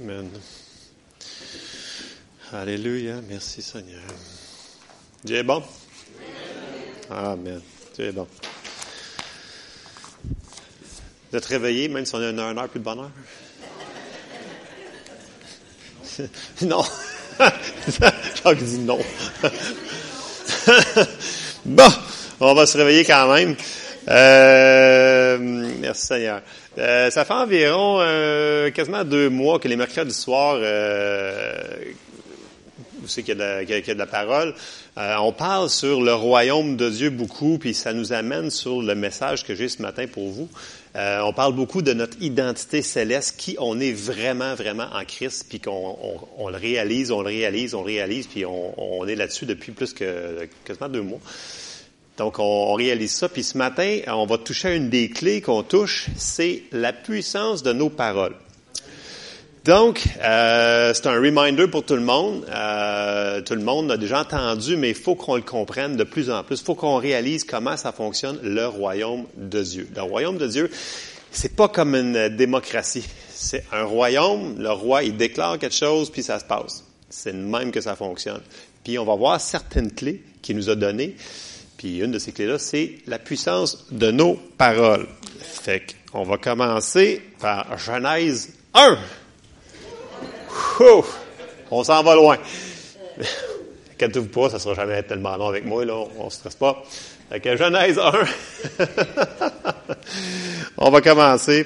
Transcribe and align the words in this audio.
Amen. 0.00 0.30
Alléluia. 2.52 3.14
Merci 3.28 3.62
Seigneur. 3.62 4.00
Dieu 5.24 5.38
est 5.38 5.42
bon. 5.42 5.60
Amen. 7.10 7.60
Dieu 7.96 8.06
est 8.06 8.12
bon. 8.12 8.28
Vous 11.30 11.36
êtes 11.36 11.46
réveillé, 11.46 11.88
même 11.88 12.06
si 12.06 12.14
on 12.14 12.18
a 12.18 12.30
une 12.30 12.38
heure, 12.38 12.68
plus 12.68 12.78
de 12.78 12.84
bonheur? 12.84 13.10
non. 16.62 16.84
Jacques 18.44 18.62
dit 18.62 18.78
non. 18.78 19.00
bon, 21.64 21.88
on 22.38 22.54
va 22.54 22.66
se 22.66 22.78
réveiller 22.78 23.04
quand 23.04 23.34
même. 23.34 23.56
Euh, 24.08 25.07
merci 25.88 26.06
Seigneur. 26.06 26.42
Euh, 26.76 27.10
ça 27.10 27.24
fait 27.24 27.32
environ 27.32 27.98
euh, 28.00 28.70
quasiment 28.70 29.04
deux 29.04 29.30
mois 29.30 29.58
que 29.58 29.68
les 29.68 29.76
mercredis 29.76 30.14
soirs, 30.14 30.58
euh, 30.60 31.54
vous 33.00 33.08
savez 33.08 33.22
qu'il 33.24 33.38
y, 33.38 33.42
a 33.42 33.94
de 33.94 33.98
la 33.98 34.06
parole, 34.06 34.54
euh, 34.98 35.16
on 35.20 35.32
parle 35.32 35.70
sur 35.70 36.02
le 36.02 36.12
royaume 36.12 36.76
de 36.76 36.90
Dieu 36.90 37.08
beaucoup, 37.08 37.56
puis 37.56 37.72
ça 37.72 37.94
nous 37.94 38.12
amène 38.12 38.50
sur 38.50 38.82
le 38.82 38.94
message 38.94 39.46
que 39.46 39.54
j'ai 39.54 39.68
ce 39.68 39.80
matin 39.80 40.06
pour 40.06 40.28
vous. 40.28 40.48
On 40.94 41.32
parle 41.32 41.52
beaucoup 41.52 41.80
de 41.80 41.92
notre 41.92 42.20
identité 42.20 42.82
céleste, 42.82 43.36
qui 43.38 43.56
on 43.60 43.78
est 43.78 43.92
vraiment, 43.92 44.56
vraiment 44.56 44.88
en 44.92 45.04
Christ, 45.04 45.46
puis 45.48 45.60
qu'on 45.60 45.96
on, 46.36 46.48
le 46.48 46.56
réalise, 46.56 47.12
on 47.12 47.20
le 47.20 47.28
réalise, 47.28 47.74
on 47.76 47.82
le 47.82 47.86
réalise, 47.86 48.26
puis 48.26 48.44
on, 48.44 48.74
on 48.76 49.06
est 49.06 49.14
là-dessus 49.14 49.46
depuis 49.46 49.70
plus 49.70 49.92
que 49.92 50.48
quasiment 50.64 50.88
deux 50.88 51.02
mois. 51.02 51.20
Donc, 52.18 52.40
on, 52.40 52.74
réalise 52.74 53.12
ça. 53.12 53.28
Puis 53.28 53.44
ce 53.44 53.56
matin, 53.56 54.00
on 54.08 54.26
va 54.26 54.38
toucher 54.38 54.68
à 54.68 54.74
une 54.74 54.90
des 54.90 55.08
clés 55.08 55.40
qu'on 55.40 55.62
touche, 55.62 56.08
c'est 56.16 56.64
la 56.72 56.92
puissance 56.92 57.62
de 57.62 57.72
nos 57.72 57.90
paroles. 57.90 58.34
Donc, 59.64 60.02
euh, 60.22 60.92
c'est 60.94 61.06
un 61.06 61.20
reminder 61.20 61.68
pour 61.68 61.84
tout 61.84 61.94
le 61.94 62.02
monde. 62.02 62.44
Euh, 62.48 63.40
tout 63.42 63.54
le 63.54 63.62
monde 63.62 63.92
a 63.92 63.96
déjà 63.96 64.20
entendu, 64.20 64.76
mais 64.76 64.88
il 64.90 64.94
faut 64.94 65.14
qu'on 65.14 65.36
le 65.36 65.42
comprenne 65.42 65.94
de 65.96 66.04
plus 66.04 66.30
en 66.30 66.42
plus. 66.42 66.58
Il 66.58 66.64
faut 66.64 66.74
qu'on 66.74 66.96
réalise 66.96 67.44
comment 67.44 67.76
ça 67.76 67.92
fonctionne 67.92 68.38
le 68.42 68.66
royaume 68.66 69.26
de 69.36 69.62
Dieu. 69.62 69.88
Le 69.94 70.02
royaume 70.02 70.38
de 70.38 70.46
Dieu, 70.46 70.70
c'est 71.30 71.54
pas 71.54 71.68
comme 71.68 71.94
une 71.94 72.30
démocratie. 72.30 73.04
C'est 73.32 73.64
un 73.70 73.84
royaume. 73.84 74.56
Le 74.58 74.72
roi, 74.72 75.04
il 75.04 75.16
déclare 75.16 75.58
quelque 75.58 75.74
chose, 75.76 76.10
puis 76.10 76.22
ça 76.22 76.40
se 76.40 76.44
passe. 76.44 76.82
C'est 77.10 77.32
le 77.32 77.38
même 77.38 77.70
que 77.70 77.80
ça 77.80 77.94
fonctionne. 77.94 78.40
Puis 78.82 78.98
on 78.98 79.04
va 79.04 79.14
voir 79.14 79.40
certaines 79.40 79.92
clés 79.92 80.22
qu'il 80.42 80.56
nous 80.56 80.70
a 80.70 80.74
données. 80.74 81.14
Puis 81.78 82.00
une 82.00 82.10
de 82.10 82.18
ces 82.18 82.32
clés-là, 82.32 82.58
c'est 82.58 82.96
la 83.06 83.20
puissance 83.20 83.86
de 83.92 84.10
nos 84.10 84.34
paroles. 84.34 85.06
Fait 85.40 85.84
qu'on 86.10 86.24
va 86.24 86.36
commencer 86.36 87.22
par 87.38 87.78
Genèse 87.78 88.52
1. 88.74 88.98
on 91.70 91.84
s'en 91.84 92.02
va 92.02 92.16
loin. 92.16 92.36
Inquiétez-vous 93.94 94.26
pas, 94.26 94.50
ça 94.50 94.58
sera 94.58 94.74
jamais 94.74 95.02
tellement 95.04 95.36
long 95.36 95.46
avec 95.48 95.64
moi, 95.64 95.84
là, 95.84 95.94
on 96.18 96.24
ne 96.24 96.30
stresse 96.30 96.56
pas. 96.56 96.82
Fait 97.30 97.38
que 97.38 97.56
Genèse 97.56 97.98
1. 97.98 98.12
on 100.78 100.90
va 100.90 101.00
commencer 101.00 101.64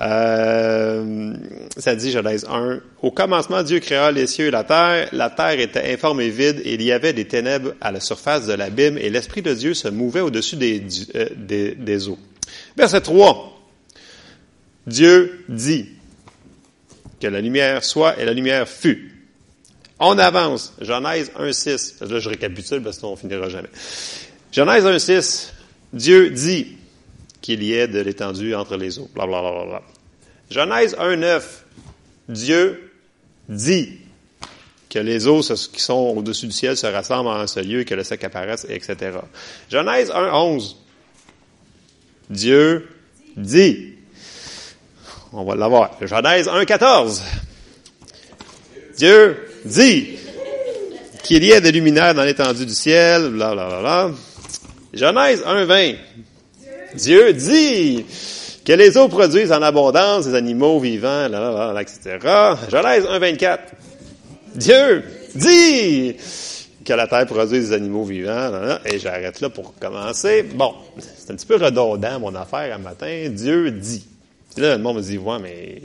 euh, 0.00 1.34
ça 1.76 1.96
dit, 1.96 2.12
Genèse 2.12 2.46
1, 2.48 2.80
Au 3.02 3.10
commencement, 3.10 3.62
Dieu 3.62 3.80
créa 3.80 4.12
les 4.12 4.26
cieux 4.26 4.46
et 4.46 4.50
la 4.50 4.64
terre. 4.64 5.08
La 5.12 5.30
terre 5.30 5.58
était 5.58 5.92
informe 5.92 6.20
et 6.20 6.30
vide, 6.30 6.62
et 6.64 6.74
il 6.74 6.82
y 6.82 6.92
avait 6.92 7.12
des 7.12 7.26
ténèbres 7.26 7.74
à 7.80 7.90
la 7.90 8.00
surface 8.00 8.46
de 8.46 8.52
l'abîme, 8.52 8.96
et 8.98 9.10
l'Esprit 9.10 9.42
de 9.42 9.52
Dieu 9.54 9.74
se 9.74 9.88
mouvait 9.88 10.20
au-dessus 10.20 10.56
des, 10.56 10.82
euh, 11.16 11.28
des, 11.36 12.08
eaux. 12.08 12.18
Verset 12.76 13.00
3. 13.00 13.60
Dieu 14.86 15.44
dit 15.48 15.88
que 17.20 17.26
la 17.26 17.40
lumière 17.40 17.84
soit, 17.84 18.20
et 18.20 18.24
la 18.24 18.32
lumière 18.32 18.68
fut. 18.68 19.14
On 19.98 20.16
avance. 20.16 20.74
Genèse 20.80 21.32
1.6. 21.36 22.08
Là, 22.08 22.20
je 22.20 22.28
récapitule 22.28 22.82
parce 22.82 23.00
qu'on 23.00 23.16
finira 23.16 23.48
jamais. 23.48 23.68
Genèse 24.52 24.84
1.6. 24.84 25.48
Dieu 25.92 26.30
dit, 26.30 26.77
qu'il 27.48 27.62
y 27.62 27.72
ait 27.72 27.88
de 27.88 28.00
l'étendue 28.00 28.54
entre 28.54 28.76
les 28.76 28.98
eaux. 28.98 29.08
Bla, 29.14 29.26
bla, 29.26 29.40
bla, 29.40 29.64
bla. 29.64 29.82
Genèse 30.50 30.94
1.9, 30.96 31.42
Dieu 32.28 32.92
dit 33.48 34.00
que 34.90 34.98
les 34.98 35.26
eaux 35.26 35.40
qui 35.40 35.80
sont 35.80 36.12
au-dessus 36.14 36.44
du 36.44 36.52
ciel 36.52 36.76
se 36.76 36.86
rassemblent 36.86 37.30
en 37.30 37.36
un 37.36 37.46
seul 37.46 37.66
lieu, 37.66 37.84
que 37.84 37.94
le 37.94 38.04
sec 38.04 38.22
apparaisse, 38.22 38.66
etc. 38.68 39.20
Genèse 39.70 40.10
1.11, 40.10 40.74
Dieu 42.28 42.86
dit. 43.34 43.94
On 45.32 45.44
va 45.44 45.54
l'avoir. 45.54 45.92
Genèse 46.02 46.48
1.14, 46.48 47.22
Dieu 48.98 49.38
dit 49.64 50.18
qu'il 51.22 51.42
y 51.44 51.52
ait 51.52 51.62
des 51.62 51.72
luminaires 51.72 52.12
dans 52.12 52.24
l'étendue 52.24 52.66
du 52.66 52.74
ciel, 52.74 53.30
bla, 53.30 53.54
bla, 53.54 53.68
bla, 53.68 53.80
bla. 53.80 54.10
Genèse 54.92 55.42
1.20, 55.42 55.96
Dieu 56.98 57.32
dit 57.32 58.04
que 58.64 58.72
les 58.72 58.98
eaux 58.98 59.08
produisent 59.08 59.52
en 59.52 59.62
abondance 59.62 60.26
des 60.26 60.34
animaux 60.34 60.80
vivants, 60.80 61.28
là, 61.28 61.72
là, 61.72 61.80
etc. 61.80 62.18
Genèse 62.70 63.04
1.24. 63.04 63.58
Dieu 64.56 65.04
dit 65.34 66.16
que 66.84 66.92
la 66.92 67.06
terre 67.06 67.26
produit 67.26 67.60
des 67.60 67.72
animaux 67.72 68.04
vivants. 68.04 68.78
et 68.84 68.98
j'arrête 68.98 69.40
là 69.40 69.48
pour 69.48 69.74
commencer. 69.78 70.42
Bon, 70.42 70.74
c'est 70.98 71.32
un 71.32 71.36
petit 71.36 71.46
peu 71.46 71.56
redondant 71.56 72.18
mon 72.18 72.34
affaire 72.34 72.74
un 72.74 72.78
matin. 72.78 73.28
Dieu 73.30 73.70
dit. 73.70 74.04
là, 74.56 74.76
le 74.76 74.82
monde 74.82 74.96
me 74.96 75.02
dit, 75.02 75.18
ouais, 75.18 75.38
mais 75.40 75.80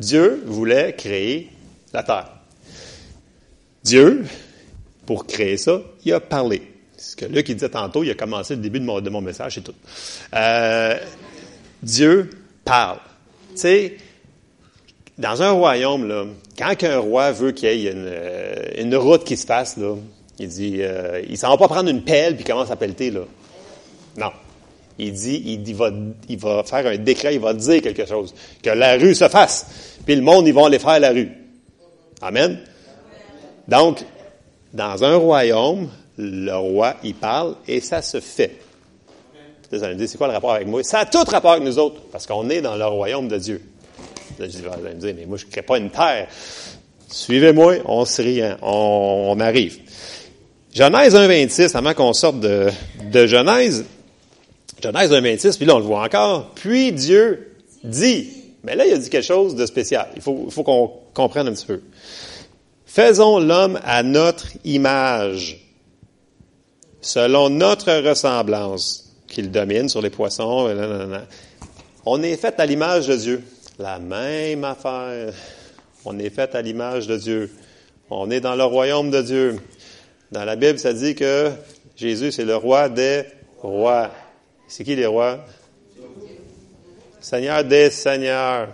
Dieu 0.00 0.42
voulait 0.46 0.94
créer 0.94 1.50
la 1.92 2.02
terre. 2.02 2.32
Dieu, 3.84 4.24
pour 5.06 5.26
créer 5.26 5.56
ça, 5.56 5.80
il 6.04 6.12
a 6.12 6.20
parlé 6.20 6.69
ce 7.00 7.16
que 7.16 7.24
Luc 7.24 7.48
il 7.48 7.54
disait 7.54 7.70
tantôt, 7.70 8.04
il 8.04 8.10
a 8.10 8.14
commencé 8.14 8.54
le 8.54 8.60
début 8.60 8.78
de 8.78 8.84
mon, 8.84 9.00
de 9.00 9.08
mon 9.08 9.22
message, 9.22 9.54
c'est 9.54 9.64
tout. 9.64 9.74
Euh, 10.34 10.98
Dieu 11.82 12.30
parle. 12.64 12.98
Tu 13.54 13.62
sais, 13.62 13.96
dans 15.16 15.42
un 15.42 15.50
royaume, 15.50 16.06
là, 16.06 16.26
quand 16.58 16.84
un 16.84 16.98
roi 16.98 17.32
veut 17.32 17.52
qu'il 17.52 17.72
y 17.72 17.86
ait 17.86 17.92
une, 17.92 18.04
euh, 18.06 18.54
une, 18.78 18.94
route 18.96 19.24
qui 19.24 19.38
se 19.38 19.46
fasse, 19.46 19.78
là, 19.78 19.96
il 20.38 20.48
dit, 20.48 20.76
euh, 20.80 21.22
il 21.28 21.38
s'en 21.38 21.48
va 21.48 21.56
pas 21.56 21.68
prendre 21.68 21.88
une 21.88 22.02
pelle 22.02 22.36
puis 22.36 22.44
commence 22.44 22.70
à 22.70 22.76
pelleter, 22.76 23.10
là. 23.10 23.20
Non. 24.18 24.30
Il 24.98 25.14
dit, 25.14 25.42
il, 25.66 25.74
va, 25.74 25.90
il 26.28 26.38
va 26.38 26.62
faire 26.64 26.86
un 26.86 26.98
décret, 26.98 27.34
il 27.34 27.40
va 27.40 27.54
dire 27.54 27.80
quelque 27.80 28.06
chose. 28.06 28.34
Que 28.62 28.70
la 28.70 28.98
rue 28.98 29.14
se 29.14 29.28
fasse. 29.28 29.98
Puis 30.04 30.14
le 30.14 30.20
monde, 30.20 30.46
ils 30.46 30.52
vont 30.52 30.66
aller 30.66 30.78
faire 30.78 31.00
la 31.00 31.10
rue. 31.10 31.30
Amen. 32.20 32.58
Donc, 33.66 34.04
dans 34.74 35.02
un 35.02 35.16
royaume, 35.16 35.88
le 36.20 36.54
roi, 36.56 36.96
il 37.02 37.14
parle 37.14 37.56
et 37.66 37.80
ça 37.80 38.02
se 38.02 38.20
fait. 38.20 38.58
Vous 39.72 39.84
allez 39.84 39.94
me 39.94 39.98
dire, 40.00 40.08
c'est 40.08 40.18
quoi 40.18 40.26
le 40.26 40.32
rapport 40.32 40.52
avec 40.52 40.66
moi? 40.66 40.82
Ça 40.82 41.00
a 41.00 41.06
tout 41.06 41.22
rapport 41.24 41.52
avec 41.52 41.64
nous 41.64 41.78
autres, 41.78 42.00
parce 42.10 42.26
qu'on 42.26 42.50
est 42.50 42.60
dans 42.60 42.76
le 42.76 42.86
royaume 42.86 43.28
de 43.28 43.38
Dieu. 43.38 43.62
Je 44.38 44.46
vous 44.46 44.68
allez 44.68 44.94
me 44.94 45.00
dire, 45.00 45.14
mais 45.16 45.26
moi, 45.26 45.36
je 45.36 45.46
ne 45.46 45.50
crée 45.50 45.62
pas 45.62 45.78
une 45.78 45.90
terre. 45.90 46.26
Suivez-moi, 47.08 47.76
on 47.84 48.04
se 48.04 48.22
rien, 48.22 48.58
on, 48.62 49.38
arrive. 49.40 49.78
Genèse 50.72 51.14
1.26, 51.14 51.76
avant 51.76 51.94
qu'on 51.94 52.12
sorte 52.12 52.40
de, 52.40 52.70
de 53.12 53.26
Genèse, 53.26 53.84
Genèse 54.82 55.12
1.26, 55.12 55.56
puis 55.56 55.66
là, 55.66 55.76
on 55.76 55.78
le 55.78 55.84
voit 55.84 56.02
encore. 56.02 56.50
Puis 56.54 56.92
Dieu 56.92 57.54
dit, 57.84 58.28
mais 58.64 58.74
là, 58.74 58.86
il 58.86 58.92
a 58.92 58.98
dit 58.98 59.10
quelque 59.10 59.26
chose 59.26 59.54
de 59.54 59.66
spécial. 59.66 60.08
Il 60.16 60.22
faut, 60.22 60.48
faut 60.50 60.62
qu'on 60.62 60.90
comprenne 61.14 61.48
un 61.48 61.52
petit 61.52 61.66
peu. 61.66 61.80
Faisons 62.86 63.38
l'homme 63.38 63.78
à 63.84 64.02
notre 64.02 64.48
image 64.64 65.69
selon 67.00 67.50
notre 67.50 67.92
ressemblance, 68.08 69.10
qu'il 69.30 69.50
domine 69.50 69.88
sur 69.88 70.02
les 70.02 70.10
poissons. 70.10 70.68
On 72.04 72.22
est 72.22 72.36
fait 72.36 72.58
à 72.58 72.66
l'image 72.66 73.06
de 73.06 73.16
Dieu. 73.16 73.42
La 73.78 73.98
même 73.98 74.64
affaire. 74.64 75.32
On 76.04 76.18
est 76.18 76.30
fait 76.30 76.54
à 76.54 76.62
l'image 76.62 77.06
de 77.06 77.16
Dieu. 77.16 77.50
On 78.10 78.30
est 78.30 78.40
dans 78.40 78.56
le 78.56 78.64
royaume 78.64 79.10
de 79.10 79.22
Dieu. 79.22 79.60
Dans 80.32 80.44
la 80.44 80.56
Bible, 80.56 80.78
ça 80.78 80.92
dit 80.92 81.14
que 81.14 81.50
Jésus, 81.96 82.32
c'est 82.32 82.44
le 82.44 82.56
roi 82.56 82.88
des 82.88 83.24
rois. 83.62 84.10
C'est 84.68 84.84
qui 84.84 84.96
les 84.96 85.06
rois? 85.06 85.38
Seigneur 87.20 87.64
des 87.64 87.90
seigneurs. 87.90 88.68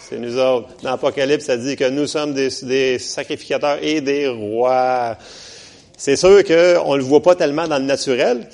C'est 0.00 0.18
nous 0.18 0.38
autres. 0.38 0.68
Dans 0.82 0.90
l'Apocalypse, 0.90 1.44
ça 1.46 1.56
dit 1.56 1.76
que 1.76 1.88
nous 1.88 2.06
sommes 2.06 2.32
des, 2.32 2.48
des 2.62 2.98
sacrificateurs 2.98 3.78
et 3.82 4.00
des 4.00 4.28
rois. 4.28 5.16
C'est 5.96 6.16
sûr 6.16 6.44
qu'on 6.44 6.92
ne 6.92 6.98
le 6.98 7.02
voit 7.02 7.22
pas 7.22 7.34
tellement 7.34 7.66
dans 7.66 7.78
le 7.78 7.84
naturel, 7.84 8.48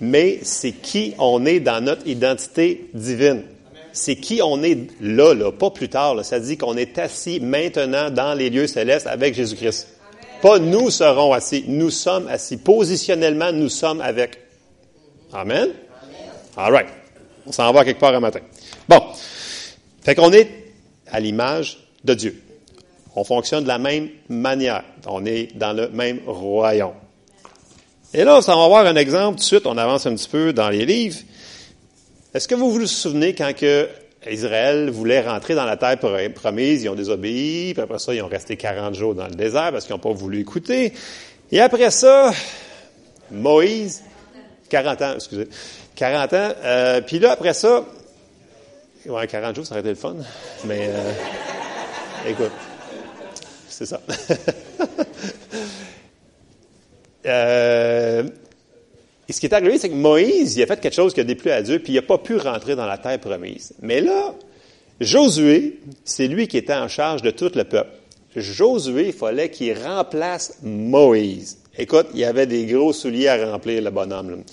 mais 0.00 0.40
c'est 0.42 0.72
qui 0.72 1.14
on 1.18 1.46
est 1.46 1.60
dans 1.60 1.82
notre 1.82 2.06
identité 2.06 2.88
divine. 2.92 3.44
C'est 3.92 4.16
qui 4.16 4.40
on 4.42 4.62
est 4.62 4.78
là, 5.00 5.34
là, 5.34 5.52
pas 5.52 5.70
plus 5.70 5.88
tard. 5.88 6.24
Ça 6.24 6.40
dit 6.40 6.56
qu'on 6.56 6.76
est 6.76 6.98
assis 6.98 7.40
maintenant 7.40 8.10
dans 8.10 8.34
les 8.34 8.50
lieux 8.50 8.66
célestes 8.66 9.06
avec 9.06 9.34
Jésus-Christ. 9.34 9.88
Pas 10.40 10.58
nous 10.58 10.90
serons 10.90 11.32
assis, 11.32 11.64
nous 11.68 11.90
sommes 11.90 12.26
assis. 12.26 12.56
Positionnellement, 12.56 13.52
nous 13.52 13.68
sommes 13.68 14.00
avec. 14.00 14.38
Amen? 15.32 15.68
All 16.56 16.72
right. 16.72 16.88
On 17.46 17.52
s'en 17.52 17.72
va 17.72 17.84
quelque 17.84 18.00
part 18.00 18.14
un 18.14 18.20
matin. 18.20 18.40
Bon. 18.88 19.00
Fait 20.02 20.14
qu'on 20.14 20.32
est 20.32 20.48
à 21.10 21.20
l'image 21.20 21.78
de 22.02 22.14
Dieu. 22.14 22.42
On 23.14 23.24
fonctionne 23.24 23.64
de 23.64 23.68
la 23.68 23.78
même 23.78 24.08
manière. 24.28 24.84
On 25.06 25.24
est 25.26 25.56
dans 25.56 25.72
le 25.72 25.88
même 25.88 26.20
royaume. 26.26 26.94
Et 28.14 28.24
là, 28.24 28.38
on 28.38 28.40
va 28.40 28.68
voir 28.68 28.86
un 28.86 28.96
exemple 28.96 29.38
tout 29.38 29.42
de 29.42 29.46
suite. 29.46 29.66
On 29.66 29.78
avance 29.78 30.06
un 30.06 30.14
petit 30.14 30.28
peu 30.28 30.52
dans 30.52 30.68
les 30.68 30.84
livres. 30.84 31.18
Est-ce 32.34 32.48
que 32.48 32.54
vous 32.54 32.70
vous 32.70 32.86
souvenez 32.86 33.34
quand 33.34 33.52
Israël 34.30 34.90
voulait 34.90 35.20
rentrer 35.20 35.54
dans 35.54 35.64
la 35.64 35.76
terre 35.76 35.98
promise, 36.34 36.82
ils 36.82 36.88
ont 36.88 36.94
désobéi, 36.94 37.74
puis 37.74 37.82
après 37.82 37.98
ça, 37.98 38.14
ils 38.14 38.22
ont 38.22 38.28
resté 38.28 38.56
40 38.56 38.94
jours 38.94 39.14
dans 39.14 39.26
le 39.26 39.34
désert 39.34 39.72
parce 39.72 39.84
qu'ils 39.84 39.94
n'ont 39.94 40.00
pas 40.00 40.12
voulu 40.12 40.40
écouter. 40.40 40.92
Et 41.50 41.60
après 41.60 41.90
ça, 41.90 42.32
Moïse, 43.30 44.02
40 44.68 45.02
ans, 45.02 45.12
excusez, 45.16 45.48
40 45.96 46.32
ans, 46.32 46.48
euh, 46.64 47.00
puis 47.00 47.18
là, 47.18 47.32
après 47.32 47.52
ça, 47.52 47.84
ouais, 49.06 49.26
40 49.26 49.56
jours, 49.56 49.66
ça 49.66 49.72
aurait 49.72 49.80
été 49.80 49.90
le 49.90 49.96
fun, 49.96 50.16
mais 50.64 50.88
euh, 50.88 51.12
écoute, 52.28 52.52
c'est 53.72 53.86
ça. 53.86 54.00
euh, 57.26 58.22
et 59.28 59.32
ce 59.32 59.40
qui 59.40 59.46
est 59.46 59.54
arrivé, 59.54 59.78
c'est 59.78 59.88
que 59.88 59.94
Moïse, 59.94 60.56
il 60.56 60.62
a 60.62 60.66
fait 60.66 60.80
quelque 60.80 60.94
chose 60.94 61.14
qui 61.14 61.20
a 61.20 61.24
déplu 61.24 61.50
à 61.50 61.62
Dieu, 61.62 61.78
puis 61.78 61.94
il 61.94 61.96
n'a 61.96 62.02
pas 62.02 62.18
pu 62.18 62.36
rentrer 62.36 62.76
dans 62.76 62.86
la 62.86 62.98
terre 62.98 63.18
promise. 63.18 63.72
Mais 63.80 64.00
là, 64.00 64.34
Josué, 65.00 65.80
c'est 66.04 66.28
lui 66.28 66.48
qui 66.48 66.58
était 66.58 66.74
en 66.74 66.88
charge 66.88 67.22
de 67.22 67.30
tout 67.30 67.50
le 67.54 67.64
peuple. 67.64 67.90
Josué, 68.36 69.08
il 69.08 69.12
fallait 69.12 69.50
qu'il 69.50 69.76
remplace 69.78 70.58
Moïse. 70.62 71.58
Écoute, 71.78 72.08
il 72.14 72.20
y 72.20 72.24
avait 72.24 72.46
des 72.46 72.66
gros 72.66 72.92
souliers 72.92 73.28
à 73.28 73.50
remplir, 73.50 73.82
le 73.82 73.90
bonhomme. 73.90 74.44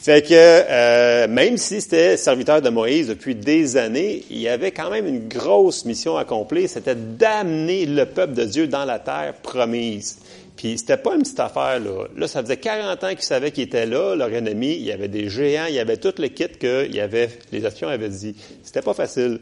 Fait 0.00 0.22
que 0.22 0.30
euh, 0.32 1.26
même 1.26 1.56
si 1.56 1.80
c'était 1.80 2.16
serviteur 2.16 2.62
de 2.62 2.70
Moïse 2.70 3.08
depuis 3.08 3.34
des 3.34 3.76
années, 3.76 4.24
il 4.30 4.38
y 4.38 4.46
avait 4.48 4.70
quand 4.70 4.90
même 4.90 5.08
une 5.08 5.26
grosse 5.26 5.84
mission 5.84 6.16
à 6.16 6.20
accomplir, 6.20 6.68
c'était 6.68 6.94
d'amener 6.94 7.84
le 7.84 8.06
peuple 8.06 8.34
de 8.34 8.44
Dieu 8.44 8.68
dans 8.68 8.84
la 8.84 9.00
terre 9.00 9.34
promise. 9.42 10.18
Puis 10.56 10.78
c'était 10.78 10.98
pas 10.98 11.16
une 11.16 11.22
petite 11.22 11.40
affaire, 11.40 11.80
là. 11.80 12.06
Là, 12.16 12.28
ça 12.28 12.42
faisait 12.42 12.56
40 12.58 13.02
ans 13.02 13.10
qu'ils 13.10 13.22
savaient 13.22 13.50
qu'ils 13.50 13.64
étaient 13.64 13.86
là, 13.86 14.14
leur 14.14 14.32
ennemi. 14.32 14.74
Il 14.74 14.84
y 14.84 14.92
avait 14.92 15.08
des 15.08 15.28
géants, 15.28 15.66
il 15.68 15.74
y 15.74 15.80
avait 15.80 15.96
tout 15.96 16.14
le 16.18 16.28
kit 16.28 16.48
que 16.48 16.86
il 16.86 16.94
y 16.94 17.00
avait, 17.00 17.28
les 17.50 17.66
espions 17.66 17.88
avaient 17.88 18.08
dit. 18.08 18.36
C'était 18.62 18.82
pas 18.82 18.94
facile. 18.94 19.40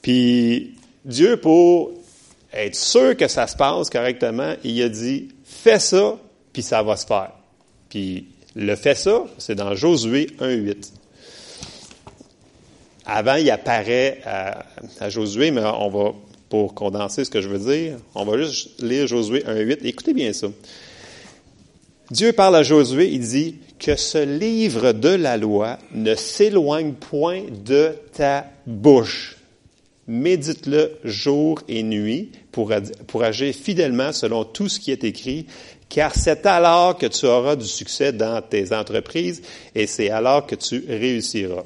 Puis 0.00 0.76
Dieu, 1.04 1.36
pour 1.36 1.92
être 2.54 2.74
sûr 2.74 3.16
que 3.18 3.28
ça 3.28 3.46
se 3.46 3.56
passe 3.56 3.90
correctement, 3.90 4.54
il 4.64 4.82
a 4.82 4.88
dit, 4.88 5.28
fais 5.44 5.78
ça, 5.78 6.18
puis 6.54 6.62
ça 6.62 6.82
va 6.82 6.96
se 6.96 7.06
faire. 7.06 7.32
Puis 7.90 8.26
le 8.56 8.74
fait 8.76 8.94
ça, 8.94 9.24
c'est 9.38 9.54
dans 9.54 9.74
Josué 9.74 10.28
1.8. 10.40 10.92
Avant, 13.06 13.34
il 13.34 13.50
apparaît 13.50 14.20
à, 14.24 15.08
Josué, 15.08 15.50
mais 15.50 15.62
on 15.62 15.88
va 15.88 16.14
pour 16.48 16.74
condenser 16.74 17.24
ce 17.24 17.30
que 17.30 17.40
je 17.40 17.48
veux 17.48 17.58
dire, 17.58 17.98
on 18.14 18.24
va 18.24 18.36
juste 18.38 18.82
lire 18.82 19.06
Josué 19.06 19.40
1.8. 19.40 19.78
Écoutez 19.84 20.14
bien 20.14 20.32
ça. 20.32 20.48
Dieu 22.10 22.32
parle 22.32 22.56
à 22.56 22.62
Josué, 22.64 23.08
il 23.08 23.20
dit 23.20 23.56
que 23.78 23.94
ce 23.94 24.18
livre 24.18 24.92
de 24.92 25.10
la 25.10 25.36
loi 25.36 25.78
ne 25.94 26.14
s'éloigne 26.16 26.92
point 26.92 27.42
de 27.64 27.94
ta 28.12 28.46
bouche. 28.66 29.36
Médite-le 30.08 30.98
jour 31.04 31.62
et 31.68 31.84
nuit 31.84 32.32
pour 32.50 32.72
agir 33.22 33.54
fidèlement 33.54 34.12
selon 34.12 34.44
tout 34.44 34.68
ce 34.68 34.80
qui 34.80 34.90
est 34.90 35.04
écrit, 35.04 35.46
car 35.90 36.14
c'est 36.14 36.46
alors 36.46 36.96
que 36.96 37.06
tu 37.06 37.26
auras 37.26 37.56
du 37.56 37.66
succès 37.66 38.12
dans 38.12 38.40
tes 38.40 38.72
entreprises 38.72 39.42
et 39.74 39.86
c'est 39.86 40.08
alors 40.08 40.46
que 40.46 40.54
tu 40.54 40.84
réussiras. 40.88 41.64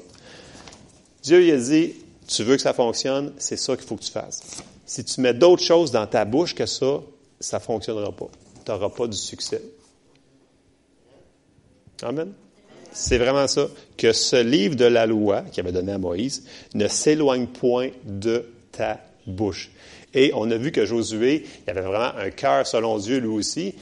Dieu 1.23 1.43
il 1.43 1.53
a 1.53 1.57
dit, 1.57 1.93
tu 2.27 2.43
veux 2.43 2.55
que 2.55 2.61
ça 2.61 2.73
fonctionne, 2.73 3.31
c'est 3.37 3.55
ça 3.55 3.77
qu'il 3.77 3.85
faut 3.85 3.95
que 3.95 4.03
tu 4.03 4.11
fasses. 4.11 4.41
Si 4.85 5.05
tu 5.05 5.21
mets 5.21 5.33
d'autres 5.33 5.63
choses 5.63 5.91
dans 5.91 6.07
ta 6.07 6.25
bouche 6.25 6.55
que 6.55 6.65
ça, 6.65 7.01
ça 7.39 7.57
ne 7.57 7.61
fonctionnera 7.61 8.11
pas. 8.11 8.27
Tu 8.65 8.71
n'auras 8.71 8.89
pas 8.89 9.07
du 9.07 9.17
succès. 9.17 9.61
Amen. 12.01 12.33
C'est 12.91 13.19
vraiment 13.19 13.47
ça. 13.47 13.67
Que 13.95 14.11
ce 14.11 14.41
livre 14.41 14.75
de 14.75 14.85
la 14.85 15.05
loi 15.05 15.41
qu'il 15.51 15.61
avait 15.61 15.71
donné 15.71 15.91
à 15.91 15.97
Moïse 15.97 16.45
ne 16.73 16.87
s'éloigne 16.87 17.45
point 17.45 17.89
de 18.03 18.45
ta 18.71 18.99
bouche. 19.27 19.69
Et 20.13 20.31
on 20.33 20.49
a 20.49 20.57
vu 20.57 20.71
que 20.71 20.85
Josué, 20.85 21.45
il 21.67 21.69
avait 21.69 21.81
vraiment 21.81 22.17
un 22.17 22.29
cœur 22.31 22.65
selon 22.65 22.97
Dieu 22.97 23.19
lui 23.19 23.27
aussi. 23.27 23.75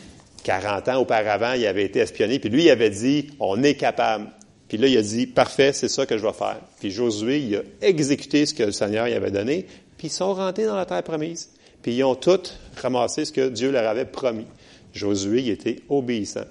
40 0.44 0.90
ans 0.90 1.02
auparavant, 1.02 1.54
il 1.54 1.66
avait 1.66 1.86
été 1.86 2.00
espionné, 2.00 2.40
puis 2.40 2.50
lui, 2.50 2.66
il 2.66 2.70
avait 2.70 2.90
dit, 2.90 3.28
on 3.40 3.64
est 3.64 3.76
capable. 3.76 4.28
Puis 4.68 4.78
là, 4.78 4.88
il 4.88 4.98
a 4.98 5.02
dit, 5.02 5.28
parfait, 5.28 5.72
c'est 5.74 5.88
ça 5.88 6.06
que 6.06 6.18
je 6.18 6.26
vais 6.26 6.34
faire. 6.34 6.60
Puis 6.80 6.92
Josué, 6.92 7.40
il 7.40 7.56
a 7.56 7.62
exécuté 7.82 8.46
ce 8.46 8.54
que 8.54 8.64
le 8.64 8.72
Seigneur 8.72 9.06
lui 9.06 9.14
avait 9.14 9.32
donné, 9.32 9.66
puis 9.98 10.08
ils 10.08 10.12
sont 10.12 10.34
rentrés 10.34 10.66
dans 10.66 10.76
la 10.76 10.86
terre 10.86 11.04
promise. 11.04 11.50
Puis 11.82 11.96
ils 11.96 12.04
ont 12.04 12.16
tous 12.16 12.58
ramassé 12.82 13.26
ce 13.26 13.32
que 13.32 13.50
Dieu 13.50 13.72
leur 13.72 13.88
avait 13.88 14.06
promis. 14.06 14.48
Josué, 14.94 15.42
il 15.42 15.50
était 15.50 15.80
obéissant. 15.90 16.46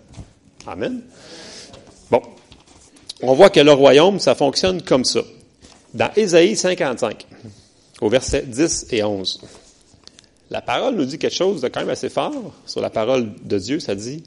Amen. 0.66 1.02
Bon. 2.10 2.22
On 3.22 3.34
voit 3.34 3.50
que 3.50 3.60
le 3.60 3.72
royaume, 3.72 4.18
ça 4.18 4.34
fonctionne 4.34 4.82
comme 4.82 5.04
ça. 5.04 5.20
Dans 5.94 6.10
Ésaïe 6.16 6.56
55, 6.56 7.26
au 8.00 8.08
verset 8.08 8.42
10 8.42 8.86
et 8.90 9.02
11, 9.02 9.40
la 10.52 10.60
parole 10.60 10.96
nous 10.96 11.06
dit 11.06 11.18
quelque 11.18 11.34
chose 11.34 11.62
de 11.62 11.68
quand 11.68 11.80
même 11.80 11.88
assez 11.88 12.10
fort 12.10 12.52
sur 12.66 12.82
la 12.82 12.90
parole 12.90 13.30
de 13.42 13.58
Dieu. 13.58 13.80
Ça 13.80 13.94
dit, 13.94 14.22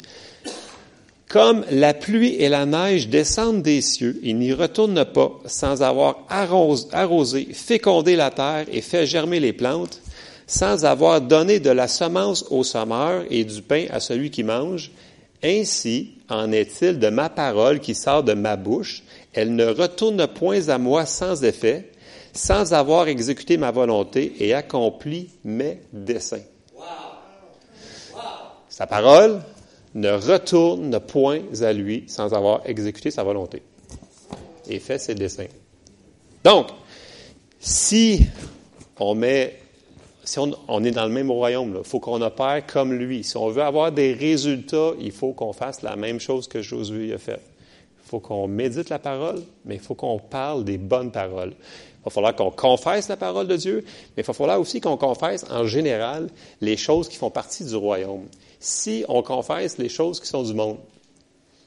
comme 1.30 1.63
la 1.69 1.94
pluie 1.94 2.36
et 2.39 2.50
la 2.50 2.66
neige 2.66 3.10
descendent 3.10 3.62
des 3.62 3.81
cieux 3.81 4.19
et 4.24 4.33
n'y 4.33 4.51
retournent 4.51 5.06
pas 5.06 5.31
sans 5.45 5.83
avoir 5.83 6.25
arrosé, 6.30 7.48
fécondé 7.54 8.16
la 8.16 8.31
terre 8.31 8.66
et 8.72 8.81
fait 8.81 9.06
germer 9.06 9.39
les 9.39 9.54
plantes, 9.54 10.01
sans 10.48 10.83
avoir 10.83 11.22
donné 11.22 11.60
de 11.60 11.69
la 11.69 11.88
semence 11.88 12.45
au 12.50 12.63
sommeur 12.63 13.24
et 13.30 13.44
du 13.44 13.62
pain 13.62 13.86
à 13.92 14.00
celui 14.00 14.31
qui 14.31 14.44
mange, 14.44 14.92
ainsi 15.44 16.10
en 16.27 16.51
est-il 16.51 16.98
de 16.98 17.10
ma 17.10 17.30
parole 17.30 17.80
qui 17.80 17.94
sort 17.94 18.24
de 18.24 18.33
ma 18.33 18.56
bouche. 18.56 19.04
Elle 19.33 19.56
ne 19.56 19.66
retourne 19.66 20.25
point 20.25 20.69
à 20.69 20.80
moi 20.80 21.06
sans 21.06 21.44
effet, 21.44 21.92
sans 22.36 22.74
avoir 22.74 23.08
exécuté 23.08 23.58
ma 23.58 23.72
volonté 23.72 24.36
et 24.40 24.54
accompli 24.54 25.30
mes 25.44 25.80
desseins. 25.94 26.44
Sa 28.70 28.86
parole, 28.86 29.42
ne 29.96 30.12
retourne 30.12 31.00
point 31.00 31.40
à 31.62 31.74
lui 31.74 32.04
sans 32.08 32.34
avoir 32.34 32.62
exécuté 32.66 33.10
sa 33.10 33.24
volonté 33.24 33.64
et 34.70 34.80
fait 34.80 35.00
ses 35.00 35.16
desseins. 35.16 35.48
Donc, 36.44 36.68
si 37.60 38.28
on 39.00 39.16
met, 39.16 39.58
si 40.26 40.38
on, 40.40 40.84
est 40.84 40.92
dans 40.92 41.06
le 41.06 41.12
même 41.12 41.32
royaume, 41.32 41.78
il 41.80 41.88
faut 41.88 42.00
qu'on 42.00 42.22
opère 42.22 42.65
comme 42.68 42.94
lui. 42.94 43.24
Si 43.24 43.38
on 43.38 43.48
veut 43.50 43.63
avoir 43.63 43.92
des 43.92 44.13
résultats, 44.13 44.92
il 45.00 45.12
faut 45.13 45.32
qu'on 45.32 45.54
fasse 45.54 45.82
la 45.82 45.96
même 45.96 46.20
chose 46.20 46.48
que 46.48 46.62
Josué 46.62 47.13
a 47.13 47.18
fait. 47.18 47.39
Il 48.04 48.10
faut 48.10 48.20
qu'on 48.20 48.48
médite 48.48 48.89
la 48.89 49.00
parole, 49.00 49.42
mais 49.63 49.75
il 49.75 49.82
faut 49.82 49.96
qu'on 49.96 50.20
parle 50.20 50.65
des 50.65 50.77
bonnes 50.77 51.12
paroles. 51.12 51.54
Il 52.06 52.10
va 52.10 52.12
falloir 52.12 52.36
qu'on 52.36 52.52
confesse 52.52 53.08
la 53.08 53.18
parole 53.18 53.48
de 53.48 53.56
Dieu, 53.56 53.84
mais 54.16 54.24
il 54.24 54.26
va 54.26 54.34
falloir 54.34 54.60
aussi 54.60 54.80
qu'on 54.80 54.98
confesse 54.98 55.44
en 55.50 55.66
général 55.66 56.30
les 56.62 56.78
choses 56.78 57.10
qui 57.10 57.18
font 57.18 57.32
partie 57.32 57.66
du 57.66 57.76
royaume 57.76 58.28
si 58.66 59.06
on 59.08 59.22
confesse 59.22 59.78
les 59.78 59.90
choses 59.90 60.20
qui 60.20 60.28
sont 60.28 60.44
du 60.44 60.56
monde, 60.56 60.78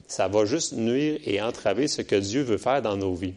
ça 0.07 0.27
va 0.27 0.43
juste 0.43 0.73
nuire 0.73 1.17
et 1.25 1.41
entraver 1.41 1.87
ce 1.87 2.01
que 2.01 2.15
Dieu 2.15 2.41
veut 2.41 2.57
faire 2.57 2.81
dans 2.81 2.97
nos 2.97 3.13
vies. 3.13 3.35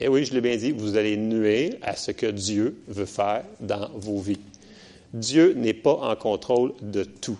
Et 0.00 0.06
eh 0.06 0.08
oui, 0.08 0.24
je 0.24 0.32
l'ai 0.32 0.40
bien 0.40 0.56
dit, 0.56 0.72
vous 0.72 0.96
allez 0.96 1.18
nuire 1.18 1.74
à 1.82 1.94
ce 1.94 2.10
que 2.10 2.26
Dieu 2.26 2.82
veut 2.88 3.04
faire 3.04 3.44
dans 3.60 3.90
vos 3.94 4.18
vies. 4.18 4.40
Dieu 5.12 5.52
n'est 5.52 5.74
pas 5.74 5.92
en 5.92 6.16
contrôle 6.16 6.72
de 6.80 7.04
tout. 7.04 7.38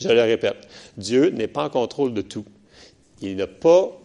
Je 0.00 0.08
le 0.08 0.22
répète, 0.22 0.66
Dieu 0.96 1.30
n'est 1.30 1.46
pas 1.46 1.66
en 1.66 1.70
contrôle 1.70 2.12
de 2.12 2.22
tout. 2.22 2.44
Il 3.20 3.36
n'a 3.36 3.46
pas 3.46 3.96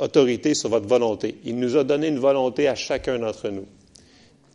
autorité 0.00 0.54
sur 0.54 0.68
votre 0.68 0.86
volonté. 0.86 1.38
Il 1.44 1.58
nous 1.58 1.76
a 1.76 1.84
donné 1.84 2.08
une 2.08 2.18
volonté 2.18 2.68
à 2.68 2.74
chacun 2.74 3.18
d'entre 3.18 3.48
nous. 3.48 3.66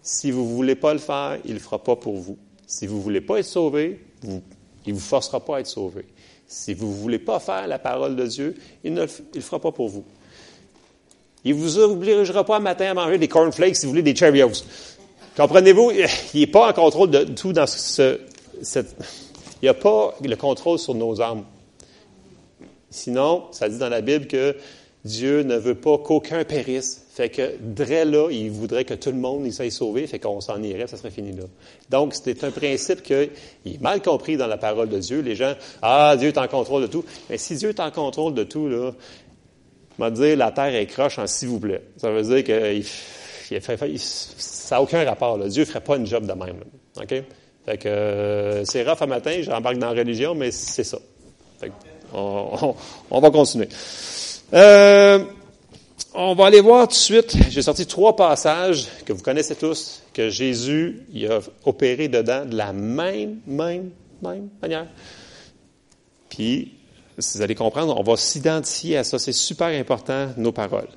Si 0.01 0.31
vous 0.31 0.43
ne 0.43 0.53
voulez 0.53 0.75
pas 0.75 0.93
le 0.93 0.99
faire, 0.99 1.37
il 1.45 1.51
ne 1.51 1.55
le 1.55 1.59
fera 1.59 1.81
pas 1.81 1.95
pour 1.95 2.15
vous. 2.15 2.37
Si 2.67 2.87
vous 2.87 2.97
ne 2.97 3.01
voulez 3.01 3.21
pas 3.21 3.39
être 3.39 3.45
sauvé, 3.45 3.99
il 4.23 4.41
ne 4.87 4.93
vous 4.93 4.99
forcera 4.99 5.39
pas 5.39 5.57
à 5.57 5.59
être 5.59 5.67
sauvé. 5.67 6.05
Si 6.47 6.73
vous 6.73 6.87
ne 6.87 6.93
voulez 6.93 7.19
pas 7.19 7.39
faire 7.39 7.67
la 7.67 7.79
parole 7.79 8.15
de 8.15 8.25
Dieu, 8.25 8.55
il 8.83 8.93
ne 8.93 9.01
le 9.01 9.41
fera 9.41 9.59
pas 9.59 9.71
pour 9.71 9.89
vous. 9.89 10.03
Il 11.45 11.55
ne 11.55 11.61
vous 11.61 11.79
obligera 11.79 12.43
pas 12.43 12.59
matin 12.59 12.91
à 12.91 12.93
manger 12.93 13.17
des 13.17 13.27
cornflakes 13.27 13.75
si 13.75 13.85
vous 13.85 13.91
voulez 13.91 14.01
des 14.01 14.15
Cheerios. 14.15 14.63
Comprenez-vous? 15.35 15.91
Il 16.33 16.39
n'est 16.39 16.47
pas 16.47 16.69
en 16.69 16.73
contrôle 16.73 17.09
de 17.09 17.23
tout 17.23 17.53
dans 17.53 17.67
ce. 17.67 18.19
Il 19.61 19.67
a 19.69 19.73
pas 19.73 20.15
le 20.21 20.35
contrôle 20.35 20.79
sur 20.79 20.93
nos 20.95 21.21
âmes. 21.21 21.45
Sinon, 22.89 23.45
ça 23.51 23.67
dit 23.69 23.77
dans 23.77 23.89
la 23.89 24.01
Bible 24.01 24.27
que 24.27 24.55
Dieu 25.05 25.43
ne 25.43 25.57
veut 25.57 25.75
pas 25.75 25.97
qu'aucun 25.97 26.45
périsse. 26.45 27.05
Fait 27.13 27.29
que, 27.29 27.55
dès 27.59 28.05
là, 28.05 28.29
il 28.31 28.49
voudrait 28.49 28.85
que 28.85 28.93
tout 28.93 29.11
le 29.11 29.17
monde 29.17 29.49
soit 29.51 29.69
sauvé, 29.69 30.07
fait 30.07 30.19
qu'on 30.19 30.41
s'en 30.41 30.61
irait, 30.63 30.87
ça 30.87 30.97
serait 30.97 31.11
fini 31.11 31.31
là. 31.33 31.43
Donc, 31.89 32.13
c'est 32.15 32.43
un 32.43 32.51
principe 32.51 33.03
qui 33.03 33.13
est 33.13 33.31
mal 33.81 34.01
compris 34.01 34.37
dans 34.37 34.47
la 34.47 34.57
parole 34.57 34.89
de 34.89 34.97
Dieu. 34.97 35.19
Les 35.19 35.35
gens, 35.35 35.53
ah, 35.81 36.15
Dieu 36.17 36.29
est 36.29 36.37
en 36.37 36.47
contrôle 36.47 36.83
de 36.83 36.87
tout. 36.87 37.03
Mais 37.29 37.37
si 37.37 37.55
Dieu 37.55 37.69
est 37.69 37.79
en 37.79 37.91
contrôle 37.91 38.33
de 38.33 38.43
tout, 38.43 38.67
là, 38.69 38.93
va 39.97 40.09
dire, 40.09 40.37
la 40.37 40.51
terre 40.51 40.73
est 40.73 40.87
croche 40.87 41.19
en 41.19 41.27
s'il 41.27 41.49
vous 41.49 41.59
plaît. 41.59 41.81
Ça 41.97 42.09
veut 42.09 42.23
dire 42.23 42.43
qu'il 42.43 42.83
ça 43.59 44.75
n'a 44.75 44.81
aucun 44.81 45.03
rapport. 45.03 45.37
Dieu 45.37 45.61
ne 45.61 45.65
ferait 45.65 45.81
pas 45.81 45.97
une 45.97 46.07
job 46.07 46.25
de 46.25 46.33
même. 46.33 46.63
OK? 46.97 47.23
Fait 47.65 47.77
que 47.77 47.87
euh, 47.87 48.65
c'est 48.65 48.83
rough 48.83 49.01
à 49.01 49.05
matin, 49.05 49.39
j'embarque 49.41 49.77
dans 49.77 49.93
la 49.93 49.99
religion, 49.99 50.35
mais 50.35 50.51
c'est 50.51 50.83
ça. 50.83 50.97
on, 52.13 52.75
va 53.11 53.31
continuer. 53.31 53.69
Euh, 54.53 55.23
on 56.13 56.35
va 56.35 56.45
aller 56.45 56.61
voir 56.61 56.87
tout 56.87 56.93
de 56.93 56.97
suite. 56.97 57.35
J'ai 57.49 57.61
sorti 57.61 57.85
trois 57.87 58.15
passages 58.15 58.87
que 59.05 59.13
vous 59.13 59.23
connaissez 59.23 59.55
tous, 59.55 60.03
que 60.13 60.29
Jésus 60.29 61.01
il 61.11 61.31
a 61.31 61.39
opéré 61.65 62.07
dedans 62.07 62.45
de 62.45 62.55
la 62.55 62.71
même, 62.71 63.39
même, 63.47 63.89
même 64.21 64.49
manière. 64.61 64.87
Puis, 66.29 66.73
vous 67.17 67.41
allez 67.41 67.55
comprendre, 67.55 67.95
on 67.97 68.03
va 68.03 68.15
s'identifier 68.15 68.97
à 68.97 69.03
ça. 69.03 69.19
C'est 69.19 69.33
super 69.33 69.67
important, 69.67 70.29
nos 70.37 70.51
paroles. 70.51 70.89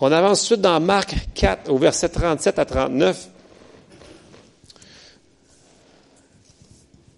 On 0.00 0.10
avance 0.10 0.40
tout 0.40 0.44
de 0.44 0.46
suite 0.46 0.60
dans 0.60 0.80
Marc 0.80 1.14
4, 1.34 1.70
au 1.70 1.78
verset 1.78 2.08
37 2.08 2.58
à 2.58 2.64
39. 2.64 3.28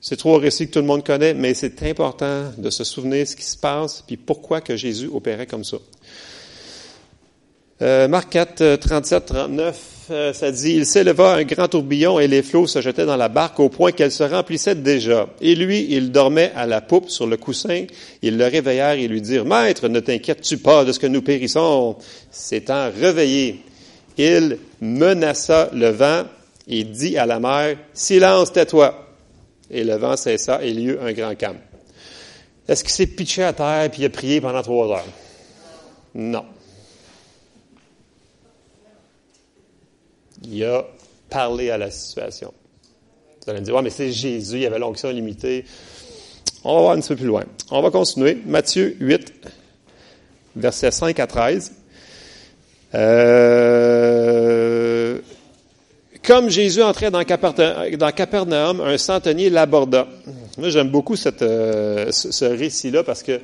C'est 0.08 0.14
trois 0.14 0.38
récits 0.38 0.68
que 0.68 0.74
tout 0.74 0.78
le 0.78 0.84
monde 0.84 1.04
connaît, 1.04 1.34
mais 1.34 1.52
c'est 1.52 1.82
important 1.82 2.52
de 2.56 2.70
se 2.70 2.84
souvenir 2.84 3.26
ce 3.26 3.34
qui 3.34 3.44
se 3.44 3.56
passe, 3.56 4.04
puis 4.06 4.16
pourquoi 4.16 4.60
que 4.60 4.76
Jésus 4.76 5.10
opérait 5.12 5.46
comme 5.48 5.64
ça. 5.64 5.78
Euh, 7.82 8.06
Marc 8.06 8.30
4, 8.30 8.76
37, 8.76 9.26
39, 9.26 10.12
ça 10.32 10.52
dit, 10.52 10.74
il 10.74 10.86
s'éleva 10.86 11.34
un 11.34 11.42
grand 11.42 11.66
tourbillon 11.66 12.20
et 12.20 12.28
les 12.28 12.44
flots 12.44 12.68
se 12.68 12.80
jetaient 12.80 13.04
dans 13.04 13.16
la 13.16 13.28
barque 13.28 13.58
au 13.58 13.68
point 13.68 13.90
qu'elle 13.90 14.12
se 14.12 14.22
remplissait 14.22 14.76
déjà. 14.76 15.26
Et 15.40 15.56
lui, 15.56 15.88
il 15.90 16.12
dormait 16.12 16.52
à 16.54 16.66
la 16.66 16.80
poupe 16.80 17.10
sur 17.10 17.26
le 17.26 17.36
coussin. 17.36 17.86
Ils 18.22 18.38
le 18.38 18.44
réveillèrent 18.44 19.00
et 19.00 19.08
lui 19.08 19.20
dirent, 19.20 19.44
Maître, 19.44 19.88
ne 19.88 19.98
t'inquiètes-tu 19.98 20.58
pas 20.58 20.84
de 20.84 20.92
ce 20.92 21.00
que 21.00 21.08
nous 21.08 21.22
périssons? 21.22 21.96
S'étant 22.30 22.92
réveillé, 22.96 23.60
il 24.16 24.58
menaça 24.80 25.68
le 25.72 25.88
vent 25.88 26.22
et 26.68 26.84
dit 26.84 27.18
à 27.18 27.26
la 27.26 27.40
mer, 27.40 27.76
Silence, 27.92 28.52
tais-toi. 28.52 29.05
Et 29.70 29.84
le 29.84 29.96
vent 29.96 30.16
cessa 30.16 30.64
et 30.64 30.70
il 30.70 30.80
y 30.80 30.86
eut 30.86 30.98
un 30.98 31.12
grand 31.12 31.34
calme. 31.36 31.58
Est-ce 32.68 32.82
qu'il 32.82 32.92
s'est 32.92 33.06
pitché 33.06 33.42
à 33.42 33.52
terre 33.52 33.84
et 33.84 33.90
il 33.96 34.04
a 34.04 34.08
prié 34.08 34.40
pendant 34.40 34.62
trois 34.62 34.88
heures? 34.96 35.06
Non. 36.14 36.44
Il 40.44 40.64
a 40.64 40.84
parlé 41.28 41.70
à 41.70 41.78
la 41.78 41.90
situation. 41.90 42.52
Vous 43.42 43.50
allez 43.50 43.60
me 43.60 43.64
dire, 43.64 43.74
ouais, 43.74 43.82
mais 43.82 43.90
c'est 43.90 44.10
Jésus, 44.10 44.58
il 44.58 44.66
avait 44.66 44.78
l'onction 44.78 45.10
limitée. 45.10 45.64
On 46.64 46.74
va 46.74 46.80
voir 46.80 46.92
un 46.96 47.00
petit 47.00 47.08
peu 47.08 47.16
plus 47.16 47.26
loin. 47.26 47.44
On 47.70 47.80
va 47.80 47.90
continuer. 47.90 48.38
Matthieu 48.44 48.96
8, 48.98 49.32
versets 50.56 50.90
5 50.90 51.20
à 51.20 51.26
13. 51.26 51.72
Euh, 52.94 54.55
comme 56.26 56.50
Jésus 56.50 56.82
entrait 56.82 57.10
dans 57.10 57.22
Capernaum, 57.24 58.80
un 58.80 58.98
centenier 58.98 59.48
l'aborda. 59.48 60.08
Moi, 60.58 60.70
j'aime 60.70 60.88
beaucoup 60.88 61.14
euh, 61.42 62.10
ce 62.10 62.44
récit-là 62.44 63.04
parce 63.04 63.22
que 63.22 63.40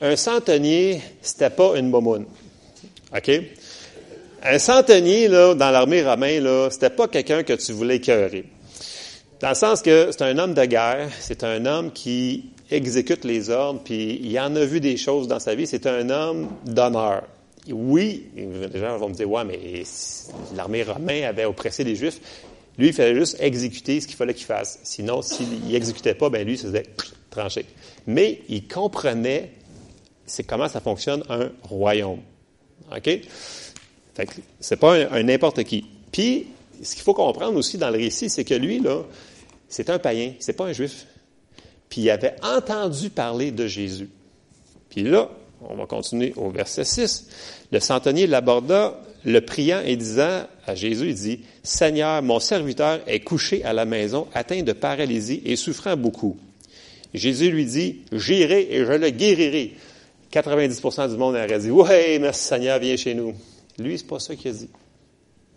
un 0.00 0.14
centenier, 0.14 1.00
c'était 1.22 1.50
pas 1.50 1.72
une 1.76 1.88
momoune. 1.88 2.26
OK? 3.16 3.30
Un 4.44 4.58
centenier, 4.58 5.26
là, 5.26 5.54
dans 5.54 5.70
l'armée 5.70 6.02
romaine, 6.02 6.44
là, 6.44 6.68
c'était 6.70 6.90
pas 6.90 7.08
quelqu'un 7.08 7.42
que 7.42 7.54
tu 7.54 7.72
voulais 7.72 7.96
écœurer. 7.96 8.44
Dans 9.40 9.48
le 9.48 9.54
sens 9.54 9.82
que 9.82 10.10
c'est 10.12 10.22
un 10.22 10.38
homme 10.38 10.54
de 10.54 10.64
guerre, 10.66 11.08
c'est 11.18 11.42
un 11.44 11.64
homme 11.64 11.90
qui 11.92 12.50
exécute 12.70 13.24
les 13.24 13.50
ordres, 13.50 13.80
puis 13.82 14.20
il 14.22 14.38
en 14.38 14.54
a 14.54 14.64
vu 14.64 14.80
des 14.80 14.96
choses 14.96 15.26
dans 15.26 15.40
sa 15.40 15.54
vie. 15.54 15.66
C'est 15.66 15.86
un 15.86 16.10
homme 16.10 16.48
d'honneur 16.66 17.22
oui, 17.70 18.26
les 18.34 18.80
gens 18.80 18.96
vont 18.98 19.08
me 19.08 19.14
dire, 19.14 19.30
ouais, 19.30 19.44
mais 19.44 19.82
l'armée 20.54 20.82
romaine 20.82 21.24
avait 21.24 21.44
oppressé 21.44 21.84
les 21.84 21.96
Juifs. 21.96 22.20
Lui, 22.78 22.88
il 22.88 22.92
fallait 22.92 23.14
juste 23.14 23.36
exécuter 23.40 24.00
ce 24.00 24.06
qu'il 24.06 24.16
fallait 24.16 24.34
qu'il 24.34 24.46
fasse. 24.46 24.78
Sinon, 24.84 25.20
s'il 25.22 25.48
n'exécutait 25.68 26.14
pas, 26.14 26.30
ben 26.30 26.46
lui, 26.46 26.54
il 26.54 26.58
se 26.58 26.66
faisait 26.66 26.86
trancher. 27.30 27.66
Mais 28.06 28.42
il 28.48 28.68
comprenait 28.68 29.50
c'est 30.28 30.44
comment 30.44 30.68
ça 30.68 30.80
fonctionne 30.80 31.24
un 31.28 31.50
royaume. 31.62 32.20
OK? 32.94 33.04
Fait 34.14 34.26
que 34.26 34.32
c'est 34.60 34.76
pas 34.76 34.94
un 34.94 35.22
n'importe 35.22 35.64
qui. 35.64 35.86
Puis, 36.12 36.46
ce 36.82 36.94
qu'il 36.94 37.02
faut 37.02 37.14
comprendre 37.14 37.56
aussi 37.56 37.78
dans 37.78 37.90
le 37.90 37.98
récit, 37.98 38.28
c'est 38.28 38.44
que 38.44 38.54
lui, 38.54 38.78
là, 38.78 39.02
c'est 39.68 39.90
un 39.90 39.98
païen, 39.98 40.32
c'est 40.38 40.52
pas 40.52 40.66
un 40.66 40.72
juif. 40.72 41.06
Puis 41.88 42.02
il 42.02 42.10
avait 42.10 42.36
entendu 42.42 43.10
parler 43.10 43.50
de 43.50 43.66
Jésus. 43.66 44.08
Puis 44.90 45.02
là, 45.02 45.30
on 45.60 45.76
va 45.76 45.86
continuer 45.86 46.32
au 46.36 46.50
verset 46.50 46.84
6. 46.84 47.26
Le 47.72 47.80
centenier 47.80 48.26
l'aborda, 48.26 49.00
le 49.24 49.40
priant 49.40 49.80
et 49.84 49.96
disant 49.96 50.46
à 50.66 50.74
Jésus, 50.74 51.08
il 51.08 51.14
dit, 51.14 51.40
Seigneur, 51.62 52.22
mon 52.22 52.40
serviteur 52.40 53.00
est 53.06 53.20
couché 53.20 53.64
à 53.64 53.72
la 53.72 53.84
maison, 53.84 54.26
atteint 54.34 54.62
de 54.62 54.72
paralysie 54.72 55.42
et 55.44 55.56
souffrant 55.56 55.96
beaucoup. 55.96 56.36
Jésus 57.14 57.50
lui 57.50 57.64
dit, 57.64 58.00
j'irai 58.12 58.68
et 58.70 58.84
je 58.84 58.92
le 58.92 59.10
guérirai. 59.10 59.72
90% 60.32 61.10
du 61.10 61.16
monde 61.16 61.34
aurait 61.34 61.58
dit, 61.58 61.70
ouais, 61.70 62.18
merci 62.18 62.44
Seigneur, 62.44 62.78
viens 62.78 62.96
chez 62.96 63.14
nous. 63.14 63.34
Lui, 63.78 63.98
c'est 63.98 64.06
pas 64.06 64.18
ça 64.18 64.36
qu'il 64.36 64.50
a 64.50 64.54
dit. 64.54 64.68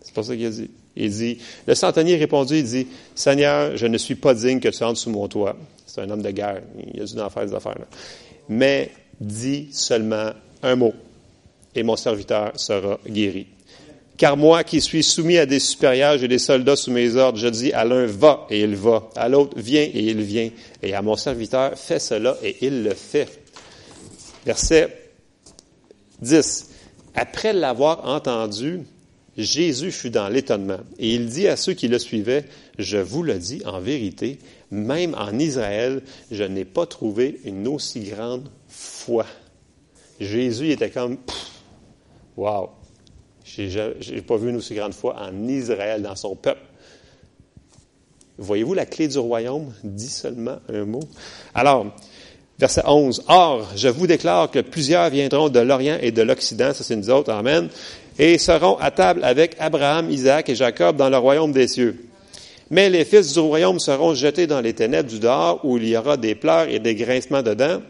C'est 0.01 0.13
pas 0.13 0.23
ça 0.23 0.35
qu'il 0.35 0.45
a 0.45 0.49
dit. 0.49 0.69
Il 0.95 1.09
dit, 1.09 1.37
le 1.67 1.75
centenier 1.75 2.15
répondit, 2.17 2.59
il 2.59 2.63
dit, 2.63 2.87
Seigneur, 3.15 3.77
je 3.77 3.85
ne 3.85 3.97
suis 3.97 4.15
pas 4.15 4.33
digne 4.33 4.59
que 4.59 4.69
tu 4.69 4.83
entres 4.83 4.99
sous 4.99 5.09
mon 5.09 5.27
toit. 5.27 5.57
C'est 5.85 6.01
un 6.01 6.09
homme 6.09 6.21
de 6.21 6.31
guerre. 6.31 6.61
Il 6.93 7.01
a 7.01 7.05
dû 7.05 7.19
en 7.19 7.29
faire 7.29 7.45
des 7.45 7.53
affaires. 7.53 7.77
Mais 8.49 8.91
dis 9.21 9.69
seulement 9.71 10.31
un 10.63 10.75
mot 10.75 10.93
et 11.75 11.83
mon 11.83 11.95
serviteur 11.95 12.51
sera 12.59 12.99
guéri. 13.07 13.47
Car 14.17 14.35
moi 14.35 14.63
qui 14.63 14.81
suis 14.81 15.03
soumis 15.03 15.37
à 15.37 15.45
des 15.45 15.59
supérieurs, 15.59 16.17
j'ai 16.17 16.27
des 16.27 16.37
soldats 16.37 16.75
sous 16.75 16.91
mes 16.91 17.15
ordres, 17.15 17.39
je 17.39 17.47
dis 17.47 17.71
à 17.71 17.85
l'un 17.85 18.05
va 18.05 18.45
et 18.49 18.61
il 18.61 18.75
va, 18.75 19.09
à 19.15 19.29
l'autre 19.29 19.57
viens 19.57 19.81
et 19.81 19.99
il 19.99 20.21
vient, 20.21 20.49
et 20.83 20.93
à 20.93 21.01
mon 21.01 21.15
serviteur 21.15 21.77
fais 21.77 21.99
cela 21.99 22.37
et 22.43 22.57
il 22.61 22.83
le 22.83 22.93
fait. 22.93 23.29
Verset 24.45 24.95
10. 26.21 26.69
Après 27.15 27.53
l'avoir 27.53 28.07
entendu, 28.07 28.81
Jésus 29.37 29.91
fut 29.91 30.09
dans 30.09 30.29
l'étonnement 30.29 30.79
et 30.99 31.15
il 31.15 31.27
dit 31.27 31.47
à 31.47 31.55
ceux 31.55 31.73
qui 31.73 31.87
le 31.87 31.99
suivaient, 31.99 32.45
je 32.77 32.97
vous 32.97 33.23
le 33.23 33.35
dis 33.35 33.61
en 33.65 33.79
vérité, 33.79 34.39
même 34.71 35.15
en 35.15 35.37
Israël, 35.39 36.01
je 36.31 36.43
n'ai 36.43 36.65
pas 36.65 36.85
trouvé 36.85 37.39
une 37.45 37.67
aussi 37.67 38.01
grande 38.01 38.49
foi. 38.81 39.25
Jésus 40.19 40.71
était 40.71 40.89
comme, 40.89 41.17
wow, 42.37 42.69
j'ai 43.43 44.21
pas 44.25 44.37
vu 44.37 44.49
une 44.49 44.57
aussi 44.57 44.75
grande 44.75 44.93
foi 44.93 45.15
en 45.19 45.47
Israël, 45.47 46.01
dans 46.01 46.15
son 46.15 46.35
peuple. 46.35 46.61
Voyez-vous 48.37 48.73
la 48.73 48.85
clé 48.85 49.07
du 49.07 49.19
royaume? 49.19 49.73
Dit 49.83 50.09
seulement 50.09 50.57
un 50.67 50.85
mot. 50.85 51.03
Alors, 51.53 51.87
verset 52.57 52.81
11. 52.85 53.23
Or, 53.27 53.67
je 53.75 53.87
vous 53.87 54.07
déclare 54.07 54.49
que 54.49 54.59
plusieurs 54.59 55.09
viendront 55.09 55.49
de 55.49 55.59
l'Orient 55.59 55.97
et 56.01 56.11
de 56.11 56.21
l'Occident, 56.21 56.73
ça 56.73 56.83
c'est 56.83 56.95
nous 56.95 57.09
autres, 57.09 57.31
Amen, 57.31 57.69
et 58.17 58.37
seront 58.37 58.77
à 58.77 58.91
table 58.91 59.23
avec 59.23 59.55
Abraham, 59.59 60.09
Isaac 60.09 60.49
et 60.49 60.55
Jacob 60.55 60.95
dans 60.95 61.09
le 61.09 61.17
royaume 61.17 61.51
des 61.51 61.67
cieux. 61.67 62.07
Mais 62.69 62.89
les 62.89 63.05
fils 63.05 63.33
du 63.33 63.39
royaume 63.39 63.79
seront 63.79 64.13
jetés 64.13 64.47
dans 64.47 64.61
les 64.61 64.73
ténèbres 64.73 65.09
du 65.09 65.19
dehors, 65.19 65.59
où 65.65 65.77
il 65.77 65.87
y 65.87 65.97
aura 65.97 66.17
des 66.17 66.35
pleurs 66.35 66.69
et 66.69 66.79
des 66.79 66.95
grincements 66.95 67.43
dedans. 67.43 67.81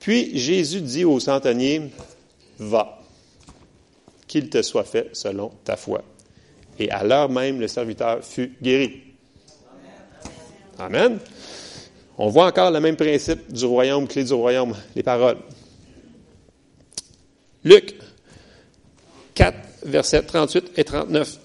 Puis 0.00 0.36
Jésus 0.36 0.80
dit 0.80 1.04
au 1.04 1.20
centenier, 1.20 1.82
va, 2.58 2.98
qu'il 4.26 4.48
te 4.48 4.62
soit 4.62 4.84
fait 4.84 5.10
selon 5.12 5.50
ta 5.62 5.76
foi. 5.76 6.02
Et 6.78 6.90
à 6.90 7.04
l'heure 7.04 7.28
même, 7.28 7.60
le 7.60 7.68
serviteur 7.68 8.24
fut 8.24 8.56
guéri. 8.62 9.02
Amen. 10.78 11.18
On 12.16 12.28
voit 12.28 12.46
encore 12.46 12.70
le 12.70 12.80
même 12.80 12.96
principe 12.96 13.52
du 13.52 13.66
royaume, 13.66 14.08
clé 14.08 14.24
du 14.24 14.32
royaume, 14.32 14.74
les 14.96 15.02
paroles. 15.02 15.38
Luc 17.62 17.94
4, 19.34 19.56
versets 19.84 20.22
38 20.22 20.72
et 20.76 20.84
39. 20.84 21.38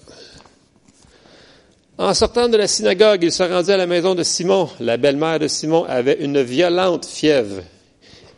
En 1.98 2.14
sortant 2.14 2.48
de 2.48 2.56
la 2.56 2.66
synagogue, 2.66 3.22
il 3.22 3.32
se 3.32 3.42
rendit 3.42 3.72
à 3.72 3.76
la 3.76 3.86
maison 3.86 4.14
de 4.14 4.22
Simon. 4.22 4.70
La 4.80 4.96
belle-mère 4.96 5.38
de 5.38 5.48
Simon 5.48 5.84
avait 5.84 6.18
une 6.20 6.40
violente 6.40 7.04
fièvre 7.04 7.62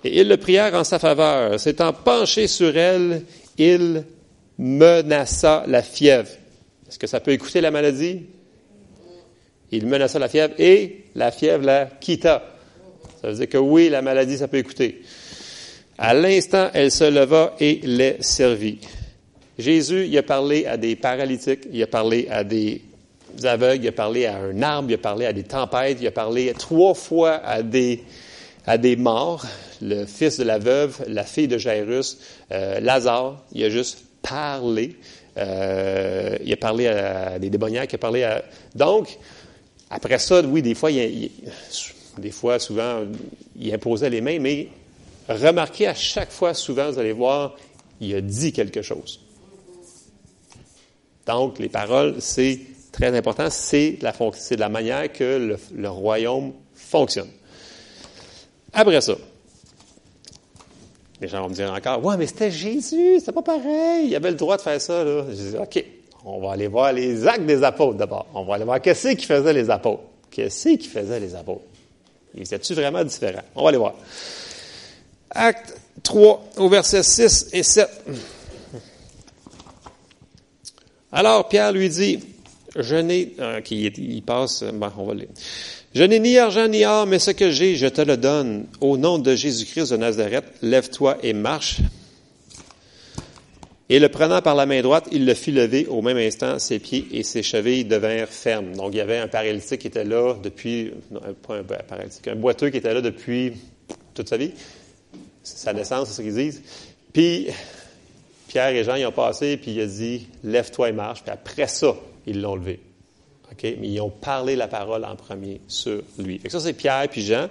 et 0.05 0.21
ils 0.21 0.28
le 0.28 0.37
prièrent 0.37 0.75
en 0.75 0.85
sa 0.85 0.99
faveur. 0.99 1.59
S'étant 1.59 1.93
penché 1.93 2.47
sur 2.47 2.76
elle, 2.76 3.23
il 3.57 4.05
menaça 4.59 5.64
la 5.67 5.83
fièvre. 5.83 6.31
Est-ce 6.88 6.99
que 6.99 7.07
ça 7.07 7.21
peut 7.21 7.33
écouter 7.33 7.61
la 7.61 7.71
maladie? 7.71 8.23
Il 9.71 9.87
menaça 9.87 10.19
la 10.19 10.28
fièvre 10.28 10.55
et 10.59 11.05
la 11.14 11.31
fièvre 11.31 11.64
la 11.64 11.87
quitta. 11.87 12.43
Ça 13.21 13.28
veut 13.28 13.35
dire 13.35 13.49
que 13.49 13.59
oui, 13.59 13.88
la 13.88 14.00
maladie, 14.00 14.38
ça 14.38 14.49
peut 14.49 14.59
écouter. 14.59 15.02
À 15.99 16.14
l'instant, 16.14 16.71
elle 16.73 16.93
se 16.93 17.05
leva 17.05 17.55
et 17.59 17.81
les 17.83 18.17
servit. 18.21 18.78
Jésus, 19.59 20.07
il 20.07 20.17
a 20.17 20.23
parlé 20.23 20.67
à 20.67 20.76
des 20.76 20.95
paralytiques, 20.95 21.67
il 21.73 21.83
a 21.83 21.88
parlé 21.88 22.28
à 22.31 22.45
des 22.45 22.81
aveugles, 23.43 23.85
il 23.85 23.88
a 23.88 23.93
parlé 23.93 24.26
à 24.26 24.37
un 24.37 24.62
arbre, 24.62 24.90
il 24.90 24.95
a 24.95 24.99
parlé 24.99 25.26
à 25.26 25.33
des 25.33 25.43
tempêtes, 25.43 25.99
il 26.00 26.07
a 26.07 26.12
parlé 26.12 26.55
trois 26.57 26.95
fois 26.95 27.40
à 27.45 27.62
des, 27.62 28.05
à 28.64 28.78
des 28.78 28.95
morts 28.95 29.45
le 29.80 30.06
fils 30.06 30.38
de 30.38 30.44
la 30.44 30.58
veuve, 30.58 31.04
la 31.08 31.25
fille 31.25 31.49
de 31.49 31.58
Jairus, 31.58 32.18
euh, 32.52 32.80
Lazare, 32.80 33.44
il 33.52 33.64
a 33.64 33.70
juste 33.70 34.04
parlé. 34.23 34.97
Euh, 35.37 36.37
il 36.44 36.52
a 36.52 36.56
parlé 36.56 36.88
à 36.88 37.38
des 37.38 37.50
démoniaques, 37.50 37.92
il 37.92 37.97
a 37.97 37.99
parlé 37.99 38.25
à... 38.25 38.44
Donc, 38.75 39.18
après 39.90 40.18
ça, 40.18 40.42
oui, 40.42 40.62
des 40.62 40.75
fois, 40.75 40.90
des 40.90 42.30
fois, 42.30 42.58
souvent, 42.58 43.04
il 43.58 43.73
imposait 43.73 44.11
les 44.11 44.20
mains, 44.20 44.38
mais 44.40 44.68
remarquez 45.28 45.87
à 45.87 45.94
chaque 45.94 46.30
fois, 46.30 46.54
souvent, 46.54 46.90
vous 46.90 46.99
allez 46.99 47.12
voir, 47.12 47.56
il 48.00 48.14
a 48.14 48.20
dit 48.20 48.52
quelque 48.52 48.82
chose. 48.82 49.20
Donc, 51.26 51.58
les 51.58 51.68
paroles, 51.68 52.16
c'est 52.20 52.58
très 52.90 53.16
important, 53.16 53.49
c'est 53.50 53.99
la, 54.02 54.12
la 54.56 54.68
manière 54.68 55.12
que 55.12 55.56
le, 55.75 55.88
royaume 55.88 56.52
fonctionne. 56.75 57.28
Après 58.73 59.00
ça, 59.00 59.14
les 61.21 61.29
gens 61.29 61.43
vont 61.43 61.49
me 61.49 61.55
dire 61.55 61.73
encore, 61.73 62.05
ouais, 62.05 62.17
mais 62.17 62.27
c'était 62.27 62.51
Jésus, 62.51 63.21
c'est 63.25 63.33
pas 63.33 63.43
pareil, 63.43 64.07
il 64.07 64.17
avait 64.17 64.31
le 64.31 64.37
droit 64.37 64.57
de 64.57 64.63
faire 64.63 64.81
ça. 64.81 65.03
Là. 65.05 65.25
Je 65.29 65.35
dis, 65.35 65.57
OK, 65.57 65.85
on 66.25 66.41
va 66.41 66.53
aller 66.53 66.69
voir 66.69 66.93
les 66.93 67.27
actes 67.27 67.47
des 67.47 67.63
apôtres 67.63 67.97
d'abord. 67.97 68.27
On 68.35 68.45
va 68.45 68.55
aller 68.55 68.65
voir 68.65 68.81
qu'est-ce 68.81 69.09
qu'ils 69.09 69.25
faisaient 69.25 69.53
les 69.53 69.71
apôtres. 69.71 70.03
Qu'est-ce 70.31 70.69
qu'ils 70.69 70.91
faisaient 70.91 71.21
les 71.21 71.35
apôtres? 71.35 71.65
Ils 72.35 72.43
étaient-tu 72.43 72.75
vraiment 72.75 73.03
différents? 73.03 73.43
On 73.55 73.63
va 73.63 73.71
aller 73.71 73.79
voir. 73.79 73.95
Acte 75.31 75.75
3, 76.03 76.45
au 76.59 76.69
verset 76.69 77.03
6 77.03 77.49
et 77.53 77.63
7. 77.63 77.89
Alors 81.11 81.49
Pierre 81.49 81.73
lui 81.73 81.89
dit, 81.89 82.21
je 82.77 82.97
n'ai, 82.97 83.35
euh, 83.41 83.61
il 83.71 84.23
passe, 84.23 84.63
ben, 84.63 84.93
on 84.97 85.05
va 85.05 85.15
lire. 85.15 85.29
Je 85.95 86.02
n'ai 86.02 86.21
ni 86.21 86.37
argent 86.37 86.68
ni 86.68 86.85
or, 86.85 87.07
mais 87.07 87.18
ce 87.18 87.30
que 87.30 87.50
j'ai, 87.50 87.75
je 87.76 87.87
te 87.87 88.02
le 88.02 88.16
donne. 88.16 88.66
Au 88.80 88.99
nom 88.99 89.18
de 89.18 89.35
Jésus-Christ 89.35 89.90
de 89.92 89.97
Nazareth, 89.97 90.45
lève-toi 90.61 91.16
et 91.23 91.33
marche. 91.33 91.78
Et 93.88 93.99
le 93.99 94.11
prenant 94.11 94.42
par 94.42 94.54
la 94.54 94.66
main 94.66 94.83
droite, 94.83 95.09
il 95.12 95.25
le 95.25 95.33
fit 95.33 95.50
lever 95.50 95.87
au 95.87 96.02
même 96.02 96.18
instant, 96.18 96.59
ses 96.59 96.78
pieds 96.78 97.09
et 97.12 97.23
ses 97.23 97.42
chevilles 97.42 97.87
devinrent 97.87 98.28
fermes. 98.28 98.76
Donc, 98.76 98.90
il 98.92 98.99
y 98.99 99.00
avait 99.00 99.16
un 99.16 99.28
paralytique 99.28 99.80
qui 99.80 99.87
était 99.87 100.04
là 100.04 100.35
depuis, 100.42 100.92
non, 101.11 101.21
pas 101.47 101.57
un 101.57 101.62
paralytique, 101.62 102.28
un 102.28 102.37
boiteux 102.37 102.68
qui 102.68 102.76
était 102.76 102.92
là 102.92 103.00
depuis 103.00 103.54
toute 104.12 104.28
sa 104.28 104.37
vie. 104.37 104.52
Sa 105.42 105.73
naissance, 105.73 106.09
c'est 106.09 106.16
ce 106.16 106.23
qu'ils 106.23 106.35
disent. 106.35 106.62
Puis, 107.14 107.47
Pierre 108.49 108.68
et 108.68 108.85
Jean, 108.85 108.97
ils 108.97 109.07
ont 109.07 109.12
passé, 109.12 109.57
puis 109.57 109.71
il 109.71 109.80
a 109.80 109.87
dit, 109.87 110.26
lève-toi 110.45 110.90
et 110.90 110.92
marche. 110.92 111.23
Puis 111.23 111.33
après 111.33 111.66
ça, 111.66 111.97
ils 112.26 112.42
l'ont 112.42 112.57
levé. 112.57 112.80
Mais 113.62 113.88
ils 113.88 114.00
ont 114.00 114.11
parlé 114.11 114.57
la 114.57 114.69
parole 114.69 115.05
en 115.05 115.17
premier 115.17 115.61
sur 115.69 116.00
lui. 116.19 116.41
ça, 116.49 116.61
c'est 116.61 116.73
Pierre 116.73 117.09
puis 117.11 117.23
Jean. 117.23 117.49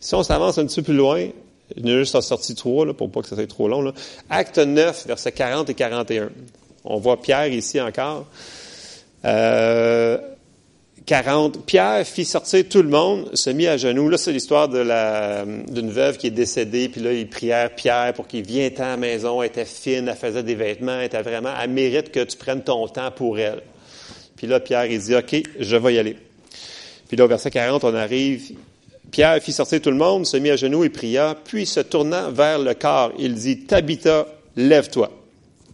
Si 0.00 0.14
on 0.14 0.22
s'avance 0.22 0.58
un 0.58 0.66
petit 0.66 0.80
peu 0.80 0.86
plus 0.86 0.96
loin, 0.96 1.28
il 1.76 1.88
y 1.88 1.92
a 1.92 1.98
juste 1.98 2.14
en 2.14 2.20
sortie 2.20 2.54
3, 2.54 2.86
là, 2.86 2.94
pour 2.94 3.10
pas 3.10 3.22
que 3.22 3.28
ça 3.28 3.36
soit 3.36 3.46
trop 3.46 3.68
long. 3.68 3.92
Acte 4.28 4.58
9, 4.58 5.06
versets 5.06 5.32
40 5.32 5.70
et 5.70 5.74
41. 5.74 6.30
On 6.84 6.98
voit 6.98 7.20
Pierre 7.20 7.48
ici 7.48 7.80
encore. 7.80 8.26
Euh, 9.24 10.18
40. 11.06 11.66
Pierre 11.66 12.06
fit 12.06 12.24
sortir 12.24 12.64
tout 12.68 12.82
le 12.82 12.88
monde, 12.88 13.34
se 13.34 13.50
mit 13.50 13.66
à 13.66 13.76
genoux. 13.76 14.08
Là, 14.08 14.16
c'est 14.16 14.32
l'histoire 14.32 14.68
de 14.68 14.78
la, 14.78 15.44
d'une 15.44 15.90
veuve 15.90 16.18
qui 16.18 16.28
est 16.28 16.30
décédée, 16.30 16.88
puis 16.88 17.00
là, 17.00 17.12
ils 17.12 17.28
prièrent 17.28 17.74
Pierre 17.74 18.12
pour 18.14 18.28
qu'il 18.28 18.44
vienne 18.44 18.72
à 18.78 18.90
la 18.90 18.96
maison, 18.96 19.42
elle 19.42 19.48
était 19.48 19.64
fine, 19.64 20.08
elle 20.08 20.16
faisait 20.16 20.42
des 20.42 20.54
vêtements, 20.54 20.98
elle 20.98 21.06
était 21.06 21.22
vraiment, 21.22 21.50
elle 21.60 21.70
mérite 21.70 22.12
que 22.12 22.22
tu 22.22 22.36
prennes 22.36 22.62
ton 22.62 22.86
temps 22.86 23.10
pour 23.10 23.38
elle. 23.38 23.62
Puis 24.40 24.46
là, 24.46 24.58
Pierre, 24.58 24.86
il 24.86 24.98
dit, 24.98 25.14
OK, 25.14 25.36
je 25.58 25.76
vais 25.76 25.94
y 25.96 25.98
aller. 25.98 26.16
Puis 27.08 27.14
là, 27.18 27.26
au 27.26 27.28
verset 27.28 27.50
40, 27.50 27.84
on 27.84 27.94
arrive, 27.94 28.52
Pierre 29.10 29.38
fit 29.42 29.52
sortir 29.52 29.82
tout 29.82 29.90
le 29.90 29.98
monde, 29.98 30.24
se 30.24 30.38
mit 30.38 30.48
à 30.48 30.56
genoux 30.56 30.82
et 30.82 30.88
pria, 30.88 31.36
puis 31.44 31.66
se 31.66 31.80
tournant 31.80 32.32
vers 32.32 32.58
le 32.58 32.72
corps, 32.72 33.12
il 33.18 33.34
dit, 33.34 33.66
Tabitha, 33.66 34.26
lève-toi. 34.56 35.12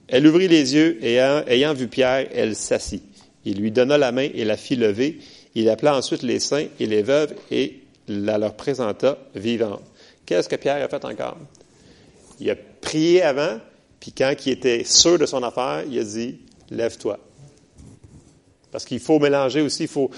Elle 0.08 0.26
ouvrit 0.26 0.48
les 0.48 0.74
yeux 0.74 0.98
et 1.00 1.14
ayant 1.14 1.74
vu 1.74 1.86
Pierre, 1.86 2.26
elle 2.34 2.56
s'assit. 2.56 3.04
Il 3.44 3.60
lui 3.60 3.70
donna 3.70 3.98
la 3.98 4.10
main 4.10 4.28
et 4.34 4.44
la 4.44 4.56
fit 4.56 4.74
lever. 4.74 5.20
Il 5.54 5.70
appela 5.70 5.96
ensuite 5.96 6.24
les 6.24 6.40
saints 6.40 6.66
et 6.80 6.86
les 6.86 7.02
veuves 7.02 7.36
et 7.52 7.82
la 8.08 8.36
leur 8.36 8.54
présenta 8.54 9.16
vivante. 9.36 9.84
Qu'est-ce 10.26 10.48
que 10.48 10.56
Pierre 10.56 10.84
a 10.84 10.88
fait 10.88 11.04
encore? 11.04 11.36
Il 12.40 12.50
a 12.50 12.56
prié 12.80 13.22
avant, 13.22 13.60
puis 14.00 14.10
quand 14.10 14.34
il 14.44 14.50
était 14.50 14.82
sûr 14.82 15.20
de 15.20 15.26
son 15.26 15.44
affaire, 15.44 15.84
il 15.88 16.00
a 16.00 16.02
dit, 16.02 16.38
lève-toi. 16.72 17.20
Parce 18.70 18.84
qu'il 18.84 19.00
faut 19.00 19.18
mélanger 19.18 19.60
aussi, 19.60 19.84
il 19.84 19.88
faut, 19.88 20.10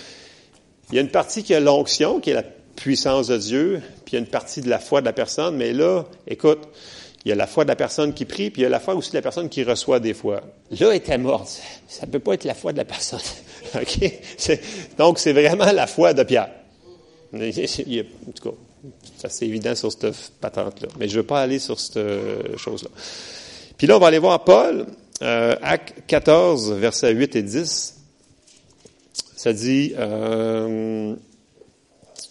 il 0.90 0.96
y 0.96 0.98
a 0.98 1.02
une 1.02 1.10
partie 1.10 1.42
qui 1.42 1.54
a 1.54 1.60
l'onction, 1.60 2.20
qui 2.20 2.30
est 2.30 2.34
la 2.34 2.44
puissance 2.76 3.28
de 3.28 3.36
Dieu, 3.36 3.82
puis 4.04 4.12
il 4.12 4.14
y 4.14 4.16
a 4.16 4.20
une 4.20 4.30
partie 4.30 4.60
de 4.60 4.68
la 4.68 4.78
foi 4.78 5.00
de 5.00 5.06
la 5.06 5.12
personne, 5.12 5.56
mais 5.56 5.72
là, 5.72 6.04
écoute, 6.26 6.60
il 7.24 7.28
y 7.28 7.32
a 7.32 7.34
la 7.34 7.46
foi 7.46 7.64
de 7.64 7.68
la 7.68 7.76
personne 7.76 8.14
qui 8.14 8.24
prie, 8.24 8.50
puis 8.50 8.62
il 8.62 8.64
y 8.64 8.66
a 8.66 8.70
la 8.70 8.80
foi 8.80 8.94
aussi 8.94 9.10
de 9.10 9.16
la 9.16 9.22
personne 9.22 9.48
qui 9.48 9.64
reçoit 9.64 10.00
des 10.00 10.14
fois. 10.14 10.40
Là, 10.70 10.88
elle 10.90 10.96
était 10.96 11.18
morte. 11.18 11.60
Ça 11.88 12.06
ne 12.06 12.12
peut 12.12 12.20
pas 12.20 12.34
être 12.34 12.44
la 12.44 12.54
foi 12.54 12.72
de 12.72 12.78
la 12.78 12.84
personne. 12.84 13.20
OK? 13.74 14.12
Donc, 14.96 15.18
c'est 15.18 15.32
vraiment 15.32 15.70
la 15.72 15.86
foi 15.86 16.14
de 16.14 16.22
Pierre. 16.22 16.50
en 17.34 17.38
tout 17.38 18.50
cas, 18.50 19.28
c'est 19.28 19.46
évident 19.46 19.74
sur 19.74 19.90
cette 19.92 20.14
patente-là. 20.40 20.88
Mais 20.98 21.08
je 21.08 21.16
ne 21.16 21.20
veux 21.20 21.26
pas 21.26 21.42
aller 21.42 21.58
sur 21.58 21.78
cette 21.78 21.98
chose-là. 22.56 22.90
Puis 23.76 23.86
là, 23.86 23.96
on 23.96 24.00
va 24.00 24.06
aller 24.06 24.18
voir 24.18 24.42
Paul, 24.44 24.86
euh, 25.22 25.56
Acte 25.60 25.94
14, 26.06 26.72
versets 26.72 27.12
8 27.12 27.36
et 27.36 27.42
10. 27.42 27.97
Ça 29.48 29.54
dit, 29.54 29.94
euh, 29.96 31.14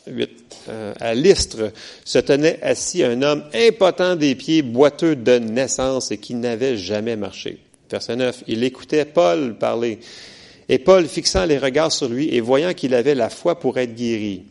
8, 0.06 0.30
euh, 0.70 0.94
à 1.00 1.16
l'Istre 1.16 1.72
se 2.06 2.20
tenait 2.20 2.60
assis 2.62 3.04
un 3.04 3.24
homme 3.24 3.44
impotent 3.56 4.16
des 4.16 4.36
pieds, 4.36 4.62
boiteux 4.62 5.16
de 5.16 5.40
naissance 5.40 6.12
et 6.12 6.20
qui 6.20 6.36
n'avait 6.36 6.78
jamais 6.78 7.16
marché. 7.16 7.58
Verset 7.90 8.18
9, 8.18 8.44
il 8.46 8.64
écoutait 8.64 9.04
Paul 9.06 9.58
parler. 9.58 9.98
Et 10.70 10.78
Paul, 10.78 11.08
fixant 11.08 11.46
les 11.46 11.58
regards 11.58 11.92
sur 11.92 12.08
lui 12.08 12.30
et 12.36 12.40
voyant 12.40 12.76
qu'il 12.76 12.94
avait 12.94 13.16
la 13.16 13.32
foi 13.32 13.60
pour 13.60 13.80
être 13.80 13.96
guéri, 13.96 14.44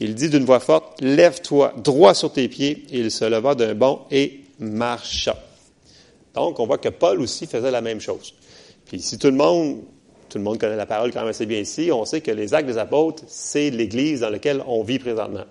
il 0.00 0.14
dit 0.14 0.30
d'une 0.30 0.46
voix 0.46 0.60
forte, 0.60 0.98
Lève-toi 1.02 1.74
droit 1.84 2.14
sur 2.14 2.32
tes 2.32 2.48
pieds. 2.48 2.86
Et 2.92 3.00
il 3.00 3.10
se 3.10 3.26
leva 3.26 3.54
d'un 3.54 3.74
bond 3.74 4.00
et 4.10 4.40
marcha. 4.58 5.36
Donc, 6.34 6.58
on 6.60 6.66
voit 6.66 6.78
que 6.78 6.88
Paul 6.88 7.20
aussi 7.20 7.46
faisait 7.46 7.70
la 7.70 7.82
même 7.82 8.00
chose. 8.00 8.32
Puis 8.86 9.02
si 9.02 9.18
tout 9.18 9.26
le 9.26 9.36
monde 9.36 9.82
tout 10.28 10.38
le 10.38 10.44
monde 10.44 10.58
connaît 10.58 10.76
la 10.76 10.86
parole 10.86 11.12
quand 11.12 11.20
même 11.20 11.28
assez 11.28 11.46
bien 11.46 11.60
ici. 11.60 11.90
On 11.92 12.04
sait 12.04 12.20
que 12.20 12.30
les 12.30 12.54
actes 12.54 12.66
des 12.66 12.78
apôtres, 12.78 13.22
c'est 13.26 13.70
l'Église 13.70 14.20
dans 14.20 14.30
laquelle 14.30 14.62
on 14.66 14.82
vit 14.82 14.98
présentement. 14.98 15.44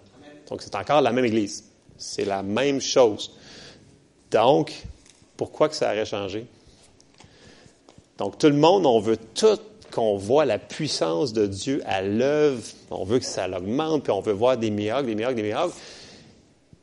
Donc, 0.49 0.61
c'est 0.61 0.75
encore 0.75 1.01
la 1.01 1.11
même 1.11 1.25
Église. 1.25 1.65
C'est 1.97 2.25
la 2.25 2.43
même 2.43 2.81
chose. 2.81 3.31
Donc, 4.31 4.73
pourquoi 5.37 5.69
que 5.69 5.75
ça 5.75 5.91
aurait 5.91 6.05
changé? 6.05 6.45
Donc, 8.17 8.37
tout 8.37 8.47
le 8.47 8.53
monde, 8.53 8.85
on 8.85 8.99
veut 8.99 9.17
tout 9.33 9.59
qu'on 9.91 10.17
voit 10.17 10.45
la 10.45 10.59
puissance 10.59 11.31
de 11.31 11.45
Dieu 11.45 11.81
à 11.85 12.01
l'œuvre. 12.01 12.61
On 12.91 13.05
veut 13.05 13.19
que 13.19 13.25
ça 13.25 13.47
l'augmente, 13.47 14.03
puis 14.03 14.11
on 14.11 14.19
veut 14.21 14.33
voir 14.33 14.57
des 14.57 14.69
miracles, 14.69 15.07
des 15.07 15.15
miracles, 15.15 15.35
des 15.35 15.43
miracles. 15.43 15.73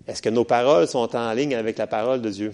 Est-ce 0.08 0.22
que 0.22 0.30
nos 0.30 0.44
paroles 0.44 0.88
sont 0.88 1.14
en 1.14 1.32
ligne 1.32 1.54
avec 1.54 1.78
la 1.78 1.86
parole 1.86 2.22
de 2.22 2.30
Dieu? 2.30 2.52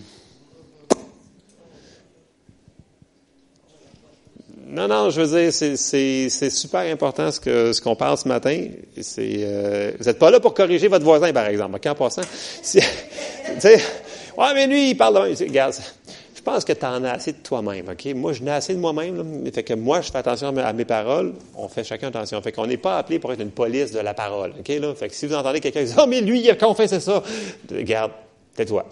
Non, 4.70 4.87
non, 4.87 5.09
je 5.09 5.22
veux 5.22 5.40
dire, 5.40 5.52
c'est 5.52 6.50
super 6.50 6.81
important 6.81 7.31
ce 7.31 7.40
que 7.40 7.72
ce 7.72 7.81
qu'on 7.81 7.96
parle 7.96 8.18
ce 8.18 8.28
matin. 8.28 8.66
C'est 9.00 9.38
euh, 9.38 9.92
vous 9.98 10.04
n'êtes 10.04 10.18
pas 10.18 10.31
là 10.31 10.40
pour 10.40 10.52
corriger 10.52 10.88
votre 10.88 11.04
voisin, 11.04 11.33
par 11.33 11.46
exemple. 11.46 11.78
en 11.88 11.94
passant, 11.94 12.20
ouais, 13.64 14.54
mais 14.54 14.66
lui, 14.66 14.90
il 14.90 14.94
parle 14.94 15.14
de. 15.14 15.44
Regarde, 15.44 15.74
je 16.37 16.42
pense 16.42 16.66
que 16.66 16.74
tu 16.74 16.85
en 16.85 17.02
as 17.04 17.12
assez 17.12 17.33
de 17.33 17.38
toi-même, 17.38 17.88
OK? 17.88 18.14
Moi, 18.14 18.35
je 18.35 18.42
n'ai 18.42 18.50
assez 18.50 18.74
de 18.74 18.78
moi-même. 18.78 19.50
Fait 19.52 19.62
que 19.62 19.72
moi, 19.72 20.02
je 20.02 20.11
fais 20.11 20.18
attention 20.18 20.54
à 20.57 20.72
mes 20.74 20.85
paroles. 20.85 21.33
On 21.57 21.68
fait 21.68 21.85
chacun 21.85 22.09
attention. 22.09 22.40
Fait 22.42 22.52
qu'on 22.52 22.66
n'est 22.66 22.76
pas 22.76 22.98
appelé 22.98 23.18
pour 23.18 23.33
être 23.33 23.40
une 23.40 23.50
police 23.50 23.92
de 23.92 24.00
la 24.00 24.12
parole, 24.12 24.52
OK? 24.59 24.68
Là? 24.68 24.94
Fait 24.94 25.09
que 25.09 25.14
si 25.14 25.26
vous 25.26 25.35
entendez 25.35 25.61
quelqu'un 25.61 25.83
dire, 25.83 25.96
oh, 25.98 26.07
mais 26.07 26.20
lui, 26.20 26.40
il 26.40 26.50
a 26.50 26.57
confessé 26.57 27.00
ça, 27.00 27.22
regarde, 27.70 28.12
tais-toi. 28.54 28.85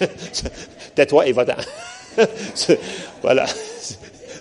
tais-toi 0.94 1.26
et 1.26 1.32
va-t'en. 1.32 1.56
voilà. 3.22 3.44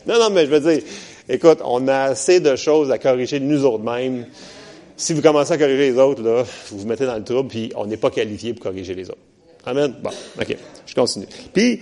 Non, 0.08 0.20
non, 0.20 0.30
mais 0.30 0.46
je 0.46 0.52
veux 0.52 0.60
dire, 0.60 0.84
écoute, 1.30 1.60
on 1.64 1.88
a 1.88 2.02
assez 2.04 2.40
de 2.40 2.56
choses 2.56 2.92
à 2.92 2.98
corriger 2.98 3.40
nous 3.40 3.66
autres 3.66 3.84
mêmes. 3.84 4.26
Si 4.98 5.14
vous 5.14 5.22
commencez 5.22 5.54
à 5.54 5.58
corriger 5.58 5.92
les 5.92 5.98
autres, 5.98 6.22
là, 6.22 6.44
vous 6.70 6.80
vous 6.80 6.88
mettez 6.88 7.06
dans 7.06 7.18
le 7.18 7.24
trouble, 7.24 7.50
puis 7.50 7.72
on 7.76 7.86
n'est 7.86 7.98
pas 7.98 8.12
qualifié 8.12 8.54
pour 8.54 8.64
corriger 8.64 8.94
les 8.94 9.10
autres. 9.10 9.22
Amen? 9.66 9.94
Bon, 10.02 10.12
OK, 10.40 10.58
je 10.86 10.96
continue. 10.96 11.28
Puis, 11.54 11.80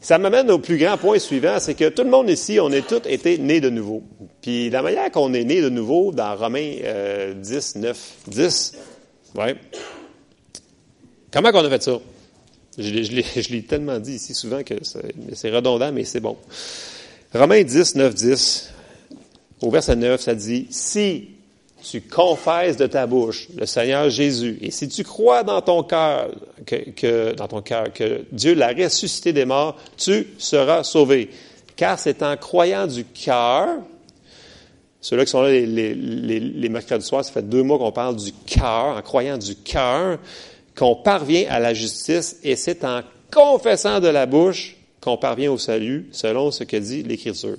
ça 0.00 0.18
m'amène 0.18 0.50
au 0.50 0.58
plus 0.58 0.76
grand 0.76 0.98
point 0.98 1.18
suivant, 1.18 1.58
c'est 1.60 1.74
que 1.74 1.88
tout 1.88 2.02
le 2.02 2.10
monde 2.10 2.28
ici, 2.28 2.60
on 2.60 2.70
est 2.70 2.86
tous 2.86 3.08
été 3.08 3.38
nés 3.38 3.60
de 3.60 3.70
nouveau. 3.70 4.02
Puis 4.42 4.68
la 4.68 4.82
manière 4.82 5.10
qu'on 5.10 5.32
est 5.32 5.44
né 5.44 5.62
de 5.62 5.70
nouveau, 5.70 6.12
dans 6.12 6.36
Romains 6.36 6.74
10, 7.34 7.76
9, 7.76 8.12
10, 8.26 8.72
ouais. 9.36 9.56
Comment 11.32 11.52
qu'on 11.52 11.64
a 11.64 11.70
fait 11.70 11.82
ça? 11.82 11.98
Je 12.76 13.52
l'ai 13.52 13.62
tellement 13.62 13.98
dit 13.98 14.16
ici 14.16 14.34
souvent 14.34 14.62
que 14.62 14.74
c'est 15.32 15.50
redondant, 15.50 15.90
mais 15.90 16.04
c'est 16.04 16.20
bon. 16.20 16.36
Romains 17.34 17.64
10, 17.64 17.96
9, 17.96 18.14
10, 18.14 18.72
au 19.60 19.68
verset 19.68 19.96
9, 19.96 20.20
ça 20.20 20.36
dit, 20.36 20.68
si 20.70 21.30
tu 21.82 22.00
confesses 22.00 22.76
de 22.76 22.86
ta 22.86 23.08
bouche 23.08 23.48
le 23.56 23.66
Seigneur 23.66 24.08
Jésus, 24.08 24.56
et 24.60 24.70
si 24.70 24.88
tu 24.88 25.02
crois 25.02 25.42
dans 25.42 25.60
ton 25.60 25.82
cœur 25.82 26.30
que, 26.64 27.34
dans 27.34 27.48
ton 27.48 27.60
cœur 27.60 27.92
que 27.92 28.22
Dieu 28.30 28.54
l'a 28.54 28.68
ressuscité 28.68 29.32
des 29.32 29.46
morts, 29.46 29.76
tu 29.96 30.28
seras 30.38 30.84
sauvé. 30.84 31.30
Car 31.74 31.98
c'est 31.98 32.22
en 32.22 32.36
croyant 32.36 32.86
du 32.86 33.04
cœur, 33.04 33.66
ceux-là 35.00 35.24
qui 35.24 35.32
sont 35.32 35.42
là 35.42 35.50
les, 35.50 35.66
les, 35.66 35.92
les, 35.92 36.38
les 36.38 36.68
mercredis 36.68 37.04
soirs, 37.04 37.24
ça 37.24 37.32
fait 37.32 37.42
deux 37.42 37.64
mois 37.64 37.78
qu'on 37.78 37.90
parle 37.90 38.14
du 38.14 38.30
cœur, 38.46 38.96
en 38.96 39.02
croyant 39.02 39.38
du 39.38 39.56
cœur, 39.56 40.20
qu'on 40.76 40.94
parvient 40.94 41.46
à 41.50 41.58
la 41.58 41.74
justice, 41.74 42.36
et 42.44 42.54
c'est 42.54 42.84
en 42.84 43.00
confessant 43.32 43.98
de 43.98 44.06
la 44.08 44.26
bouche 44.26 44.76
qu'on 45.04 45.18
parvient 45.18 45.52
au 45.52 45.58
salut, 45.58 46.08
selon 46.12 46.50
ce 46.50 46.64
que 46.64 46.78
dit 46.78 47.02
l'Écriture. 47.02 47.58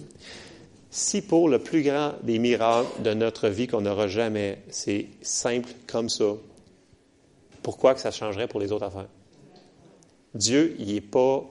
Si 0.90 1.22
pour 1.22 1.48
le 1.48 1.60
plus 1.60 1.84
grand 1.84 2.14
des 2.24 2.40
miracles 2.40 3.04
de 3.04 3.14
notre 3.14 3.50
vie 3.50 3.68
qu'on 3.68 3.82
n'aura 3.82 4.08
jamais, 4.08 4.64
c'est 4.70 5.06
simple 5.22 5.70
comme 5.86 6.10
ça, 6.10 6.26
pourquoi 7.62 7.94
que 7.94 8.00
ça 8.00 8.10
changerait 8.10 8.48
pour 8.48 8.60
les 8.60 8.72
autres 8.72 8.86
affaires? 8.86 9.10
Dieu, 10.34 10.76
il 10.80 10.96
est 10.96 11.02
pas, 11.02 11.46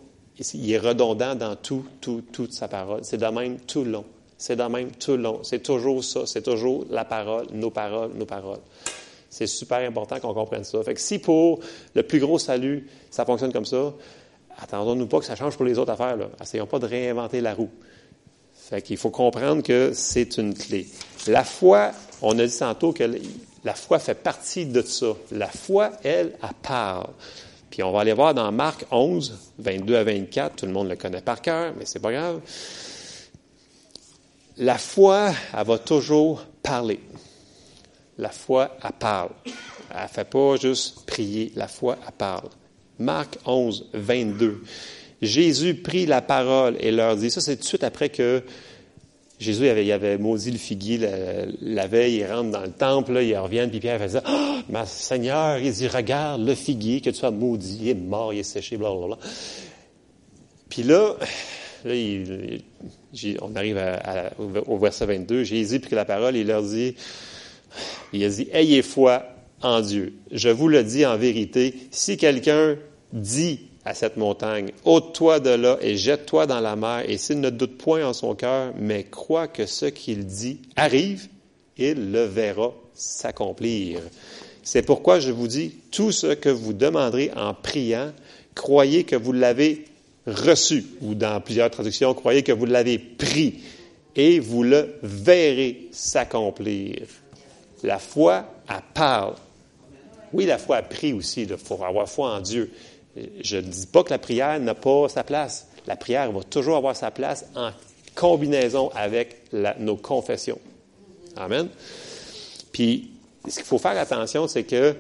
il 0.54 0.72
est 0.72 0.78
redondant 0.78 1.36
dans 1.36 1.54
tout, 1.54 1.84
tout, 2.00 2.24
toute 2.32 2.52
sa 2.52 2.66
parole. 2.66 3.00
C'est 3.04 3.18
de 3.18 3.26
même 3.26 3.60
tout 3.60 3.84
long. 3.84 4.04
C'est 4.36 4.56
de 4.56 4.64
même 4.64 4.90
tout 4.90 5.16
long. 5.16 5.40
C'est 5.44 5.62
toujours 5.62 6.02
ça. 6.02 6.26
C'est 6.26 6.42
toujours 6.42 6.86
la 6.90 7.04
parole, 7.04 7.46
nos 7.52 7.70
paroles, 7.70 8.10
nos 8.14 8.26
paroles. 8.26 8.60
C'est 9.30 9.46
super 9.46 9.78
important 9.78 10.18
qu'on 10.18 10.34
comprenne 10.34 10.64
ça. 10.64 10.82
Fait 10.82 10.94
que 10.94 11.00
si 11.00 11.20
pour 11.20 11.60
le 11.94 12.02
plus 12.02 12.18
gros 12.18 12.38
salut, 12.38 12.88
ça 13.10 13.24
fonctionne 13.24 13.52
comme 13.52 13.64
ça, 13.64 13.94
attendons-nous 14.58 15.06
pas 15.06 15.18
que 15.18 15.24
ça 15.24 15.36
change 15.36 15.56
pour 15.56 15.64
les 15.64 15.78
autres 15.78 15.92
affaires. 15.92 16.16
Essayons 16.40 16.66
pas 16.66 16.78
de 16.78 16.86
réinventer 16.86 17.40
la 17.40 17.54
roue. 17.54 17.70
Fait 18.52 18.80
qu'il 18.80 18.96
faut 18.96 19.10
comprendre 19.10 19.62
que 19.62 19.92
c'est 19.94 20.38
une 20.38 20.54
clé. 20.54 20.86
La 21.26 21.44
foi, 21.44 21.92
on 22.22 22.38
a 22.38 22.46
dit 22.46 22.58
tantôt 22.58 22.92
que 22.92 23.04
la 23.64 23.74
foi 23.74 23.98
fait 23.98 24.14
partie 24.14 24.66
de 24.66 24.82
ça. 24.82 25.08
La 25.32 25.48
foi, 25.48 25.92
elle, 26.02 26.32
elle 26.42 26.48
parle. 26.62 27.10
Puis 27.70 27.82
on 27.82 27.92
va 27.92 28.00
aller 28.00 28.12
voir 28.12 28.34
dans 28.34 28.50
Marc 28.52 28.86
11, 28.90 29.36
22 29.58 29.96
à 29.96 30.04
24. 30.04 30.56
Tout 30.56 30.66
le 30.66 30.72
monde 30.72 30.88
le 30.88 30.96
connaît 30.96 31.20
par 31.20 31.42
cœur, 31.42 31.74
mais 31.76 31.84
c'est 31.84 31.98
pas 31.98 32.12
grave. 32.12 32.40
La 34.56 34.78
foi, 34.78 35.32
elle 35.52 35.66
va 35.66 35.78
toujours 35.78 36.44
parler. 36.62 37.00
La 38.16 38.30
foi, 38.30 38.76
elle 38.82 38.92
parle. 38.92 39.30
Elle 39.92 40.08
fait 40.08 40.24
pas 40.24 40.56
juste 40.56 41.04
prier. 41.04 41.52
La 41.56 41.66
foi, 41.66 41.96
elle 42.06 42.12
parle. 42.12 42.48
Marc 42.98 43.38
11, 43.46 43.88
22. 43.92 44.62
Jésus 45.22 45.74
prit 45.74 46.06
la 46.06 46.20
parole 46.20 46.76
et 46.80 46.90
leur 46.90 47.16
dit, 47.16 47.30
ça 47.30 47.40
c'est 47.40 47.56
tout 47.56 47.62
de 47.62 47.66
suite 47.66 47.84
après 47.84 48.08
que 48.08 48.42
Jésus 49.40 49.68
avait, 49.68 50.16
maudit 50.16 50.52
le 50.52 50.58
figuier 50.58 50.98
la, 51.60 51.86
veille, 51.86 52.16
il 52.16 52.26
rentre 52.26 52.50
dans 52.50 52.62
le 52.62 52.70
temple, 52.70 53.20
il 53.20 53.36
revient, 53.36 53.66
puis 53.68 53.80
Pierre 53.80 53.98
fait 53.98 54.10
ça, 54.10 54.22
ah, 54.24 54.62
ma 54.68 54.86
Seigneur, 54.86 55.58
il 55.58 55.72
dit, 55.72 55.88
regarde 55.88 56.46
le 56.46 56.54
figuier 56.54 57.00
que 57.00 57.10
tu 57.10 57.24
as 57.24 57.30
maudit, 57.30 57.78
il 57.82 57.88
est 57.88 57.94
mort, 57.94 58.32
il 58.32 58.40
est 58.40 58.44
séché, 58.44 58.76
blablabla. 58.76 59.18
Puis 60.68 60.84
là, 60.84 61.16
là 61.84 61.94
on 63.42 63.56
arrive 63.56 63.82
au 64.66 64.78
verset 64.78 65.06
22, 65.06 65.42
Jésus 65.42 65.80
prit 65.80 65.96
la 65.96 66.04
parole 66.04 66.36
et 66.36 66.40
il 66.40 66.46
leur 66.46 66.62
dit, 66.62 66.94
il 68.12 68.28
dit, 68.28 68.48
ayez 68.52 68.82
foi 68.82 69.33
en 69.64 69.80
Dieu. 69.80 70.12
Je 70.30 70.50
vous 70.50 70.68
le 70.68 70.84
dis 70.84 71.04
en 71.04 71.16
vérité, 71.16 71.74
si 71.90 72.16
quelqu'un 72.16 72.76
dit 73.12 73.60
à 73.84 73.94
cette 73.94 74.16
montagne, 74.16 74.70
ôte-toi 74.84 75.40
de 75.40 75.50
là 75.50 75.78
et 75.80 75.96
jette-toi 75.96 76.46
dans 76.46 76.60
la 76.60 76.76
mer, 76.76 77.04
et 77.08 77.18
s'il 77.18 77.40
ne 77.40 77.50
doute 77.50 77.76
point 77.78 78.06
en 78.06 78.12
son 78.12 78.34
cœur, 78.34 78.72
mais 78.78 79.04
croit 79.04 79.48
que 79.48 79.66
ce 79.66 79.86
qu'il 79.86 80.26
dit 80.26 80.60
arrive, 80.76 81.26
il 81.76 82.12
le 82.12 82.24
verra 82.24 82.72
s'accomplir. 82.94 84.00
C'est 84.62 84.82
pourquoi 84.82 85.18
je 85.18 85.32
vous 85.32 85.48
dis, 85.48 85.74
tout 85.90 86.12
ce 86.12 86.28
que 86.34 86.48
vous 86.48 86.72
demanderez 86.72 87.30
en 87.36 87.52
priant, 87.54 88.12
croyez 88.54 89.04
que 89.04 89.16
vous 89.16 89.32
l'avez 89.32 89.84
reçu, 90.26 90.84
ou 91.00 91.14
dans 91.14 91.40
plusieurs 91.40 91.70
traductions, 91.70 92.14
croyez 92.14 92.42
que 92.42 92.52
vous 92.52 92.66
l'avez 92.66 92.98
pris, 92.98 93.60
et 94.16 94.40
vous 94.40 94.62
le 94.62 94.94
verrez 95.02 95.88
s'accomplir. 95.90 97.06
La 97.82 97.98
foi, 97.98 98.46
elle 98.68 98.76
parle. 98.94 99.34
Oui, 100.34 100.46
la 100.46 100.58
foi 100.58 100.78
a 100.78 100.82
pris 100.82 101.12
aussi, 101.12 101.42
il 101.42 101.56
faut 101.56 101.82
avoir 101.84 102.08
foi 102.08 102.34
en 102.34 102.40
Dieu. 102.40 102.72
Je 103.40 103.56
ne 103.56 103.62
dis 103.62 103.86
pas 103.86 104.02
que 104.02 104.10
la 104.10 104.18
prière 104.18 104.58
n'a 104.58 104.74
pas 104.74 105.08
sa 105.08 105.22
place. 105.22 105.68
La 105.86 105.94
prière 105.94 106.30
va 106.32 106.42
toujours 106.42 106.76
avoir 106.76 106.96
sa 106.96 107.12
place 107.12 107.46
en 107.54 107.70
combinaison 108.16 108.90
avec 108.96 109.42
nos 109.78 109.96
confessions. 109.96 110.58
Amen. 111.36 111.68
Puis, 112.72 113.12
ce 113.48 113.54
qu'il 113.54 113.64
faut 113.64 113.78
faire 113.78 113.96
attention, 113.96 114.48
c'est 114.48 114.64
que 114.64 114.96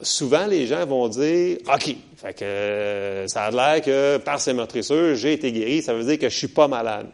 souvent 0.00 0.46
les 0.46 0.66
gens 0.66 0.84
vont 0.84 1.06
dire 1.06 1.58
OK, 1.72 1.96
fait 2.16 2.34
que 2.34 3.24
ça 3.28 3.44
a 3.44 3.50
l'air 3.52 3.82
que 3.82 4.16
par 4.16 4.40
ces 4.40 4.52
meurtrissures, 4.52 5.14
j'ai 5.14 5.34
été 5.34 5.52
guéri, 5.52 5.80
ça 5.80 5.94
veut 5.94 6.02
dire 6.02 6.18
que 6.18 6.28
je 6.28 6.36
suis 6.36 6.48
pas 6.48 6.66
malade. 6.66 7.06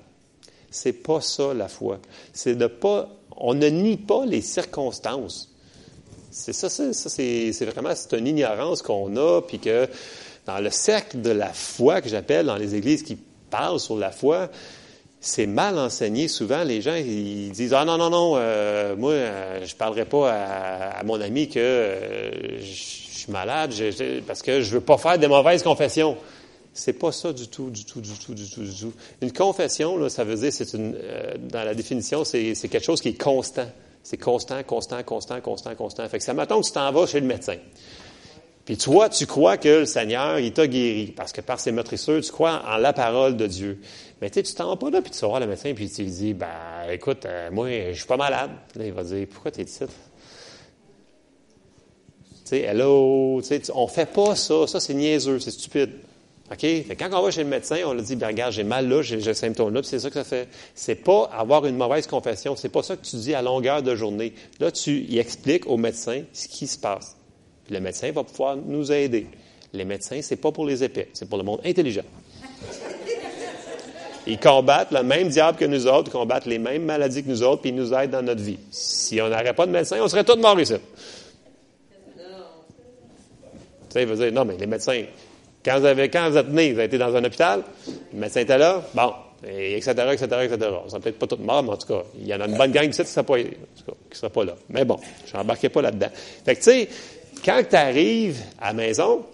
C'est 0.71 0.95
pas 0.95 1.21
ça 1.21 1.53
la 1.53 1.69
foi. 1.69 1.99
C'est 2.33 2.55
de 2.55 2.67
pas 2.67 3.11
on 3.39 3.55
ne 3.55 3.69
nie 3.69 3.97
pas 3.97 4.25
les 4.27 4.43
circonstances. 4.43 5.51
C'est 6.31 6.53
ça, 6.53 6.69
ça, 6.69 6.93
c'est, 6.93 7.53
vraiment 7.65 7.91
c'est 7.95 8.17
une 8.19 8.27
ignorance 8.27 8.83
qu'on 8.83 9.17
a, 9.17 9.41
puis 9.41 9.59
que 9.59 9.89
dans 10.47 10.59
le 10.59 10.71
cercle 10.71 11.21
de 11.21 11.31
la 11.31 11.53
foi 11.53 12.01
que 12.01 12.09
j'appelle 12.09 12.47
dans 12.47 12.57
les 12.57 12.75
églises 12.75 13.03
qui 13.03 13.17
parlent 13.51 13.81
sur 13.81 13.97
la 13.97 14.11
foi, 14.11 14.51
c'est 15.21 15.47
mal 15.47 15.79
enseigné. 15.79 16.29
Souvent, 16.29 16.63
les 16.65 16.81
gens 16.81 16.95
ils 16.95 17.51
disent 17.51 17.75
ah 17.75 17.85
non 17.85 17.97
non 17.97 18.11
non, 18.11 18.35
euh, 18.37 18.95
moi 18.97 19.13
euh, 19.13 19.65
je 19.65 19.75
parlerai 19.75 20.05
pas 20.05 20.33
à, 20.33 21.03
mon 21.05 21.21
ami 21.21 21.49
que 21.49 21.59
euh, 21.59 22.61
je 22.61 22.65
suis 22.65 23.33
malade 23.33 23.73
parce 24.27 24.43
que 24.43 24.61
je 24.61 24.75
veux 24.75 24.81
pas 24.81 24.99
faire 24.99 25.19
des 25.19 25.29
mauvaises 25.29 25.63
confessions. 25.63 26.17
C'est 26.79 26.93
pas 26.93 27.11
ça 27.11 27.33
du 27.33 27.49
tout, 27.49 27.71
du 27.71 27.85
tout, 27.85 28.01
du 28.01 28.13
tout, 28.13 28.35
du 28.35 28.49
tout, 28.49 28.63
du 28.63 28.73
tout. 28.73 28.93
Une 29.21 29.33
confession, 29.33 29.99
là, 29.99 30.09
ça 30.09 30.23
veut 30.23 30.37
dire, 30.37 30.53
c'est 30.53 30.75
une, 30.75 30.97
dans 31.51 31.65
la 31.65 31.75
définition, 31.75 32.25
c'est 32.25 32.55
quelque 32.55 32.85
chose 32.85 33.01
qui 33.01 33.09
est 33.09 33.21
constant. 33.21 33.67
C'est 34.05 34.17
constant, 34.17 34.63
constant, 34.63 35.03
constant, 35.03 35.41
constant, 35.41 35.75
constant. 35.75 36.09
Fait 36.09 36.19
que 36.19 36.25
ça 36.25 36.35
m'attend 36.35 36.61
que 36.61 36.67
tu 36.67 36.73
t'en 36.73 36.93
vas 36.93 37.05
chez 37.09 37.19
le 37.19 37.27
médecin. 37.27 37.57
Puis 38.65 38.77
toi, 38.77 39.09
tu 39.09 39.27
crois 39.27 39.57
que 39.57 39.81
le 39.81 39.87
Seigneur, 39.87 40.39
il 40.39 40.53
t'a 40.53 40.69
guéri, 40.69 41.07
parce 41.17 41.33
que 41.33 41.41
par 41.41 41.59
ses 41.59 41.73
meurtrissures, 41.73 42.21
tu 42.21 42.31
crois 42.31 42.63
en 42.65 42.77
la 42.77 42.93
parole 42.93 43.37
de 43.37 43.49
Dieu. 43.49 43.81
Mais 44.23 44.31
tu 44.31 44.35
sais, 44.35 44.45
tu 44.45 44.55
t'en 44.55 44.69
vas 44.69 44.77
pas 44.77 44.91
là, 44.91 45.03
puis 45.03 45.11
tu 45.11 45.19
vas 45.19 45.27
voir 45.27 45.41
le 45.41 45.49
médecin, 45.49 45.75
puis 45.75 45.91
tu 45.91 46.03
lui 46.03 46.11
dis, 46.13 46.33
ben, 46.33 46.47
écoute, 46.93 47.27
euh, 47.27 47.51
moi, 47.51 47.69
je 47.91 47.97
suis 47.97 48.07
pas 48.07 48.17
malade. 48.17 48.53
Là, 48.77 48.87
il 48.87 48.93
va 48.93 49.03
dire, 49.03 49.27
pourquoi 49.29 49.51
tu 49.51 49.63
es 49.63 49.65
ici? 49.65 49.81
Tu 49.81 49.89
sais, 52.45 52.61
hello, 52.61 53.41
tu 53.43 53.49
sais, 53.49 53.63
on 53.75 53.89
fait 53.89 54.07
pas 54.07 54.37
ça. 54.37 54.69
Ça, 54.69 54.79
c'est 54.79 54.95
niaiseux, 54.95 55.41
c'est 55.41 55.51
stupide. 55.51 55.91
OK? 56.51 56.65
quand 56.99 57.09
on 57.13 57.23
va 57.23 57.31
chez 57.31 57.43
le 57.43 57.51
médecin, 57.51 57.79
on 57.85 57.93
lui 57.93 58.03
dit, 58.03 58.17
ben, 58.17 58.29
regarde, 58.29 58.53
j'ai 58.53 58.65
mal 58.65 58.89
là, 58.89 59.03
j'ai 59.03 59.21
ce 59.21 59.35
symptôme-là, 59.35 59.83
c'est 59.83 59.99
ça 59.99 60.09
que 60.09 60.15
ça 60.15 60.25
fait. 60.25 60.49
C'est 60.75 60.95
pas 60.95 61.31
avoir 61.33 61.67
une 61.67 61.77
mauvaise 61.77 62.07
confession. 62.07 62.57
C'est 62.57 62.71
pas 62.71 62.83
ça 62.83 62.97
que 62.97 63.05
tu 63.05 63.17
dis 63.17 63.35
à 63.35 63.43
longueur 63.43 63.83
de 63.83 63.95
journée. 63.95 64.33
Là, 64.59 64.71
tu 64.71 65.01
y 65.03 65.19
expliques 65.19 65.67
au 65.67 65.77
médecin 65.77 66.23
ce 66.33 66.49
qui 66.49 66.67
se 66.67 66.79
passe. 66.79 67.17
le 67.71 67.81
médecin 67.81 68.11
va 68.13 68.25
pouvoir 68.25 68.57
nous 68.57 68.91
aider. 68.91 69.27
Les 69.75 69.85
médecins, 69.85 70.21
c'est 70.23 70.37
pas 70.37 70.51
pour 70.51 70.65
les 70.65 70.83
épais, 70.83 71.11
c'est 71.13 71.29
pour 71.29 71.37
le 71.37 71.45
monde 71.45 71.61
intelligent. 71.65 72.05
Ils 74.27 74.39
combattent 74.39 74.93
le 74.93 75.03
même 75.03 75.29
diable 75.29 75.59
que 75.59 75.65
nous 75.65 75.87
autres, 75.87 76.09
ils 76.09 76.13
combattent 76.13 76.45
les 76.45 76.59
mêmes 76.59 76.85
maladies 76.85 77.25
que 77.25 77.31
nous 77.31 77.43
autres, 77.43 77.63
puis 77.63 77.71
ils 77.71 77.75
nous 77.75 77.95
aident 77.95 78.11
dans 78.11 78.21
notre 78.21 78.43
vie. 78.43 78.59
Si 78.71 79.19
on 79.23 79.29
n'aurait 79.31 79.55
pas 79.55 79.65
de 79.65 79.71
médecin, 79.71 79.99
on 80.03 80.09
serait 80.09 80.23
tous 80.23 80.37
morts 80.37 80.61
ici. 80.61 80.75
Tu 82.15 82.21
sais, 83.89 84.03
il 84.03 84.07
veut 84.07 84.17
dire, 84.17 84.31
non, 84.31 84.45
mais 84.45 84.59
les 84.59 84.67
médecins, 84.67 85.03
quand 85.65 85.79
vous, 85.79 85.87
avez, 85.87 86.09
quand 86.09 86.31
vous 86.31 86.37
êtes 86.37 86.49
né, 86.49 86.73
vous 86.73 86.79
avez 86.79 86.87
été 86.87 86.99
dans 86.99 87.15
un 87.15 87.25
hôpital, 87.25 87.63
le 88.13 88.19
médecin 88.19 88.41
était 88.41 88.59
là, 88.59 88.83
bon, 88.95 89.13
et 89.47 89.77
etc., 89.77 89.93
etc., 90.13 90.25
etc. 90.45 90.71
On 90.91 90.97
ne 90.97 91.01
peut-être 91.01 91.19
pas 91.19 91.27
tous 91.27 91.37
morts, 91.37 91.63
mais 91.63 91.71
en 91.71 91.77
tout 91.77 91.87
cas, 91.87 92.03
il 92.19 92.27
y 92.27 92.35
en 92.35 92.41
a 92.41 92.47
une 92.47 92.57
bonne 92.57 92.73
gang 92.73 92.89
ici 92.89 93.03
qui 93.03 93.03
ne 93.03 93.07
sera, 93.07 93.25
sera, 94.13 94.31
pas 94.31 94.45
là. 94.45 94.55
Mais 94.71 94.85
bon, 94.85 94.99
je 95.27 95.37
n'embarquais 95.37 95.69
pas 95.69 95.83
là-dedans. 95.83 96.11
Fait 96.45 96.55
que, 96.55 96.61
tu 96.61 96.71
sais, 96.71 96.89
quand 97.45 97.63
tu 97.69 97.77
arrives 97.77 98.41
à 98.61 98.69
la 98.69 98.73
maison, 98.75 99.25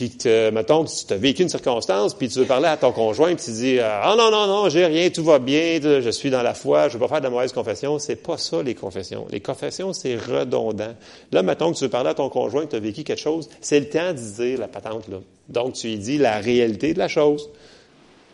puis 0.00 0.16
que, 0.16 0.48
mettons, 0.48 0.86
tu 0.86 1.12
as 1.12 1.16
vécu 1.18 1.42
une 1.42 1.50
circonstance, 1.50 2.14
puis 2.14 2.30
tu 2.30 2.38
veux 2.38 2.46
parler 2.46 2.68
à 2.68 2.78
ton 2.78 2.90
conjoint, 2.90 3.34
puis 3.34 3.44
tu 3.44 3.50
dis 3.50 3.78
Ah 3.80 4.14
non, 4.16 4.30
non, 4.30 4.46
non, 4.46 4.70
j'ai 4.70 4.86
rien, 4.86 5.10
tout 5.10 5.22
va 5.22 5.38
bien, 5.38 5.78
je 5.82 6.08
suis 6.08 6.30
dans 6.30 6.40
la 6.40 6.54
foi, 6.54 6.88
je 6.88 6.96
ne 6.96 6.98
veux 7.02 7.06
pas 7.06 7.16
faire 7.16 7.20
de 7.20 7.28
mauvaise 7.28 7.52
confession. 7.52 7.98
C'est 7.98 8.16
pas 8.16 8.38
ça, 8.38 8.62
les 8.62 8.74
confessions. 8.74 9.26
Les 9.30 9.40
confessions, 9.40 9.92
c'est 9.92 10.16
redondant. 10.16 10.94
Là, 11.32 11.42
mettons 11.42 11.70
que 11.70 11.76
tu 11.76 11.84
veux 11.84 11.90
parler 11.90 12.08
à 12.08 12.14
ton 12.14 12.30
conjoint, 12.30 12.64
que 12.64 12.70
tu 12.70 12.76
as 12.76 12.80
vécu 12.80 13.04
quelque 13.04 13.20
chose, 13.20 13.50
c'est 13.60 13.78
le 13.78 13.90
temps 13.90 14.14
de 14.14 14.42
dire 14.42 14.58
la 14.58 14.68
patente, 14.68 15.06
là. 15.08 15.18
Donc, 15.50 15.74
tu 15.74 15.88
lui 15.88 15.98
dis 15.98 16.16
la 16.16 16.38
réalité 16.38 16.94
de 16.94 16.98
la 16.98 17.08
chose. 17.08 17.50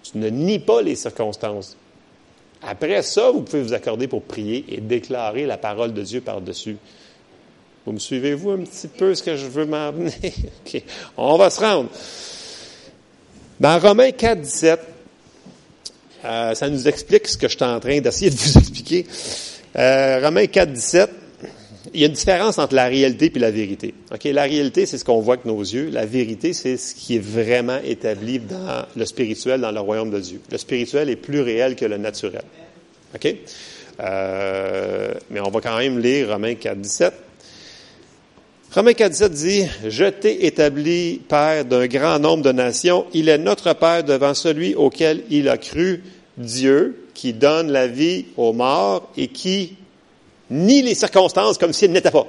Tu 0.04 0.18
ne 0.18 0.28
nies 0.28 0.60
pas 0.60 0.82
les 0.82 0.94
circonstances. 0.94 1.76
Après 2.62 3.02
ça, 3.02 3.32
vous 3.32 3.42
pouvez 3.42 3.62
vous 3.62 3.74
accorder 3.74 4.06
pour 4.06 4.22
prier 4.22 4.64
et 4.68 4.80
déclarer 4.80 5.46
la 5.46 5.56
parole 5.56 5.94
de 5.94 6.02
Dieu 6.02 6.20
par-dessus. 6.20 6.76
Vous 7.86 7.92
me 7.92 8.00
suivez-vous 8.00 8.50
un 8.50 8.58
petit 8.58 8.88
peu 8.88 9.14
ce 9.14 9.22
que 9.22 9.36
je 9.36 9.46
veux 9.46 9.64
m'emmener? 9.64 10.12
OK. 10.66 10.82
On 11.16 11.38
va 11.38 11.50
se 11.50 11.60
rendre. 11.60 11.88
Dans 13.60 13.78
Romains 13.78 14.10
4, 14.10 14.40
17, 14.40 14.80
euh, 16.24 16.54
ça 16.54 16.68
nous 16.68 16.88
explique 16.88 17.28
ce 17.28 17.38
que 17.38 17.46
je 17.46 17.54
suis 17.54 17.64
en 17.64 17.78
train 17.78 18.00
d'essayer 18.00 18.28
de 18.28 18.34
vous 18.34 18.58
expliquer. 18.58 19.06
Euh, 19.78 20.18
Romains 20.20 20.46
4, 20.46 20.72
17, 20.72 21.10
il 21.94 22.00
y 22.00 22.02
a 22.02 22.08
une 22.08 22.14
différence 22.14 22.58
entre 22.58 22.74
la 22.74 22.86
réalité 22.86 23.30
et 23.32 23.38
la 23.38 23.52
vérité. 23.52 23.94
Ok, 24.12 24.24
La 24.24 24.42
réalité, 24.42 24.84
c'est 24.84 24.98
ce 24.98 25.04
qu'on 25.04 25.20
voit 25.20 25.34
avec 25.34 25.46
nos 25.46 25.60
yeux. 25.60 25.88
La 25.90 26.06
vérité, 26.06 26.54
c'est 26.54 26.76
ce 26.76 26.92
qui 26.92 27.14
est 27.14 27.24
vraiment 27.24 27.78
établi 27.84 28.40
dans 28.40 28.84
le 28.96 29.04
spirituel, 29.06 29.60
dans 29.60 29.70
le 29.70 29.78
royaume 29.78 30.10
de 30.10 30.18
Dieu. 30.18 30.40
Le 30.50 30.58
spirituel 30.58 31.08
est 31.08 31.14
plus 31.14 31.40
réel 31.40 31.76
que 31.76 31.84
le 31.84 31.98
naturel. 31.98 32.42
OK? 33.14 33.32
Euh, 34.00 35.14
mais 35.30 35.38
on 35.38 35.50
va 35.50 35.60
quand 35.60 35.78
même 35.78 36.00
lire 36.00 36.30
Romains 36.30 36.56
4, 36.56 36.78
17. 36.78 37.14
Romains 38.72 38.92
4, 38.92 39.10
17 39.10 39.32
dit, 39.32 39.66
Je 39.86 40.04
t'ai 40.04 40.46
établi 40.46 41.20
Père 41.28 41.64
d'un 41.64 41.86
grand 41.86 42.18
nombre 42.18 42.42
de 42.42 42.52
nations. 42.52 43.06
Il 43.14 43.28
est 43.28 43.38
notre 43.38 43.72
Père 43.72 44.04
devant 44.04 44.34
celui 44.34 44.74
auquel 44.74 45.22
il 45.30 45.48
a 45.48 45.56
cru, 45.56 46.02
Dieu, 46.36 47.06
qui 47.14 47.32
donne 47.32 47.70
la 47.70 47.86
vie 47.86 48.26
aux 48.36 48.52
morts 48.52 49.10
et 49.16 49.28
qui 49.28 49.76
nie 50.50 50.82
les 50.82 50.94
circonstances 50.94 51.58
comme 51.58 51.72
s'il 51.72 51.92
n'était 51.92 52.10
pas. 52.10 52.26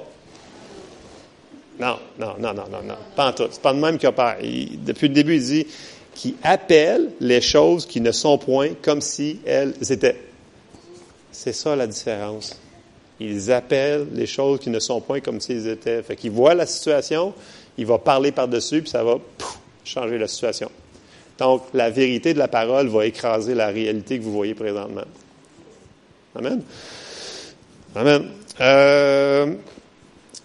Non, 1.78 1.98
non, 2.18 2.34
non, 2.38 2.54
non, 2.54 2.64
non, 2.70 2.82
non. 2.82 2.96
Pas 3.14 3.28
en 3.28 3.32
tout. 3.32 3.48
C'est 3.50 3.60
pas 3.62 3.72
le 3.72 3.80
même 3.80 3.98
qu'il 3.98 4.10
Père. 4.12 4.38
depuis 4.40 5.08
le 5.08 5.14
début, 5.14 5.36
il 5.36 5.44
dit 5.44 5.66
qui 6.14 6.34
appelle 6.42 7.10
les 7.20 7.40
choses 7.40 7.86
qui 7.86 8.00
ne 8.00 8.10
sont 8.10 8.38
point 8.38 8.70
comme 8.82 9.00
si 9.00 9.38
elles 9.46 9.74
étaient. 9.88 10.20
C'est 11.30 11.52
ça 11.52 11.76
la 11.76 11.86
différence. 11.86 12.58
Ils 13.20 13.50
appellent 13.50 14.06
les 14.12 14.26
choses 14.26 14.60
qui 14.60 14.70
ne 14.70 14.78
sont 14.78 15.00
point 15.00 15.20
comme 15.20 15.40
s'ils 15.40 15.66
étaient. 15.66 16.02
Fait 16.02 16.16
qu'il 16.16 16.30
voit 16.30 16.54
la 16.54 16.66
situation, 16.66 17.34
il 17.76 17.86
va 17.86 17.98
parler 17.98 18.32
par-dessus, 18.32 18.82
puis 18.82 18.90
ça 18.90 19.02
va 19.02 19.18
changer 19.84 20.18
la 20.18 20.28
situation. 20.28 20.70
Donc, 21.38 21.62
la 21.74 21.90
vérité 21.90 22.34
de 22.34 22.38
la 22.38 22.48
parole 22.48 22.88
va 22.88 23.06
écraser 23.06 23.54
la 23.54 23.68
réalité 23.68 24.18
que 24.18 24.24
vous 24.24 24.32
voyez 24.32 24.54
présentement. 24.54 25.04
Amen. 26.34 26.62
Amen. 27.94 28.28
Euh, 28.60 29.54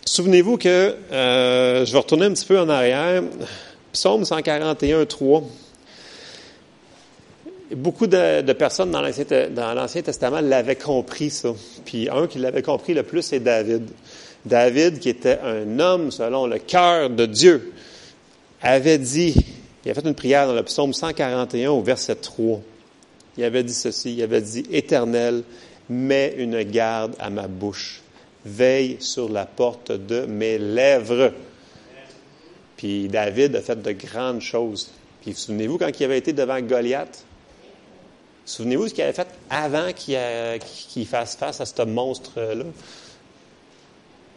souvenez-vous 0.06 0.58
que, 0.58 0.96
euh, 1.12 1.86
je 1.86 1.92
vais 1.92 2.00
retourner 2.00 2.26
un 2.26 2.34
petit 2.34 2.46
peu 2.46 2.60
en 2.60 2.70
arrière, 2.70 3.24
Psaume 3.92 4.26
141, 4.26 5.06
3 5.06 5.44
beaucoup 7.76 8.08
de, 8.08 8.54
personnes 8.54 8.92
dans 8.92 9.02
l'Ancien 9.02 10.02
Testament 10.02 10.42
l'avaient 10.42 10.76
compris, 10.76 11.30
ça. 11.30 11.54
Puis 11.86 12.10
un 12.10 12.28
qui 12.28 12.40
l'avait 12.40 12.62
compris 12.62 12.94
le 12.94 13.04
plus, 13.04 13.22
c'est 13.22 13.40
David. 13.40 13.90
David, 14.46 15.00
qui 15.00 15.10
était 15.10 15.40
un 15.40 15.80
homme 15.80 16.12
selon 16.12 16.48
le 16.48 16.60
cœur 16.60 17.10
de 17.10 17.26
Dieu, 17.26 17.74
avait 18.62 18.98
dit, 18.98 19.36
il 19.86 19.92
a 19.92 19.94
fait 19.94 20.06
une 20.06 20.16
prière 20.16 20.48
dans 20.48 20.54
le 20.54 20.64
psaume 20.64 20.94
141 20.94 21.72
au 21.72 21.82
verset 21.82 22.16
3. 22.16 22.62
Il 23.38 23.44
avait 23.44 23.64
dit 23.64 23.74
ceci, 23.74 24.14
il 24.14 24.24
avait 24.24 24.42
dit, 24.42 24.66
Éternel, 24.72 25.44
mets 25.90 26.36
une 26.38 26.64
garde 26.64 27.16
à 27.20 27.30
ma 27.30 27.48
bouche, 27.48 28.02
veille 28.46 28.98
sur 29.00 29.30
la 29.30 29.46
porte 29.46 29.92
de 29.92 30.26
mes 30.26 30.58
lèvres. 30.58 31.34
Puis 32.78 33.08
David 33.08 33.56
a 33.56 33.62
fait 33.62 33.82
de 33.82 33.92
grandes 33.92 34.42
choses. 34.42 34.92
Puis 35.22 35.34
souvenez-vous 35.34 35.78
quand 35.78 36.00
il 36.00 36.04
avait 36.04 36.18
été 36.18 36.34
devant 36.34 36.60
Goliath, 36.62 37.24
Souvenez-vous 38.46 38.90
ce 38.90 38.94
qu'il 38.94 39.04
avait 39.04 39.14
fait 39.14 39.28
avant 39.50 39.92
qu'il 39.94 41.08
fasse 41.08 41.36
face 41.36 41.62
à 41.62 41.66
ce 41.66 41.82
monstre-là? 41.84 42.66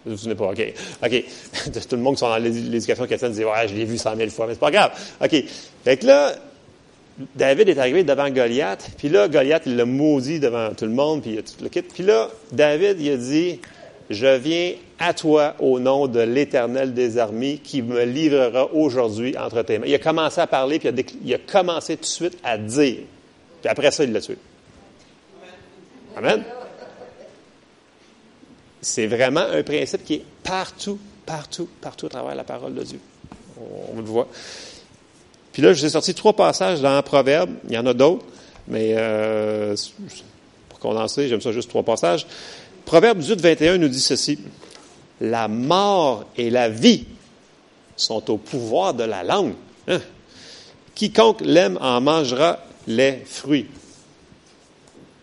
Vous 0.04 0.12
vous 0.12 0.16
souvenez 0.16 0.36
pas? 0.36 0.50
OK. 0.50 0.74
OK. 1.04 1.24
Tout 1.88 1.96
le 1.96 2.02
monde 2.02 2.14
qui 2.14 2.20
sont 2.20 2.28
dans 2.28 2.36
l'éducation 2.36 3.06
chrétienne 3.06 3.32
dit 3.32 3.44
Ouais, 3.44 3.66
je 3.66 3.74
l'ai 3.74 3.84
vu 3.84 3.98
cent 3.98 4.14
mille 4.14 4.30
fois, 4.30 4.46
mais 4.46 4.54
c'est 4.54 4.60
pas 4.60 4.70
grave. 4.70 4.92
OK. 5.20 5.44
Fait 5.84 5.96
que 5.96 6.06
là, 6.06 6.32
David 7.34 7.68
est 7.70 7.78
arrivé 7.78 8.04
devant 8.04 8.30
Goliath, 8.30 8.90
puis 8.98 9.08
là, 9.08 9.26
Goliath, 9.26 9.62
il 9.66 9.76
l'a 9.76 9.84
maudit 9.84 10.38
devant 10.38 10.74
tout 10.74 10.84
le 10.84 10.92
monde, 10.92 11.22
puis 11.22 11.32
il 11.32 11.38
a 11.38 11.42
tout 11.42 11.62
le 11.62 11.68
kit. 11.68 11.82
Puis 11.82 12.04
là, 12.04 12.28
David, 12.52 13.00
il 13.00 13.10
a 13.10 13.16
dit 13.16 13.60
Je 14.08 14.36
viens 14.36 14.74
à 15.00 15.12
toi 15.12 15.56
au 15.58 15.80
nom 15.80 16.06
de 16.06 16.20
l'Éternel 16.20 16.94
des 16.94 17.18
armées 17.18 17.58
qui 17.62 17.82
me 17.82 18.04
livrera 18.04 18.72
aujourd'hui 18.72 19.36
entre 19.36 19.62
tes 19.62 19.78
mains. 19.78 19.86
Il 19.88 19.94
a 19.94 19.98
commencé 19.98 20.40
à 20.40 20.46
parler, 20.46 20.78
puis 20.78 20.90
il 21.24 21.34
a 21.34 21.38
commencé 21.38 21.96
tout 21.96 22.02
de 22.02 22.06
suite 22.06 22.38
à 22.44 22.58
dire 22.58 22.98
après 23.68 23.90
ça, 23.90 24.04
il 24.04 24.12
l'a 24.12 24.20
tué. 24.20 24.36
Amen. 26.16 26.42
C'est 28.80 29.06
vraiment 29.06 29.40
un 29.40 29.62
principe 29.62 30.04
qui 30.04 30.14
est 30.14 30.24
partout, 30.42 30.98
partout, 31.24 31.68
partout 31.80 32.06
à 32.06 32.08
travers 32.08 32.34
la 32.34 32.44
parole 32.44 32.74
de 32.74 32.82
Dieu. 32.82 33.00
On, 33.92 33.96
le 33.96 34.02
voit. 34.02 34.28
Puis 35.52 35.62
là, 35.62 35.72
je 35.72 35.80
vous 35.80 35.86
ai 35.86 35.90
sorti 35.90 36.14
trois 36.14 36.34
passages 36.34 36.80
dans 36.80 37.02
Proverbe. 37.02 37.50
Il 37.68 37.74
y 37.74 37.78
en 37.78 37.86
a 37.86 37.94
d'autres, 37.94 38.24
mais 38.68 38.92
euh, 38.96 39.74
pour 40.68 40.78
condenser, 40.78 41.28
j'aime 41.28 41.40
ça 41.40 41.52
juste 41.52 41.68
trois 41.68 41.82
passages. 41.82 42.26
Proverbe 42.84 43.18
18, 43.18 43.40
21 43.40 43.78
nous 43.78 43.88
dit 43.88 44.00
ceci. 44.00 44.38
La 45.20 45.48
mort 45.48 46.24
et 46.36 46.50
la 46.50 46.68
vie 46.68 47.06
sont 47.96 48.30
au 48.30 48.36
pouvoir 48.36 48.94
de 48.94 49.04
la 49.04 49.24
langue. 49.24 49.54
Hein? 49.88 50.00
Quiconque 50.94 51.40
l'aime 51.40 51.78
en 51.80 52.00
mangera 52.00 52.60
les 52.86 53.18
fruits. 53.24 53.66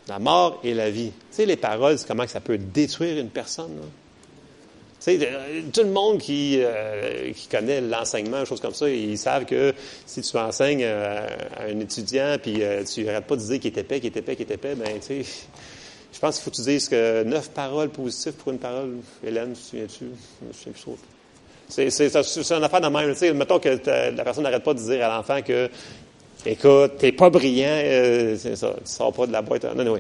La 0.08 0.20
mort 0.20 0.60
et 0.64 0.74
la 0.74 0.90
vie. 0.90 1.12
Tu 1.12 1.38
sais, 1.38 1.46
les 1.46 1.56
paroles, 1.56 1.98
comment 2.08 2.28
ça 2.28 2.42
peut 2.42 2.58
détruire 2.58 3.20
une 3.20 3.30
personne. 3.30 3.80
Tu 5.00 5.18
sais, 5.18 5.20
euh, 5.22 5.62
tout 5.72 5.84
le 5.84 5.92
monde 5.92 6.20
qui, 6.20 6.60
euh, 6.62 7.32
qui 7.34 7.48
connaît 7.48 7.82
l'enseignement, 7.82 8.44
choses 8.46 8.60
comme 8.60 8.74
ça, 8.74 8.90
ils 8.90 9.18
savent 9.18 9.46
que 9.46 9.74
si 10.06 10.22
tu 10.22 10.38
enseignes 10.38 10.84
euh, 10.84 11.28
à 11.58 11.64
un 11.64 11.80
étudiant, 11.80 12.38
puis 12.42 12.62
tu 12.94 13.04
n'arrêtes 13.04 13.26
pas 13.26 13.36
de 13.36 13.42
dire 13.42 13.60
qu'il 13.60 13.74
est 13.74 13.80
épais, 13.80 14.00
qu'il 14.00 14.14
est 14.14 14.18
épais, 14.18 14.36
qu'il 14.36 14.50
est 14.50 14.54
épais, 14.54 14.76
ben 14.76 15.00
tu 15.00 15.24
sais, 15.24 15.26
je 16.14 16.20
pense 16.20 16.36
qu'il 16.36 16.44
faut 16.44 16.52
que 16.52 16.56
tu 16.58 16.62
dises 16.62 16.88
que 16.88 17.24
neuf 17.24 17.50
paroles 17.50 17.90
positives 17.90 18.34
pour 18.34 18.52
une 18.52 18.60
parole. 18.60 18.98
Hélène, 19.26 19.54
tu 19.54 19.60
te 19.60 19.68
souviens-tu? 19.68 20.06
Je 20.42 20.48
me 20.48 20.54
souviens 20.54 20.72
plus 20.74 20.82
trop. 20.82 20.98
C'est, 21.68 21.90
c'est, 21.90 22.24
c'est 22.24 22.54
une 22.54 22.64
affaire 22.64 22.82
de 22.82 22.88
même. 22.88 23.12
Tu 23.14 23.20
sais, 23.20 23.34
mettons 23.34 23.60
que 23.60 23.80
la 23.86 24.24
personne 24.24 24.44
n'arrête 24.44 24.64
pas 24.64 24.74
de 24.74 24.80
dire 24.80 25.06
à 25.06 25.18
l'enfant 25.18 25.42
que 25.42 25.70
Écoute, 26.46 26.98
t'es 26.98 27.12
pas 27.12 27.30
brillant, 27.30 27.68
euh, 27.70 28.38
ça, 28.38 28.74
tu 28.74 28.92
sors 28.92 29.14
pas 29.14 29.26
de 29.26 29.32
la 29.32 29.42
boîte. 29.42 29.64
Non, 29.76 29.84
non, 29.84 29.94
oui. 29.94 30.00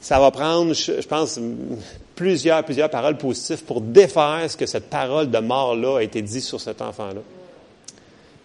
Ça 0.00 0.18
va 0.18 0.30
prendre, 0.30 0.72
je, 0.72 1.06
pense, 1.06 1.38
plusieurs, 2.14 2.64
plusieurs 2.64 2.88
paroles 2.88 3.18
positives 3.18 3.64
pour 3.64 3.80
défaire 3.80 4.46
ce 4.48 4.56
que 4.56 4.66
cette 4.66 4.88
parole 4.88 5.30
de 5.30 5.38
mort-là 5.38 5.98
a 5.98 6.02
été 6.02 6.22
dit 6.22 6.40
sur 6.40 6.60
cet 6.60 6.80
enfant-là. 6.80 7.20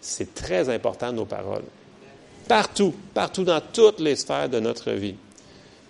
C'est 0.02 0.34
très 0.34 0.70
important, 0.70 1.14
nos 1.14 1.26
paroles. 1.26 1.64
Partout, 2.48 2.94
partout 3.14 3.44
dans 3.44 3.62
toutes 3.62 4.00
les 4.00 4.16
sphères 4.16 4.50
de 4.50 4.60
notre 4.60 4.92
vie. 4.92 5.16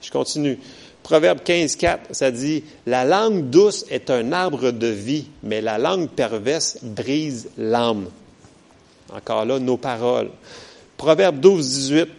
Je 0.02 0.12
continue. 0.12 0.60
Proverbe 1.02 1.40
15, 1.44 1.76
4, 1.76 2.16
ça 2.16 2.32
dit, 2.32 2.64
La 2.86 3.06
langue 3.06 3.50
douce 3.50 3.86
est 3.90 4.10
un 4.10 4.32
arbre 4.32 4.72
de 4.72 4.88
vie, 4.88 5.28
mais 5.44 5.62
la 5.62 5.78
langue 5.78 6.10
perverse 6.10 6.78
brise 6.82 7.50
l'âme. 7.58 8.08
Encore 9.14 9.46
là, 9.46 9.60
nos 9.60 9.78
paroles. 9.78 10.30
Proverbe 10.98 11.40
12, 11.40 11.68
18. 11.68 12.10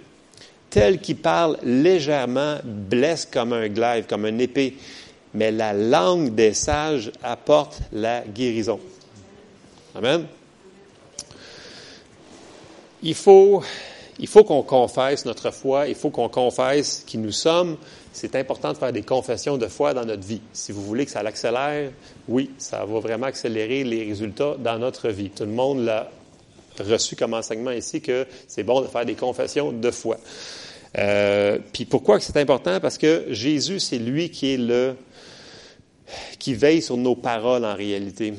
Tel 0.71 1.01
qui 1.01 1.15
parle 1.15 1.57
légèrement 1.63 2.57
blesse 2.65 3.27
comme 3.27 3.53
un 3.53 3.69
glaive, 3.69 4.07
comme 4.07 4.27
une 4.27 4.41
épée, 4.41 4.77
mais 5.33 5.51
la 5.51 5.73
langue 5.73 6.35
des 6.35 6.55
sages 6.55 7.11
apporte 7.23 7.79
la 7.93 8.23
guérison. 8.23 8.79
Amen. 9.95 10.27
Il 13.03 13.15
faut, 13.15 13.63
il 14.19 14.27
faut 14.27 14.45
qu'on 14.45 14.63
confesse 14.63 15.25
notre 15.25 15.51
foi, 15.51 15.89
il 15.89 15.95
faut 15.95 16.11
qu'on 16.11 16.29
confesse 16.29 17.05
qui 17.07 17.19
nous 17.19 17.33
sommes. 17.33 17.77
C'est 18.13 18.35
important 18.35 18.73
de 18.73 18.79
faire 18.79 18.93
des 18.93 19.03
confessions 19.03 19.59
de 19.59 19.69
foi 19.69 19.95
dans 19.95 20.05
notre 20.05 20.27
vie. 20.27 20.41
Si 20.53 20.73
vous 20.73 20.83
voulez 20.83 21.05
que 21.05 21.11
ça 21.11 21.23
l'accélère, 21.23 21.91
oui, 22.29 22.51
ça 22.59 22.85
va 22.85 22.99
vraiment 23.01 23.27
accélérer 23.27 23.85
les 23.85 24.05
résultats 24.05 24.57
dans 24.59 24.79
notre 24.79 25.09
vie. 25.11 25.31
Tout 25.31 25.45
le 25.45 25.51
monde 25.51 25.85
l'a 25.85 26.11
reçu 26.81 27.17
comme 27.17 27.35
enseignement 27.35 27.71
ici 27.71 28.01
que 28.01 28.27
c'est 28.49 28.63
bon 28.63 28.81
de 28.81 28.87
faire 28.87 29.05
des 29.05 29.15
confessions 29.15 29.73
de 29.73 29.91
foi. 29.91 30.19
Euh, 30.99 31.59
puis 31.73 31.85
pourquoi 31.85 32.21
c'est 32.21 32.37
important? 32.37 32.81
Parce 32.81 32.99
que 32.99 33.27
Jésus, 33.31 33.81
c'est 33.81 33.99
lui 33.99 34.31
qui 34.31 34.55
est 34.55 34.57
le 34.57 34.95
qui 36.39 36.55
veille 36.55 36.83
sur 36.83 36.97
nos 36.97 37.17
paroles 37.17 37.65
en 37.65 37.75
réalité. 37.75 38.35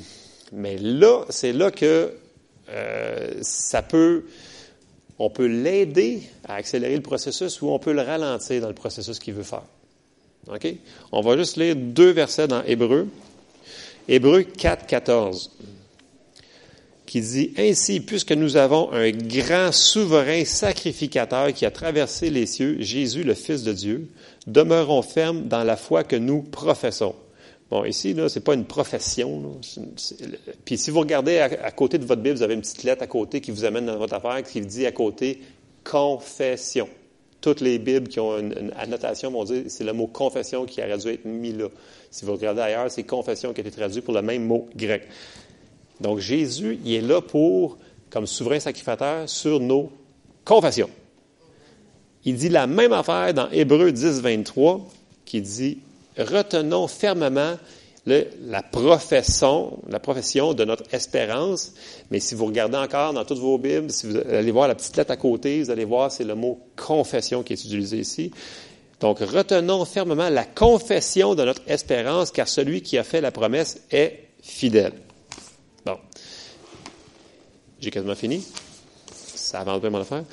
Mais 0.53 0.77
là, 0.77 1.25
c'est 1.29 1.51
là 1.51 1.71
que 1.71 2.13
euh, 2.69 3.33
ça 3.41 3.81
peut, 3.81 4.25
on 5.19 5.29
peut 5.29 5.47
l'aider 5.47 6.23
à 6.45 6.55
accélérer 6.55 6.95
le 6.95 7.01
processus 7.01 7.61
ou 7.61 7.69
on 7.69 7.79
peut 7.79 7.93
le 7.93 8.01
ralentir 8.01 8.61
dans 8.61 8.69
le 8.69 8.73
processus 8.73 9.19
qu'il 9.19 9.33
veut 9.33 9.43
faire. 9.43 9.63
OK? 10.49 10.67
On 11.11 11.21
va 11.21 11.35
juste 11.35 11.57
lire 11.57 11.75
deux 11.75 12.11
versets 12.11 12.47
dans 12.47 12.63
Hébreu. 12.63 13.07
Hébreu 14.07 14.43
4, 14.43 14.85
14 14.85 15.51
qui 17.07 17.21
dit 17.21 17.53
Ainsi, 17.57 18.01
puisque 18.01 18.33
nous 18.33 18.57
avons 18.57 18.91
un 18.91 19.09
grand 19.09 19.71
souverain 19.71 20.45
sacrificateur 20.45 21.51
qui 21.53 21.65
a 21.65 21.71
traversé 21.71 22.29
les 22.29 22.45
cieux, 22.45 22.77
Jésus, 22.79 23.23
le 23.23 23.33
Fils 23.33 23.63
de 23.63 23.73
Dieu, 23.73 24.09
demeurons 24.45 25.01
fermes 25.01 25.47
dans 25.47 25.63
la 25.63 25.77
foi 25.77 26.03
que 26.03 26.15
nous 26.15 26.43
professons. 26.43 27.15
Bon, 27.71 27.83
ici, 27.83 28.13
là, 28.13 28.29
c'est 28.29 28.41
pas 28.41 28.53
une 28.53 28.65
profession. 28.65 29.59
Puis 30.63 30.77
si 30.77 30.91
vous 30.91 30.99
regardez 30.99 31.39
à, 31.39 31.71
côté 31.71 31.97
de 31.97 32.05
votre 32.05 32.21
Bible, 32.21 32.35
vous 32.35 32.43
avez 32.43 32.53
une 32.53 32.61
petite 32.61 32.83
lettre 32.83 33.03
à 33.03 33.07
côté 33.07 33.41
qui 33.41 33.51
vous 33.51 33.65
amène 33.65 33.87
dans 33.87 33.97
votre 33.97 34.13
affaire 34.13 34.41
qui 34.43 34.61
dit 34.61 34.85
à 34.85 34.91
côté 34.91 35.41
confession. 35.83 36.87
toutes 37.41 37.61
les 37.61 37.77
Bibles 37.79 38.07
qui 38.07 38.19
ont 38.19 38.37
une, 38.37 38.71
annotation 38.77 39.31
vont 39.31 39.43
dire 39.43 39.63
c'est 39.67 39.83
le 39.83 39.93
mot 39.93 40.07
confession 40.07 40.65
qui 40.65 40.81
aurait 40.81 40.97
dû 40.97 41.09
être 41.09 41.25
mis 41.25 41.53
là. 41.53 41.67
Si 42.09 42.23
vous 42.25 42.33
regardez 42.33 42.61
ailleurs, 42.61 42.89
c'est 42.89 43.03
confession 43.03 43.53
qui 43.53 43.61
a 43.61 43.63
été 43.65 43.71
traduit 43.71 44.01
pour 44.01 44.13
le 44.13 44.21
même 44.21 44.45
mot 44.45 44.67
grec. 44.75 45.03
Donc 46.01 46.19
Jésus, 46.19 46.79
il 46.85 46.93
est 46.93 47.01
là 47.01 47.21
pour, 47.21 47.77
comme 48.09 48.27
souverain 48.27 48.59
sacrificateur, 48.59 49.27
sur 49.27 49.59
nos 49.59 49.91
confessions. 50.45 50.89
Il 52.25 52.35
dit 52.35 52.49
la 52.49 52.67
même 52.67 52.93
affaire 52.93 53.33
dans 53.33 53.49
Hébreu 53.51 53.91
10, 53.91 54.21
23, 54.21 54.85
qui 55.25 55.41
dit 55.41 55.79
Retenons 56.17 56.87
fermement 56.87 57.55
la 58.05 58.63
profession, 58.63 59.79
la 59.89 59.99
profession 59.99 60.53
de 60.53 60.63
notre 60.63 60.83
espérance. 60.93 61.73
Mais 62.09 62.19
si 62.19 62.35
vous 62.35 62.45
regardez 62.45 62.77
encore 62.77 63.13
dans 63.13 63.25
toutes 63.25 63.39
vos 63.39 63.57
Bibles, 63.57 63.91
si 63.91 64.07
vous 64.07 64.17
allez 64.17 64.51
voir 64.51 64.67
la 64.67 64.75
petite 64.75 64.95
lettre 64.95 65.11
à 65.11 65.17
côté, 65.17 65.61
vous 65.61 65.71
allez 65.71 65.85
voir, 65.85 66.11
c'est 66.11 66.23
le 66.23 66.35
mot 66.35 66.59
confession 66.75 67.43
qui 67.43 67.53
est 67.53 67.63
utilisé 67.63 67.97
ici. 67.99 68.31
Donc, 68.99 69.19
retenons 69.19 69.85
fermement 69.85 70.29
la 70.29 70.45
confession 70.45 71.35
de 71.35 71.43
notre 71.43 71.61
espérance, 71.67 72.31
car 72.31 72.47
celui 72.47 72.81
qui 72.81 72.97
a 72.97 73.03
fait 73.03 73.21
la 73.21 73.31
promesse 73.31 73.81
est 73.91 74.23
fidèle. 74.41 74.93
J'ai 77.79 77.91
quasiment 77.91 78.15
fini. 78.15 78.43
Ça 79.11 79.59
avance 79.59 79.83
mon 79.83 80.01
affaire. 80.01 80.23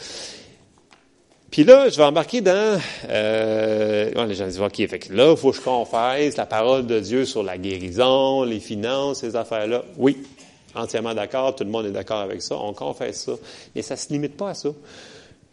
Puis 1.50 1.62
là, 1.62 1.88
je 1.88 1.96
vais 1.96 2.02
embarquer 2.02 2.40
dans... 2.40 2.80
Euh, 3.08 4.26
les 4.26 4.34
gens 4.34 4.46
disent, 4.46 4.60
OK, 4.60 4.76
fait 4.88 4.98
que 4.98 5.12
là, 5.12 5.30
il 5.30 5.36
faut 5.36 5.52
que 5.52 5.56
je 5.56 5.62
confesse 5.62 6.36
la 6.36 6.46
parole 6.46 6.86
de 6.86 6.98
Dieu 6.98 7.24
sur 7.24 7.44
la 7.44 7.58
guérison, 7.58 8.42
les 8.42 8.58
finances, 8.58 9.20
ces 9.20 9.36
affaires-là. 9.36 9.84
Oui, 9.96 10.18
entièrement 10.74 11.14
d'accord, 11.14 11.54
tout 11.54 11.62
le 11.62 11.70
monde 11.70 11.86
est 11.86 11.92
d'accord 11.92 12.18
avec 12.18 12.42
ça, 12.42 12.56
on 12.56 12.72
confesse 12.72 13.24
ça. 13.24 13.32
Mais 13.76 13.82
ça 13.82 13.94
ne 13.94 14.00
se 14.00 14.08
limite 14.08 14.36
pas 14.36 14.50
à 14.50 14.54
ça 14.54 14.70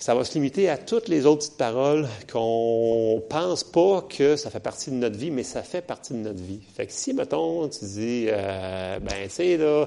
ça 0.01 0.15
va 0.15 0.23
se 0.23 0.33
limiter 0.33 0.67
à 0.67 0.79
toutes 0.79 1.09
les 1.09 1.27
autres 1.27 1.41
petites 1.41 1.57
paroles 1.57 2.07
qu'on 2.31 3.21
pense 3.29 3.63
pas 3.63 4.03
que 4.09 4.35
ça 4.35 4.49
fait 4.49 4.59
partie 4.59 4.89
de 4.89 4.95
notre 4.95 5.15
vie, 5.15 5.29
mais 5.29 5.43
ça 5.43 5.61
fait 5.61 5.81
partie 5.81 6.13
de 6.13 6.17
notre 6.17 6.41
vie. 6.41 6.59
Fait 6.75 6.87
que 6.87 6.91
si, 6.91 7.13
mettons, 7.13 7.67
tu 7.67 7.85
dis, 7.85 8.25
euh, 8.27 8.97
ben, 8.99 9.13
tu 9.25 9.29
sais, 9.29 9.57
là, 9.57 9.85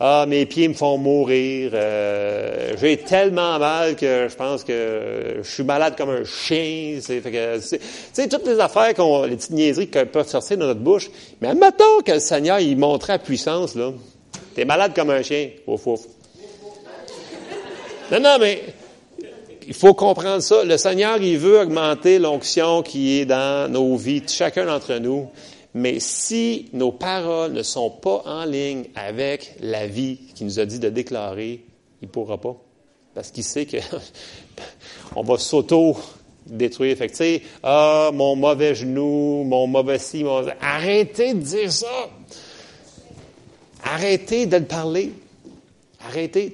ah, 0.00 0.26
mes 0.26 0.46
pieds 0.46 0.66
me 0.66 0.74
font 0.74 0.98
mourir, 0.98 1.70
euh, 1.74 2.74
j'ai 2.80 2.96
tellement 2.96 3.60
mal 3.60 3.94
que 3.94 4.26
je 4.28 4.34
pense 4.34 4.64
que 4.64 5.36
je 5.40 5.48
suis 5.48 5.62
malade 5.62 5.94
comme 5.96 6.10
un 6.10 6.24
chien, 6.24 6.98
fait 7.00 7.20
que, 7.20 7.60
tu 7.60 7.78
sais, 8.12 8.28
toutes 8.28 8.48
les 8.48 8.58
affaires, 8.58 8.92
qu'on, 8.94 9.22
les 9.22 9.36
petites 9.36 9.52
niaiseries 9.52 9.86
qui 9.86 10.04
peuvent 10.06 10.26
sortir 10.26 10.58
de 10.58 10.64
notre 10.64 10.80
bouche, 10.80 11.08
mais 11.40 11.54
mettons 11.54 12.00
que 12.04 12.10
le 12.10 12.18
Seigneur, 12.18 12.58
il 12.58 12.76
montrait 12.76 13.12
la 13.12 13.18
puissance, 13.20 13.76
là. 13.76 13.92
T'es 14.56 14.64
malade 14.64 14.92
comme 14.92 15.10
un 15.10 15.22
chien, 15.22 15.50
ouf, 15.68 15.86
ouf. 15.86 16.00
Non, 18.10 18.18
non, 18.18 18.36
mais 18.40 18.60
il 19.66 19.74
faut 19.74 19.94
comprendre 19.94 20.42
ça. 20.42 20.64
Le 20.64 20.76
Seigneur, 20.76 21.20
il 21.20 21.38
veut 21.38 21.60
augmenter 21.60 22.18
l'onction 22.18 22.82
qui 22.82 23.18
est 23.18 23.26
dans 23.26 23.70
nos 23.70 23.96
vies, 23.96 24.22
chacun 24.26 24.66
d'entre 24.66 24.94
nous. 24.98 25.28
Mais 25.74 26.00
si 26.00 26.68
nos 26.72 26.92
paroles 26.92 27.52
ne 27.52 27.62
sont 27.62 27.90
pas 27.90 28.22
en 28.26 28.44
ligne 28.44 28.84
avec 28.94 29.54
la 29.60 29.86
vie 29.86 30.18
qu'il 30.34 30.46
nous 30.46 30.60
a 30.60 30.66
dit 30.66 30.78
de 30.78 30.90
déclarer, 30.90 31.64
il 32.02 32.06
ne 32.06 32.10
pourra 32.10 32.38
pas. 32.38 32.56
Parce 33.14 33.30
qu'il 33.30 33.44
sait 33.44 33.66
que 33.66 33.78
on 35.16 35.22
va 35.22 35.38
s'auto-détruire. 35.38 36.96
Fait 36.96 37.08
que, 37.08 37.40
ah, 37.62 38.10
mon 38.12 38.36
mauvais 38.36 38.74
genou, 38.74 39.44
mon 39.44 39.66
mauvais 39.66 39.98
ci, 39.98 40.24
mon... 40.24 40.44
Arrêtez 40.60 41.34
de 41.34 41.40
dire 41.40 41.72
ça! 41.72 42.10
Arrêtez 43.82 44.46
de 44.46 44.56
le 44.58 44.64
parler. 44.64 45.12
Arrêtez. 46.06 46.52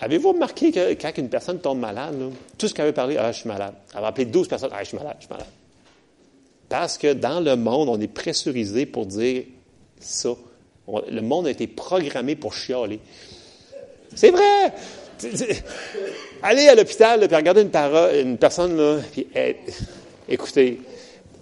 Avez-vous 0.00 0.32
remarqué 0.32 0.72
que 0.72 0.94
quand 0.94 1.12
une 1.18 1.28
personne 1.28 1.60
tombe 1.60 1.78
malade, 1.78 2.16
tout 2.56 2.68
ce 2.68 2.74
qu'elle 2.74 2.86
veut 2.86 2.92
parler, 2.92 3.16
ah, 3.18 3.30
je 3.32 3.40
suis 3.40 3.48
malade. 3.48 3.74
Elle 3.94 4.00
va 4.00 4.06
appeler 4.08 4.26
12 4.26 4.48
personnes, 4.48 4.70
ah, 4.72 4.82
je 4.82 4.88
suis 4.88 4.96
malade, 4.96 5.16
je 5.18 5.26
suis 5.26 5.32
malade. 5.32 5.48
Parce 6.68 6.96
que 6.96 7.12
dans 7.12 7.40
le 7.40 7.54
monde, 7.56 7.90
on 7.90 8.00
est 8.00 8.08
pressurisé 8.08 8.86
pour 8.86 9.06
dire 9.06 9.44
ça. 10.00 10.30
le 10.88 11.20
monde 11.20 11.46
a 11.46 11.50
été 11.50 11.66
programmé 11.66 12.34
pour 12.34 12.54
chialer. 12.54 12.98
C'est 14.14 14.30
vrai! 14.30 14.72
Allez 16.42 16.68
à 16.68 16.74
l'hôpital, 16.74 17.26
puis 17.26 17.36
regardez 17.36 17.62
une, 17.62 18.26
une 18.26 18.38
personne, 18.38 18.76
là, 18.76 18.98
puis 19.12 19.26
écoutez, 20.28 20.80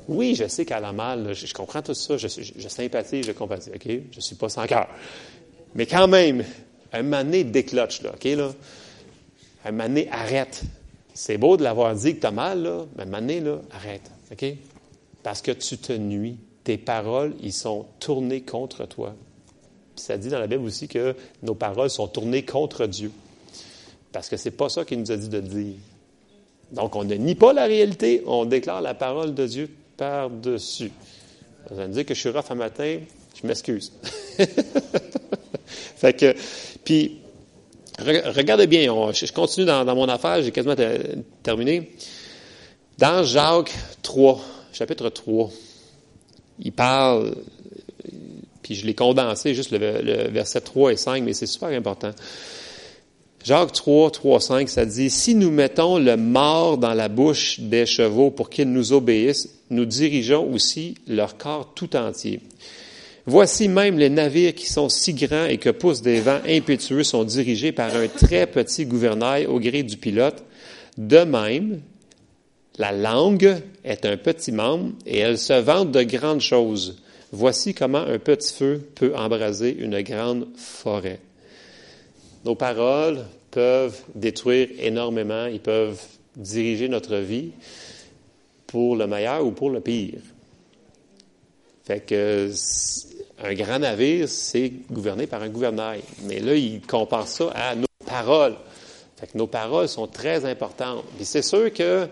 oui, 0.09 0.35
je 0.35 0.49
sais 0.49 0.65
qu'elle 0.65 0.85
a 0.85 0.93
mal, 0.93 1.33
je, 1.33 1.55
comprends 1.55 1.81
tout 1.81 1.95
ça, 1.95 2.17
je, 2.17 2.27
je, 2.27 2.69
sympathise, 2.69 3.25
je 3.25 3.33
compatis, 3.33 3.71
OK? 3.71 3.87
Je 3.87 4.17
ne 4.17 4.21
suis 4.21 4.35
pas 4.35 4.49
sans 4.49 4.67
cœur. 4.67 4.89
Mais 5.75 5.87
quand 5.87 6.09
même, 6.09 6.45
un 6.93 7.03
mané 7.03 7.45
décloche, 7.45 8.03
là, 8.03 8.13
OK, 8.15 8.25
là? 8.25 8.53
Un 9.65 9.73
mané 9.73 10.09
arrête. 10.11 10.63
C'est 11.15 11.39
beau 11.39 11.57
de 11.57 11.63
l'avoir 11.63 11.95
dit 11.95 12.17
que 12.17 12.21
tu 12.21 12.27
as 12.27 12.31
mal, 12.31 12.63
là, 12.63 12.87
mais 12.97 13.03
un 13.03 13.07
mané, 13.07 13.41
là, 13.41 13.61
arrête, 13.71 14.11
OK? 14.33 14.45
Parce 15.23 15.43
que 15.43 15.53
tu 15.53 15.79
te 15.79 15.93
nuis. 15.93 16.39
Tes 16.65 16.77
paroles, 16.77 17.35
ils 17.43 17.53
sont 17.53 17.87
tournées 18.01 18.43
contre 18.43 18.87
toi. 18.87 19.15
Ça 19.97 20.17
dit 20.19 20.29
dans 20.29 20.39
la 20.39 20.47
Bible 20.47 20.65
aussi 20.65 20.89
que 20.89 21.15
nos 21.43 21.55
paroles 21.55 21.91
sont 21.91 22.07
tournées 22.07 22.45
contre 22.45 22.87
Dieu. 22.87 23.11
Parce 24.13 24.29
que 24.29 24.37
c'est 24.37 24.51
pas 24.51 24.69
ça 24.69 24.85
qu'il 24.85 25.01
nous 25.01 25.11
a 25.11 25.17
dit 25.17 25.29
de 25.29 25.41
dire. 25.41 25.75
Donc, 26.73 26.97
on 26.97 27.05
ne 27.05 27.15
nie 27.15 27.35
pas 27.35 27.53
la 27.53 27.65
réalité, 27.65 28.23
on 28.27 28.45
déclare 28.45 28.81
la 28.81 28.95
parole 28.95 29.35
de 29.35 29.47
Dieu 29.47 29.71
par-dessus. 29.97 30.93
Vous 31.71 31.79
allez 31.79 31.89
me 31.89 31.95
dire 31.95 32.07
que 32.07 32.15
je 32.15 32.21
suis 32.21 32.31
rough 32.31 32.51
un 32.51 32.55
matin, 32.55 32.99
je 33.41 33.47
m'excuse. 33.47 33.93
fait 35.97 36.13
que, 36.15 36.35
puis, 36.85 37.19
regardez 37.99 38.67
bien, 38.67 39.13
je 39.13 39.33
continue 39.33 39.67
dans, 39.67 39.85
mon 39.95 40.09
affaire, 40.09 40.43
j'ai 40.43 40.51
quasiment 40.51 40.77
terminé. 41.43 41.93
Dans 42.99 43.23
Jacques 43.23 43.73
3, 44.03 44.41
chapitre 44.73 45.09
3, 45.09 45.51
il 46.63 46.73
parle, 46.73 47.35
puis 48.63 48.75
je 48.75 48.87
l'ai 48.87 48.95
condensé, 48.95 49.55
juste 49.55 49.71
le, 49.71 49.79
le, 49.79 50.29
verset 50.29 50.61
3 50.61 50.93
et 50.93 50.97
5, 50.97 51.23
mais 51.23 51.33
c'est 51.33 51.47
super 51.47 51.69
important. 51.69 52.13
Jacques 53.43 53.73
3, 53.73 54.11
3, 54.11 54.41
5, 54.41 54.69
ça 54.69 54.85
dit, 54.85 55.09
Si 55.09 55.35
nous 55.35 55.51
mettons 55.51 55.99
le 55.99 56.17
mort 56.17 56.77
dans 56.77 56.93
la 56.93 57.09
bouche 57.09 57.59
des 57.61 57.87
chevaux 57.87 58.31
pour 58.31 58.51
qu'ils 58.51 58.71
nous 58.71 58.93
obéissent, 58.93 59.49
nous 59.71 59.87
dirigeons 59.87 60.53
aussi 60.53 60.97
leur 61.07 61.39
corps 61.39 61.73
tout 61.75 61.97
entier. 61.97 62.41
Voici 63.27 63.69
même 63.69 63.99
les 63.99 64.09
navires 64.09 64.55
qui 64.55 64.67
sont 64.67 64.89
si 64.89 65.15
grands 65.15 65.47
et 65.47 65.59
que 65.59 65.71
poussent 65.71 66.03
des 66.03 66.21
vents 66.21 66.41
impétueux 66.49 67.05
sont 67.05 67.25
dirigés 67.25 67.73
par 67.73 67.95
un 67.95 68.09
très 68.09 68.47
petit 68.47 68.87
gouvernail 68.87 69.47
au 69.47 69.61
gré 69.61 69.83
du 69.83 69.97
pilote. 69.97 70.43
De 70.97 71.19
même, 71.25 71.81
la 72.79 72.93
langue 72.93 73.61
est 73.85 74.07
un 74.07 74.17
petit 74.17 74.53
membre 74.53 74.93
et 75.07 75.19
elle 75.19 75.39
se 75.39 75.53
vante 75.53 75.93
de 75.93 76.03
grandes 76.03 76.41
choses. 76.41 77.03
Voici 77.33 77.75
comment 77.75 77.99
un 77.99 78.19
petit 78.19 78.53
feu 78.53 78.89
peut 78.95 79.15
embraser 79.15 79.77
une 79.79 80.01
grande 80.01 80.49
forêt. 80.57 81.21
Nos 82.45 82.55
paroles 82.55 83.25
peuvent 83.51 84.01
détruire 84.15 84.69
énormément, 84.79 85.47
ils 85.47 85.61
peuvent 85.61 86.01
diriger 86.37 86.89
notre 86.89 87.17
vie 87.17 87.51
pour 88.67 88.97
le 88.97 89.07
meilleur 89.07 89.45
ou 89.45 89.51
pour 89.51 89.71
le 89.71 89.81
pire. 89.81 90.21
Fait 91.85 92.01
un 93.43 93.55
grand 93.55 93.79
navire, 93.79 94.29
c'est 94.29 94.73
gouverné 94.91 95.27
par 95.27 95.43
un 95.43 95.49
gouvernail. 95.49 96.03
Mais 96.25 96.41
là, 96.41 96.55
il 96.55 96.81
compare 96.83 97.27
ça 97.27 97.51
à 97.55 97.75
nos 97.75 97.87
paroles. 98.07 98.57
Fait 99.17 99.27
que 99.27 99.39
nos 99.39 99.47
paroles 99.47 99.89
sont 99.89 100.07
très 100.07 100.45
importantes. 100.45 101.05
Puis 101.17 101.25
c'est 101.25 101.43
sûr 101.43 101.73
que 101.73 102.09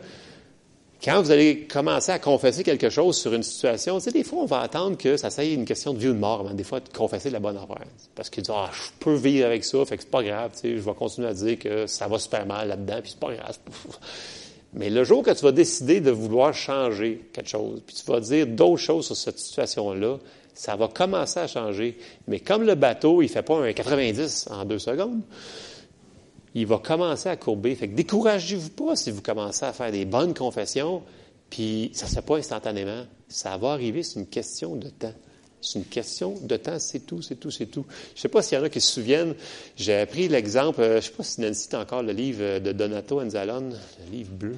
quand 1.03 1.23
vous 1.23 1.31
allez 1.31 1.61
commencer 1.61 2.11
à 2.11 2.19
confesser 2.19 2.65
quelque 2.65 2.91
chose 2.91 3.17
sur 3.17 3.33
une 3.33 3.45
situation, 3.45 3.99
des 3.99 4.25
fois, 4.25 4.41
on 4.41 4.47
va 4.47 4.61
attendre 4.61 4.97
que 4.97 5.17
ça 5.17 5.31
soit 5.31 5.45
une 5.45 5.65
question 5.65 5.95
de 5.95 5.99
vie 5.99 6.09
ou 6.09 6.13
de 6.13 6.19
mort 6.19 6.41
avant 6.41 6.55
des 6.55 6.65
fois 6.65 6.81
de 6.81 6.89
confesser 6.89 7.31
la 7.31 7.39
bonne 7.39 7.57
affaire. 7.57 7.87
Parce 8.17 8.31
qu'il 8.31 8.43
dit, 8.43 8.51
ah, 8.53 8.69
je 8.73 8.91
peux 8.99 9.15
vivre 9.15 9.47
avec 9.47 9.65
ça, 9.65 9.85
fait 9.85 9.97
que 9.97 10.03
c'est 10.03 10.11
pas 10.11 10.25
grave, 10.25 10.51
tu 10.55 10.61
sais, 10.61 10.77
je 10.77 10.83
vais 10.83 10.95
continuer 10.95 11.29
à 11.29 11.35
dire 11.35 11.59
que 11.59 11.87
ça 11.87 12.09
va 12.09 12.19
super 12.19 12.47
mal 12.47 12.69
là-dedans, 12.69 13.01
puis 13.01 13.13
c'est 13.13 13.21
pas 13.21 13.33
grave. 13.33 13.59
Mais 14.75 14.91
le 14.91 15.05
jour 15.05 15.23
que 15.23 15.31
tu 15.31 15.45
vas 15.45 15.53
décider 15.53 16.01
de 16.01 16.11
vouloir 16.11 16.53
changer 16.53 17.23
quelque 17.33 17.49
chose, 17.49 17.81
puis 17.87 17.95
tu 17.97 18.11
vas 18.11 18.21
dire 18.21 18.47
d'autres 18.47 18.83
choses 18.83 19.07
sur 19.07 19.17
cette 19.17 19.39
situation-là, 19.39 20.19
ça 20.59 20.75
va 20.75 20.89
commencer 20.89 21.39
à 21.39 21.47
changer. 21.47 21.97
Mais 22.27 22.41
comme 22.41 22.65
le 22.65 22.75
bateau, 22.75 23.23
il 23.23 23.27
ne 23.27 23.31
fait 23.31 23.45
pas 23.45 23.61
un 23.61 23.73
90 23.73 24.49
en 24.51 24.65
deux 24.65 24.81
secondes, 24.81 25.23
il 26.53 26.67
va 26.67 26.79
commencer 26.79 27.29
à 27.29 27.37
courber. 27.37 27.77
Fait 27.77 27.87
que 27.87 27.95
découragez-vous 27.95 28.71
pas 28.71 28.97
si 28.97 29.13
vous 29.13 29.23
commencez 29.23 29.65
à 29.65 29.73
faire 29.73 29.93
des 29.93 30.05
bonnes 30.05 30.35
confessions, 30.35 31.05
puis 31.49 31.93
ça 31.95 32.07
ne 32.07 32.11
se 32.11 32.15
fait 32.17 32.23
pas 32.23 32.39
instantanément. 32.39 33.05
Ça 33.29 33.57
va 33.57 33.71
arriver, 33.71 34.03
c'est 34.03 34.19
une 34.19 34.27
question 34.27 34.75
de 34.75 34.89
temps. 34.89 35.15
C'est 35.61 35.79
une 35.79 35.85
question 35.85 36.35
de 36.43 36.57
temps, 36.57 36.81
c'est 36.81 37.07
tout, 37.07 37.23
c'est 37.23 37.37
tout, 37.37 37.53
c'est 37.53 37.67
tout. 37.67 37.85
Je 38.15 38.19
ne 38.19 38.23
sais 38.23 38.29
pas 38.29 38.43
s'il 38.43 38.59
y 38.59 38.61
en 38.61 38.65
a 38.65 38.69
qui 38.69 38.81
se 38.81 38.93
souviennent, 38.93 39.37
j'ai 39.77 39.95
appris 39.95 40.27
l'exemple, 40.27 40.81
euh, 40.81 40.91
je 40.91 40.97
ne 40.97 41.01
sais 41.03 41.11
pas 41.13 41.23
si 41.23 41.41
Nancy 41.41 41.69
a 41.77 41.81
encore 41.81 42.03
le 42.03 42.13
livre 42.13 42.59
de 42.59 42.73
Donato 42.73 43.21
Anzalone, 43.21 43.79
le 44.07 44.17
livre 44.17 44.33
bleu. 44.33 44.57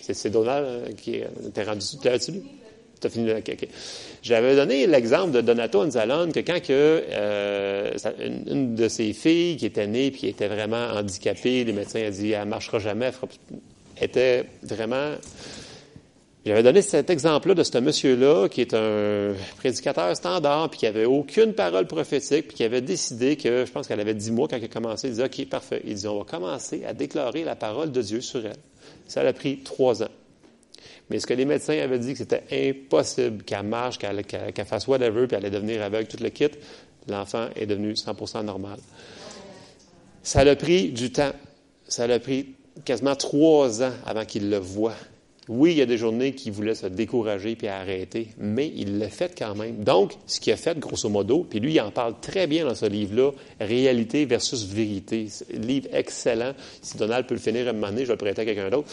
C'est 0.00 0.30
Donald 0.30 0.66
euh, 0.66 0.92
qui 0.92 1.16
est, 1.16 1.64
rendu, 1.64 1.84
l'as-tu 2.02 2.32
lu? 2.32 2.42
J'avais 4.22 4.56
donné 4.56 4.86
l'exemple 4.86 5.32
de 5.32 5.40
Donato 5.40 5.82
Anzalone 5.82 6.32
que 6.32 6.40
quand 6.40 6.58
euh, 6.70 7.92
une, 8.46 8.74
de 8.74 8.88
ses 8.88 9.12
filles 9.12 9.56
qui 9.56 9.66
était 9.66 9.86
née 9.86 10.10
puis 10.10 10.20
qui 10.20 10.28
était 10.28 10.48
vraiment 10.48 10.88
handicapée, 10.94 11.64
les 11.64 11.72
médecins 11.72 12.06
ont 12.06 12.10
dit 12.10 12.32
elle 12.32 12.48
marchera 12.48 12.78
jamais, 12.78 13.10
était 14.00 14.44
vraiment 14.62 15.12
j'avais 16.46 16.62
donné 16.62 16.82
cet 16.82 17.08
exemple-là 17.08 17.54
de 17.54 17.62
ce 17.62 17.78
monsieur-là 17.78 18.48
qui 18.50 18.60
est 18.60 18.74
un 18.74 19.32
prédicateur 19.56 20.14
standard, 20.14 20.68
puis 20.68 20.80
qui 20.80 20.86
avait 20.86 21.06
aucune 21.06 21.54
parole 21.54 21.86
prophétique, 21.86 22.48
puis 22.48 22.56
qui 22.58 22.64
avait 22.64 22.82
décidé 22.82 23.36
que, 23.36 23.64
je 23.64 23.72
pense 23.72 23.88
qu'elle 23.88 24.00
avait 24.00 24.12
dix 24.12 24.30
mois 24.30 24.46
quand 24.46 24.58
il 24.58 24.64
a 24.64 24.68
commencé, 24.68 25.08
il 25.08 25.14
dit, 25.14 25.22
OK, 25.22 25.48
parfait. 25.48 25.80
Il 25.86 25.94
dit, 25.94 26.06
on 26.06 26.18
va 26.18 26.24
commencer 26.24 26.84
à 26.84 26.92
déclarer 26.92 27.44
la 27.44 27.56
parole 27.56 27.92
de 27.92 28.02
Dieu 28.02 28.20
sur 28.20 28.44
elle. 28.44 28.52
Ça 29.08 29.22
a 29.22 29.32
pris 29.32 29.60
trois 29.60 30.02
ans. 30.02 30.10
Mais 31.10 31.20
ce 31.20 31.26
que 31.26 31.34
les 31.34 31.44
médecins 31.44 31.78
avaient 31.78 31.98
dit 31.98 32.12
que 32.12 32.18
c'était 32.18 32.44
impossible 32.50 33.44
qu'elle 33.44 33.66
marche, 33.66 33.98
qu'elle 33.98 34.64
fasse 34.66 34.86
whatever, 34.86 35.26
puis 35.26 35.36
elle 35.36 35.44
allait 35.44 35.50
devenir 35.50 35.82
aveugle, 35.82 36.08
tout 36.08 36.22
le 36.22 36.30
kit, 36.30 36.50
l'enfant 37.08 37.48
est 37.56 37.66
devenu 37.66 37.92
100% 37.92 38.42
normal. 38.44 38.78
Ça 40.22 40.40
a 40.40 40.56
pris 40.56 40.90
du 40.90 41.12
temps. 41.12 41.32
Ça 41.86 42.04
a 42.04 42.18
pris 42.18 42.54
quasiment 42.84 43.14
trois 43.14 43.82
ans 43.82 43.92
avant 44.06 44.24
qu'il 44.24 44.48
le 44.48 44.56
voie. 44.56 44.94
Oui, 45.48 45.72
il 45.72 45.78
y 45.78 45.82
a 45.82 45.86
des 45.86 45.98
journées 45.98 46.32
qui 46.32 46.50
voulaient 46.50 46.74
se 46.74 46.86
décourager 46.86 47.54
puis 47.54 47.68
arrêter, 47.68 48.28
mais 48.38 48.72
il 48.74 48.98
l'a 48.98 49.10
fait 49.10 49.34
quand 49.36 49.54
même. 49.54 49.84
Donc, 49.84 50.12
ce 50.26 50.40
qu'il 50.40 50.54
a 50.54 50.56
fait, 50.56 50.78
grosso 50.78 51.06
modo, 51.10 51.46
puis 51.48 51.60
lui, 51.60 51.74
il 51.74 51.80
en 51.82 51.90
parle 51.90 52.14
très 52.18 52.46
bien 52.46 52.64
dans 52.64 52.74
ce 52.74 52.86
livre-là, 52.86 53.30
Réalité 53.60 54.24
versus 54.24 54.64
vérité. 54.64 55.26
Livre 55.52 55.88
excellent. 55.92 56.54
Si 56.80 56.96
Donald 56.96 57.26
peut 57.26 57.34
le 57.34 57.40
finir 57.40 57.66
à 57.66 57.70
un 57.70 57.72
moment 57.74 57.88
donné, 57.88 58.02
je 58.02 58.06
vais 58.06 58.14
le 58.14 58.18
prêter 58.18 58.40
à 58.40 58.44
quelqu'un 58.46 58.70
d'autre. 58.70 58.88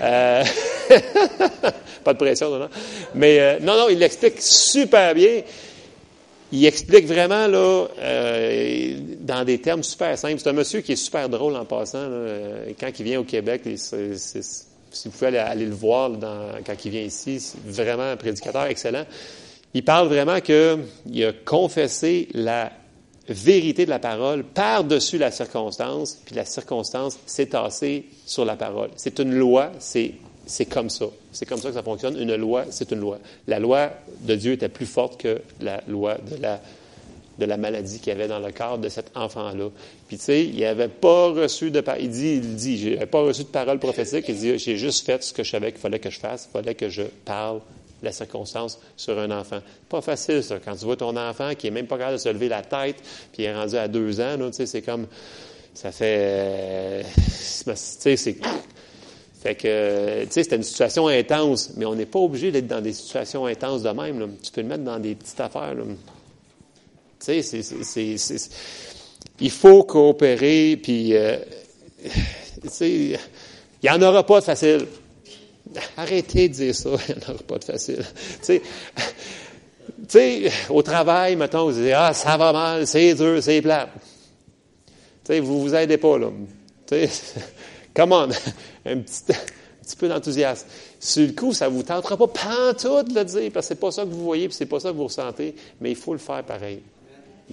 Euh... 0.00 0.42
Pas 2.04 2.12
de 2.14 2.18
pression, 2.18 2.48
Donald. 2.48 2.70
Mais 3.14 3.38
euh, 3.38 3.58
non, 3.60 3.76
non, 3.76 3.88
il 3.90 3.98
l'explique 3.98 4.40
super 4.40 5.14
bien. 5.14 5.42
Il 6.52 6.64
explique 6.64 7.06
vraiment 7.06 7.46
là 7.46 7.86
euh, 7.98 8.94
dans 9.20 9.44
des 9.44 9.58
termes 9.58 9.82
super 9.82 10.16
simples. 10.16 10.38
C'est 10.38 10.48
un 10.48 10.54
monsieur 10.54 10.80
qui 10.80 10.92
est 10.92 10.96
super 10.96 11.28
drôle 11.28 11.54
en 11.56 11.64
passant. 11.66 12.08
Là. 12.08 12.38
Quand 12.80 12.90
il 12.98 13.04
vient 13.04 13.20
au 13.20 13.24
Québec, 13.24 13.62
c'est 13.76 14.71
si 14.92 15.08
vous 15.08 15.16
pouvez 15.16 15.38
aller, 15.38 15.66
le 15.66 15.74
voir 15.74 16.10
quand 16.64 16.84
il 16.84 16.90
vient 16.90 17.02
ici, 17.02 17.40
c'est 17.40 17.58
vraiment 17.64 18.10
un 18.10 18.16
prédicateur 18.16 18.64
excellent. 18.64 19.04
Il 19.74 19.84
parle 19.84 20.08
vraiment 20.08 20.40
qu'il 20.40 21.24
a 21.24 21.32
confessé 21.44 22.28
la 22.34 22.70
vérité 23.28 23.84
de 23.84 23.90
la 23.90 23.98
parole 23.98 24.44
par-dessus 24.44 25.18
la 25.18 25.30
circonstance, 25.30 26.20
puis 26.24 26.34
la 26.34 26.44
circonstance 26.44 27.18
s'est 27.26 27.46
tassée 27.46 28.06
sur 28.26 28.44
la 28.44 28.56
parole. 28.56 28.90
C'est 28.96 29.18
une 29.18 29.34
loi, 29.34 29.72
c'est, 29.78 30.12
c'est 30.46 30.66
comme 30.66 30.90
ça. 30.90 31.06
C'est 31.30 31.46
comme 31.46 31.58
ça 31.58 31.68
que 31.68 31.74
ça 31.74 31.82
fonctionne. 31.82 32.20
Une 32.20 32.34
loi, 32.36 32.64
c'est 32.70 32.90
une 32.90 33.00
loi. 33.00 33.18
La 33.46 33.58
loi 33.58 33.90
de 34.20 34.34
Dieu 34.34 34.52
était 34.52 34.68
plus 34.68 34.86
forte 34.86 35.20
que 35.20 35.40
la 35.60 35.82
loi 35.88 36.16
de 36.30 36.42
la 36.42 36.60
de 37.38 37.44
la 37.44 37.56
maladie 37.56 37.98
qu'il 37.98 38.08
y 38.08 38.16
avait 38.16 38.28
dans 38.28 38.38
le 38.38 38.52
corps 38.52 38.78
de 38.78 38.88
cet 38.88 39.16
enfant-là. 39.16 39.68
Puis 40.08 40.18
tu 40.18 40.24
sais, 40.24 40.44
il 40.44 40.60
n'avait 40.60 40.88
pas 40.88 41.28
reçu 41.28 41.70
de 41.70 41.82
il 41.98 42.10
dit 42.10 42.34
il 42.34 42.54
dit 42.56 42.78
j'ai 42.78 42.96
pas 43.06 43.22
reçu 43.22 43.44
de 43.44 43.48
parole 43.48 43.78
prophétique, 43.78 44.24
il 44.28 44.36
dit 44.36 44.58
j'ai 44.58 44.76
juste 44.76 45.04
fait 45.06 45.22
ce 45.22 45.32
que 45.32 45.42
je 45.42 45.50
savais 45.50 45.72
qu'il 45.72 45.80
fallait 45.80 45.98
que 45.98 46.10
je 46.10 46.18
fasse, 46.18 46.48
il 46.48 46.52
fallait 46.52 46.74
que 46.74 46.88
je 46.88 47.02
parle 47.24 47.60
la 48.02 48.12
circonstance 48.12 48.80
sur 48.96 49.18
un 49.18 49.30
enfant. 49.30 49.60
Pas 49.88 50.00
facile 50.00 50.42
ça 50.42 50.58
quand 50.64 50.76
tu 50.76 50.84
vois 50.84 50.96
ton 50.96 51.16
enfant 51.16 51.54
qui 51.56 51.68
est 51.68 51.70
même 51.70 51.86
pas 51.86 51.96
capable 51.96 52.16
de 52.16 52.22
se 52.22 52.28
lever 52.28 52.48
la 52.48 52.62
tête, 52.62 52.96
puis 53.32 53.42
il 53.42 53.44
est 53.44 53.54
rendu 53.54 53.76
à 53.76 53.88
deux 53.88 54.20
ans, 54.20 54.36
tu 54.38 54.52
sais 54.52 54.66
c'est 54.66 54.82
comme 54.82 55.06
ça 55.74 55.92
fait 55.92 57.04
tu 57.64 57.72
sais 57.76 58.16
c'est 58.16 58.36
fait 59.42 59.56
que, 59.56 60.22
tu 60.26 60.30
sais, 60.30 60.44
c'était 60.44 60.54
une 60.54 60.62
situation 60.62 61.08
intense, 61.08 61.72
mais 61.76 61.84
on 61.84 61.96
n'est 61.96 62.06
pas 62.06 62.20
obligé 62.20 62.52
d'être 62.52 62.68
dans 62.68 62.80
des 62.80 62.92
situations 62.92 63.46
intenses 63.46 63.82
de 63.82 63.90
même. 63.90 64.36
Tu 64.40 64.52
peux 64.52 64.60
le 64.60 64.68
mettre 64.68 64.84
dans 64.84 65.00
des 65.00 65.16
petites 65.16 65.40
affaires. 65.40 65.74
Tu 67.24 67.42
sais, 67.42 68.50
il 69.40 69.50
faut 69.50 69.84
coopérer, 69.84 70.78
puis, 70.82 71.16
euh, 71.16 71.36
tu 72.02 72.68
sais, 72.68 72.90
il 72.90 73.18
n'y 73.82 73.90
en 73.90 74.00
aura 74.02 74.24
pas 74.24 74.40
de 74.40 74.44
facile. 74.44 74.86
Arrêtez 75.96 76.48
de 76.48 76.54
dire 76.54 76.74
ça, 76.74 76.90
il 77.08 77.14
n'y 77.14 77.24
en 77.24 77.30
aura 77.30 77.42
pas 77.42 77.58
de 77.58 77.64
facile. 77.64 78.04
Tu 78.46 78.60
sais, 80.08 80.50
au 80.68 80.82
travail, 80.82 81.36
mettons, 81.36 81.70
vous 81.70 81.80
dites, 81.80 81.92
ah, 81.94 82.12
ça 82.12 82.36
va 82.36 82.52
mal, 82.52 82.86
c'est 82.86 83.14
dur, 83.14 83.42
c'est 83.42 83.62
plat. 83.62 83.88
Tu 83.94 84.92
sais, 85.24 85.40
vous 85.40 85.60
vous 85.60 85.74
aidez 85.74 85.96
pas, 85.96 86.18
là. 86.18 86.28
Tu 86.86 87.06
sais, 87.06 87.10
come 87.94 88.12
on, 88.12 88.28
un 88.86 88.98
petit, 88.98 89.22
un 89.30 89.84
petit 89.84 89.96
peu 89.96 90.08
d'enthousiasme. 90.08 90.66
Sur 91.00 91.26
le 91.26 91.32
coup, 91.32 91.52
ça 91.52 91.68
vous 91.68 91.82
tentera 91.82 92.16
pas 92.16 92.28
pantoute 92.28 93.12
de 93.12 93.18
le 93.18 93.24
dire, 93.24 93.50
parce 93.52 93.66
que 93.66 93.74
c'est 93.74 93.80
pas 93.80 93.90
ça 93.90 94.02
que 94.02 94.08
vous 94.08 94.24
voyez, 94.24 94.48
puis 94.48 94.56
c'est 94.56 94.66
pas 94.66 94.80
ça 94.80 94.90
que 94.90 94.96
vous 94.96 95.04
ressentez, 95.04 95.54
mais 95.80 95.90
il 95.90 95.96
faut 95.96 96.12
le 96.12 96.18
faire 96.18 96.44
pareil. 96.44 96.82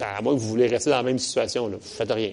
Ben, 0.00 0.06
à 0.16 0.22
moins 0.22 0.34
que 0.34 0.40
vous 0.40 0.48
voulez 0.48 0.66
rester 0.66 0.88
dans 0.88 0.96
la 0.96 1.02
même 1.02 1.18
situation, 1.18 1.68
là. 1.68 1.76
vous 1.76 1.86
faites 1.86 2.10
rien. 2.10 2.32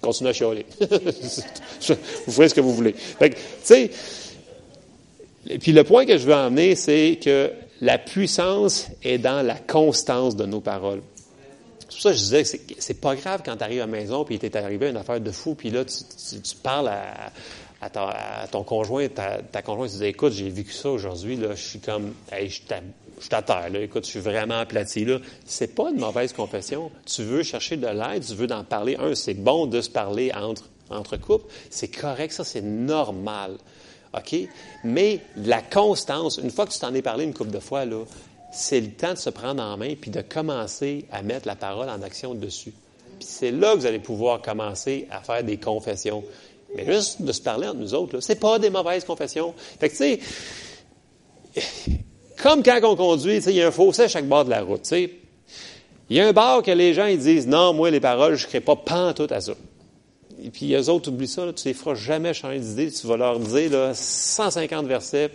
Continuez 0.00 0.30
à 0.30 0.32
chialer. 0.32 0.64
vous 0.80 2.32
ferez 2.32 2.48
ce 2.48 2.54
que 2.54 2.60
vous 2.60 2.72
voulez. 2.72 2.92
Fait 2.92 3.30
tu 3.30 3.36
sais, 3.64 3.90
puis 5.58 5.72
le 5.72 5.82
point 5.84 6.06
que 6.06 6.16
je 6.16 6.24
veux 6.24 6.34
emmener, 6.34 6.76
c'est 6.76 7.18
que 7.22 7.50
la 7.80 7.98
puissance 7.98 8.86
est 9.02 9.18
dans 9.18 9.44
la 9.44 9.56
constance 9.56 10.36
de 10.36 10.46
nos 10.46 10.60
paroles. 10.60 11.02
C'est 11.80 11.86
pour 11.86 12.00
ça 12.00 12.10
que 12.10 12.16
je 12.16 12.22
disais 12.22 12.42
que 12.44 12.74
c'est 12.78 13.00
pas 13.00 13.16
grave 13.16 13.42
quand 13.44 13.56
tu 13.56 13.64
arrives 13.64 13.80
à 13.80 13.86
la 13.86 13.90
maison, 13.90 14.24
puis 14.24 14.36
il 14.36 14.38
t'est 14.38 14.56
arrivé 14.56 14.88
une 14.88 14.96
affaire 14.96 15.20
de 15.20 15.30
fou, 15.32 15.56
puis 15.56 15.70
là, 15.70 15.84
tu, 15.84 16.56
parles 16.62 16.88
à, 16.88 17.32
à, 17.82 18.46
ton 18.46 18.62
conjoint, 18.62 19.08
ta, 19.08 19.38
ta 19.38 19.62
conjointe, 19.62 19.90
tu 19.90 19.96
dis, 19.96 20.04
écoute, 20.04 20.32
j'ai 20.32 20.48
vécu 20.48 20.72
ça 20.72 20.90
aujourd'hui, 20.90 21.36
là, 21.36 21.56
je 21.56 21.62
suis 21.62 21.80
comme, 21.80 22.14
hey, 22.30 22.48
je 22.48 22.62
je 23.20 23.26
suis 23.26 23.30
là. 23.30 23.80
écoute, 23.80 24.04
je 24.04 24.10
suis 24.10 24.20
vraiment 24.20 24.58
aplati. 24.58 25.04
Là. 25.04 25.18
C'est 25.44 25.74
pas 25.74 25.90
une 25.90 26.00
mauvaise 26.00 26.32
confession. 26.32 26.90
Tu 27.04 27.22
veux 27.22 27.42
chercher 27.42 27.76
de 27.76 27.86
l'aide, 27.86 28.24
tu 28.24 28.34
veux 28.34 28.50
en 28.50 28.64
parler. 28.64 28.96
Un, 28.96 29.14
c'est 29.14 29.34
bon 29.34 29.66
de 29.66 29.80
se 29.80 29.90
parler 29.90 30.32
entre, 30.32 30.64
entre 30.88 31.16
couples. 31.16 31.52
C'est 31.68 31.88
correct, 31.88 32.32
ça, 32.32 32.44
c'est 32.44 32.62
normal. 32.62 33.58
OK? 34.14 34.36
Mais 34.84 35.20
la 35.36 35.62
constance, 35.62 36.38
une 36.38 36.50
fois 36.50 36.66
que 36.66 36.72
tu 36.72 36.78
t'en 36.78 36.94
es 36.94 37.02
parlé 37.02 37.24
une 37.24 37.34
couple 37.34 37.50
de 37.50 37.60
fois, 37.60 37.84
là, 37.84 38.04
c'est 38.52 38.80
le 38.80 38.90
temps 38.90 39.12
de 39.12 39.18
se 39.18 39.30
prendre 39.30 39.62
en 39.62 39.76
main 39.76 39.94
puis 40.00 40.10
de 40.10 40.22
commencer 40.22 41.04
à 41.12 41.22
mettre 41.22 41.46
la 41.46 41.56
parole 41.56 41.88
en 41.88 42.02
action 42.02 42.34
dessus. 42.34 42.72
Puis 43.18 43.28
c'est 43.28 43.50
là 43.50 43.74
que 43.74 43.80
vous 43.80 43.86
allez 43.86 44.00
pouvoir 44.00 44.42
commencer 44.42 45.06
à 45.10 45.20
faire 45.20 45.44
des 45.44 45.58
confessions. 45.58 46.24
Mais 46.74 46.86
juste 46.86 47.22
de 47.22 47.32
se 47.32 47.42
parler 47.42 47.68
entre 47.68 47.78
nous 47.78 47.94
autres, 47.94 48.20
c'est 48.20 48.40
pas 48.40 48.58
des 48.58 48.70
mauvaises 48.70 49.04
confessions. 49.04 49.54
Fait 49.78 49.88
que, 49.88 49.96
tu 49.96 50.20
sais, 51.54 52.00
comme 52.42 52.62
quand 52.62 52.80
on 52.84 52.96
conduit, 52.96 53.38
il 53.38 53.52
y 53.52 53.62
a 53.62 53.68
un 53.68 53.70
fossé 53.70 54.02
à 54.02 54.08
chaque 54.08 54.26
bord 54.26 54.44
de 54.44 54.50
la 54.50 54.62
route. 54.62 54.90
Il 54.92 56.16
y 56.16 56.20
a 56.20 56.26
un 56.26 56.32
bar 56.32 56.62
que 56.62 56.70
les 56.70 56.94
gens 56.94 57.06
ils 57.06 57.18
disent 57.18 57.46
Non, 57.46 57.72
moi, 57.72 57.90
les 57.90 58.00
paroles, 58.00 58.36
je 58.36 58.44
ne 58.44 58.48
crée 58.48 58.60
pas 58.60 58.76
pantoute 58.76 59.32
à 59.32 59.40
ça. 59.40 59.52
Et 60.42 60.50
puis, 60.50 60.72
eux 60.74 60.88
autres, 60.88 61.10
oublie 61.10 61.28
ça, 61.28 61.42
tu 61.54 61.68
ne 61.68 61.72
les 61.72 61.74
feras 61.74 61.94
jamais 61.94 62.32
changer 62.34 62.58
d'idée. 62.58 62.90
Tu 62.90 63.06
vas 63.06 63.16
leur 63.16 63.38
dire 63.38 63.70
là, 63.70 63.92
150 63.94 64.86
versets, 64.86 65.30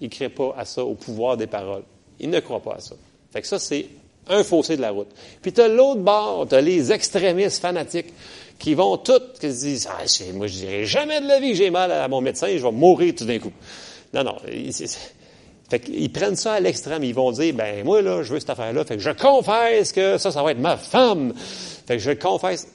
ils 0.00 0.04
ne 0.04 0.08
créent 0.08 0.28
pas 0.28 0.54
à 0.56 0.64
ça, 0.64 0.84
au 0.84 0.94
pouvoir 0.94 1.36
des 1.36 1.46
paroles. 1.46 1.82
Ils 2.20 2.30
ne 2.30 2.40
croient 2.40 2.62
pas 2.62 2.74
à 2.74 2.80
ça. 2.80 2.94
Fait 3.32 3.40
que 3.40 3.46
ça, 3.46 3.58
c'est 3.58 3.86
un 4.28 4.44
fossé 4.44 4.76
de 4.76 4.82
la 4.82 4.90
route. 4.90 5.08
Puis 5.42 5.52
tu 5.52 5.60
as 5.60 5.68
l'autre 5.68 6.00
bord, 6.00 6.46
tu 6.48 6.54
as 6.54 6.60
les 6.60 6.92
extrémistes 6.92 7.60
fanatiques 7.60 8.12
qui 8.58 8.74
vont 8.74 8.96
toutes, 8.98 9.38
qui 9.40 9.52
se 9.52 9.60
disent 9.60 9.88
ah, 9.90 10.04
Moi, 10.34 10.46
je 10.46 10.54
dirais 10.54 10.84
jamais 10.84 11.20
de 11.20 11.26
la 11.26 11.40
vie 11.40 11.50
que 11.50 11.56
j'ai 11.56 11.70
mal 11.70 11.90
à 11.90 12.06
mon 12.08 12.20
médecin, 12.20 12.46
je 12.56 12.62
vais 12.62 12.72
mourir 12.72 13.14
tout 13.16 13.24
d'un 13.24 13.38
coup. 13.38 13.52
Non, 14.14 14.24
non. 14.24 14.36
Fait 15.70 15.78
qu'ils 15.78 16.10
prennent 16.10 16.36
ça 16.36 16.54
à 16.54 16.60
l'extrême. 16.60 17.04
Ils 17.04 17.14
vont 17.14 17.30
dire, 17.30 17.54
ben 17.54 17.84
moi, 17.84 18.02
là, 18.02 18.24
je 18.24 18.32
veux 18.32 18.40
cette 18.40 18.50
affaire-là. 18.50 18.84
Fait 18.84 18.96
que 18.96 19.02
je 19.02 19.10
confesse 19.10 19.92
que 19.92 20.18
ça, 20.18 20.32
ça 20.32 20.42
va 20.42 20.50
être 20.50 20.58
ma 20.58 20.76
femme. 20.76 21.32
Fait 21.86 21.96
que 21.96 22.02
je 22.02 22.10
confesse. 22.10 22.66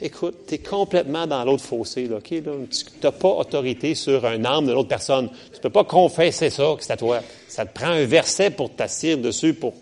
Écoute, 0.00 0.46
tu 0.48 0.54
es 0.54 0.58
complètement 0.58 1.26
dans 1.26 1.44
l'autre 1.44 1.62
fossé. 1.62 2.06
Là, 2.06 2.16
OK? 2.16 2.30
Là, 2.30 2.52
tu 2.70 3.10
pas 3.12 3.28
autorité 3.28 3.94
sur 3.94 4.24
un 4.24 4.42
âme 4.46 4.66
de 4.66 4.72
l'autre 4.72 4.88
personne. 4.88 5.28
Tu 5.50 5.58
ne 5.58 5.62
peux 5.62 5.70
pas 5.70 5.84
confesser 5.84 6.48
ça, 6.48 6.74
que 6.78 6.82
c'est 6.82 6.94
à 6.94 6.96
toi. 6.96 7.20
Ça 7.46 7.66
te 7.66 7.78
prend 7.78 7.90
un 7.90 8.06
verset 8.06 8.50
pour 8.50 8.74
t'assurer 8.74 9.16
dessus. 9.16 9.52
pour 9.52 9.74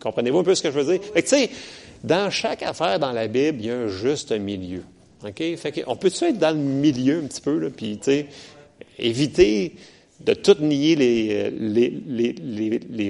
Comprenez-vous 0.00 0.38
un 0.38 0.44
peu 0.44 0.54
ce 0.54 0.62
que 0.62 0.70
je 0.70 0.78
veux 0.78 0.92
dire? 0.92 1.02
Fait 1.12 1.22
que, 1.22 1.28
tu 1.28 1.36
sais, 1.36 1.50
dans 2.04 2.30
chaque 2.30 2.62
affaire 2.62 3.00
dans 3.00 3.12
la 3.12 3.26
Bible, 3.26 3.58
il 3.60 3.66
y 3.66 3.70
a 3.70 3.74
un 3.74 3.88
juste 3.88 4.30
milieu. 4.30 4.84
OK? 5.26 5.56
Fait 5.56 5.72
que, 5.72 5.80
on 5.88 5.96
peut-tu 5.96 6.24
être 6.24 6.38
dans 6.38 6.56
le 6.56 6.62
milieu 6.62 7.18
un 7.18 7.26
petit 7.26 7.40
peu, 7.40 7.58
là, 7.58 7.68
puis, 7.76 7.98
tu 7.98 8.04
sais, 8.04 8.26
éviter 8.98 9.74
de 10.24 10.34
tout 10.34 10.56
nier 10.60 10.96
les, 10.96 11.50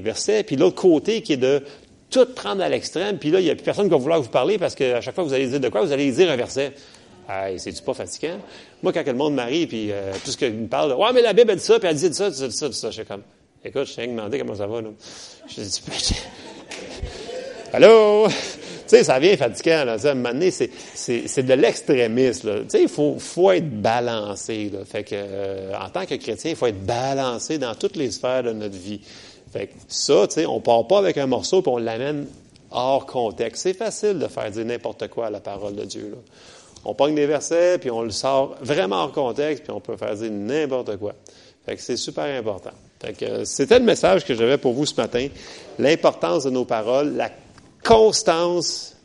versets, 0.00 0.42
puis 0.44 0.56
l'autre 0.56 0.80
côté 0.80 1.22
qui 1.22 1.34
est 1.34 1.38
de 1.38 1.62
tout 2.08 2.26
prendre 2.34 2.62
à 2.62 2.68
l'extrême, 2.68 3.18
puis 3.18 3.30
là, 3.30 3.40
il 3.40 3.44
n'y 3.44 3.50
a 3.50 3.54
plus 3.54 3.64
personne 3.64 3.84
qui 3.86 3.90
va 3.90 3.96
vouloir 3.96 4.20
vous 4.20 4.30
parler 4.30 4.58
parce 4.58 4.74
qu'à 4.74 5.00
chaque 5.00 5.14
fois 5.14 5.24
vous 5.24 5.32
allez 5.32 5.46
dire 5.46 5.60
de 5.60 5.68
quoi, 5.68 5.82
vous 5.82 5.92
allez 5.92 6.10
dire 6.10 6.30
un 6.30 6.36
verset. 6.36 6.72
Hey, 7.28 7.60
c'est-tu 7.60 7.82
pas 7.82 7.94
fatigant? 7.94 8.38
Moi, 8.82 8.92
quand 8.92 9.06
le 9.06 9.12
monde 9.12 9.34
m'arrive, 9.34 9.68
puis 9.68 9.92
euh, 9.92 10.12
tout 10.24 10.32
ce 10.32 10.36
qu'il 10.36 10.52
me 10.52 10.66
parle, 10.66 10.92
ouais, 10.94 11.12
mais 11.14 11.22
la 11.22 11.32
Bible 11.32 11.54
dit 11.54 11.62
ça, 11.62 11.78
puis 11.78 11.88
elle 11.88 11.94
dit 11.94 12.12
ça, 12.12 12.32
ça, 12.32 12.50
ça, 12.50 12.72
ça, 12.72 12.90
je 12.90 12.94
suis 12.94 13.04
comme, 13.04 13.22
écoute, 13.64 13.86
je 13.86 13.92
tiens 13.92 14.04
à 14.04 14.06
demander 14.08 14.38
comment 14.38 14.56
ça 14.56 14.66
va, 14.66 14.80
là? 14.80 14.88
Je 15.46 15.62
dis, 15.62 15.82
allô? 17.72 18.26
Sais, 18.90 19.04
ça 19.04 19.20
vient 19.20 19.36
fatigant, 19.36 19.84
là. 19.84 19.96
À 20.02 20.08
un 20.08 20.14
moment 20.14 20.32
donné, 20.32 20.50
c'est 20.50 21.42
de 21.44 21.54
l'extrémisme, 21.54 22.64
Tu 22.64 22.70
sais, 22.70 22.82
il 22.82 22.88
faut, 22.88 23.20
faut 23.20 23.52
être 23.52 23.70
balancé. 23.70 24.68
Fait 24.84 25.04
que, 25.04 25.14
euh, 25.14 25.72
en 25.80 25.88
tant 25.90 26.06
que 26.06 26.16
chrétien, 26.16 26.50
il 26.50 26.56
faut 26.56 26.66
être 26.66 26.84
balancé 26.84 27.58
dans 27.58 27.76
toutes 27.76 27.94
les 27.94 28.10
sphères 28.10 28.42
de 28.42 28.50
notre 28.50 28.76
vie. 28.76 29.00
Fait 29.52 29.68
que 29.68 29.74
ça, 29.86 30.26
tu 30.26 30.34
sais, 30.34 30.46
on 30.46 30.60
part 30.60 30.88
pas 30.88 30.98
avec 30.98 31.18
un 31.18 31.28
morceau 31.28 31.62
puis 31.62 31.70
on 31.70 31.78
l'amène 31.78 32.26
hors 32.72 33.06
contexte. 33.06 33.62
C'est 33.62 33.74
facile 33.74 34.18
de 34.18 34.26
faire 34.26 34.50
dire 34.50 34.64
n'importe 34.64 35.06
quoi 35.06 35.26
à 35.26 35.30
la 35.30 35.40
parole 35.40 35.76
de 35.76 35.84
Dieu, 35.84 36.10
là. 36.10 36.18
On 36.84 36.94
pogne 36.94 37.14
des 37.14 37.26
versets, 37.26 37.78
puis 37.78 37.92
on 37.92 38.02
le 38.02 38.10
sort 38.10 38.56
vraiment 38.60 39.04
hors 39.04 39.12
contexte, 39.12 39.62
puis 39.62 39.72
on 39.72 39.80
peut 39.80 39.96
faire 39.96 40.16
dire 40.16 40.32
n'importe 40.32 40.96
quoi. 40.96 41.12
Fait 41.64 41.76
que 41.76 41.82
c'est 41.82 41.96
super 41.96 42.24
important. 42.24 42.72
Fait 43.00 43.12
que 43.12 43.44
c'était 43.44 43.78
le 43.78 43.84
message 43.84 44.24
que 44.24 44.34
j'avais 44.34 44.58
pour 44.58 44.72
vous 44.72 44.86
ce 44.86 44.96
matin. 44.96 45.28
L'importance 45.78 46.42
de 46.42 46.50
nos 46.50 46.64
paroles, 46.64 47.14
la 47.14 47.30
constance, 47.82 48.96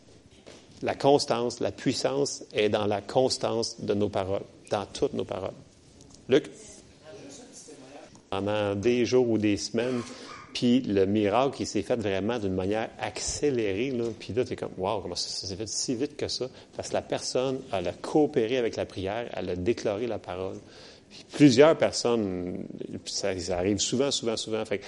la 0.82 0.96
constance, 0.96 1.60
la 1.60 1.72
puissance 1.72 2.44
est 2.54 2.70
dans 2.70 2.86
la 2.86 3.02
constance 3.02 3.82
de 3.82 3.94
nos 3.94 4.10
paroles, 4.10 4.44
dans 4.72 4.86
toutes 4.86 5.14
nos 5.14 5.26
paroles. 5.26 5.54
Luc? 6.30 6.50
Pendant 8.30 8.76
des 8.76 9.06
jours 9.06 9.30
ou 9.30 9.38
des 9.38 9.56
semaines, 9.58 10.02
puis 10.56 10.80
le 10.80 11.06
miracle, 11.06 11.58
il 11.62 11.68
s'est 11.68 11.82
fait 11.82 11.98
vraiment 11.98 12.40
d'une 12.40 12.56
manière 12.56 12.90
accélérée. 13.00 13.92
Là. 13.92 14.06
Puis 14.18 14.34
là, 14.34 14.46
tu 14.46 14.54
es 14.54 14.56
comme, 14.56 14.72
wow, 14.78 15.02
comment 15.02 15.16
ça, 15.16 15.46
s'est 15.46 15.56
fait 15.56 15.68
si 15.68 15.96
vite 15.96 16.16
que 16.16 16.30
ça? 16.30 16.48
Parce 16.78 16.90
que 16.90 16.94
la 16.94 17.02
personne, 17.02 17.60
elle 17.74 17.90
a 17.90 17.92
coopéré 17.92 18.58
avec 18.58 18.78
la 18.78 18.86
prière, 18.86 19.30
elle 19.36 19.50
a 19.50 19.56
déclaré 19.58 20.08
la 20.08 20.18
parole. 20.18 20.56
Puis 21.10 21.26
plusieurs 21.34 21.78
personnes, 21.78 22.66
ça, 23.04 23.34
arrive 23.58 23.80
souvent, 23.80 24.12
souvent, 24.12 24.38
souvent. 24.38 24.64
Fait 24.64 24.80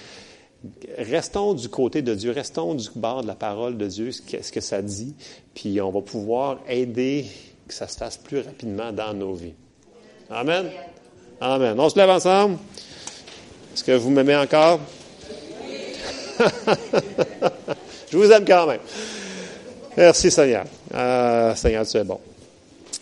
restons 0.98 1.54
du 1.54 1.70
côté 1.70 2.02
de 2.02 2.16
Dieu, 2.16 2.32
restons 2.32 2.74
du 2.74 2.90
bord 2.96 3.22
de 3.22 3.28
la 3.28 3.36
parole 3.36 3.78
de 3.78 3.88
Dieu, 3.88 4.12
ce 4.12 4.52
que, 4.52 4.62
ça 4.62 4.82
dit, 4.82 5.16
puis 5.54 5.80
on 5.82 5.92
va 5.92 6.02
pouvoir 6.02 6.60
aider 6.68 7.26
que 7.68 7.74
ça 7.74 7.88
se 7.88 7.98
fasse 7.98 8.18
plus 8.18 8.40
rapidement 8.40 8.92
dans 8.92 9.14
nos 9.14 9.34
vies. 9.34 9.54
Amen. 10.30 10.70
Amen. 11.40 11.80
On 11.80 11.90
se 11.90 11.98
lève 11.98 12.10
ensemble. 12.10 12.58
Est-ce 13.74 13.84
que 13.84 13.92
vous 13.92 14.10
m'aimez 14.10 14.36
encore? 14.36 14.80
Je 18.12 18.18
vous 18.18 18.32
aime 18.32 18.46
quand 18.46 18.68
même. 18.68 18.80
Merci 19.96 20.32
Seigneur. 20.32 20.66
Ah, 20.94 21.54
Seigneur, 21.56 21.86
tu 21.86 21.98
es 21.98 22.04
bon. 22.04 22.20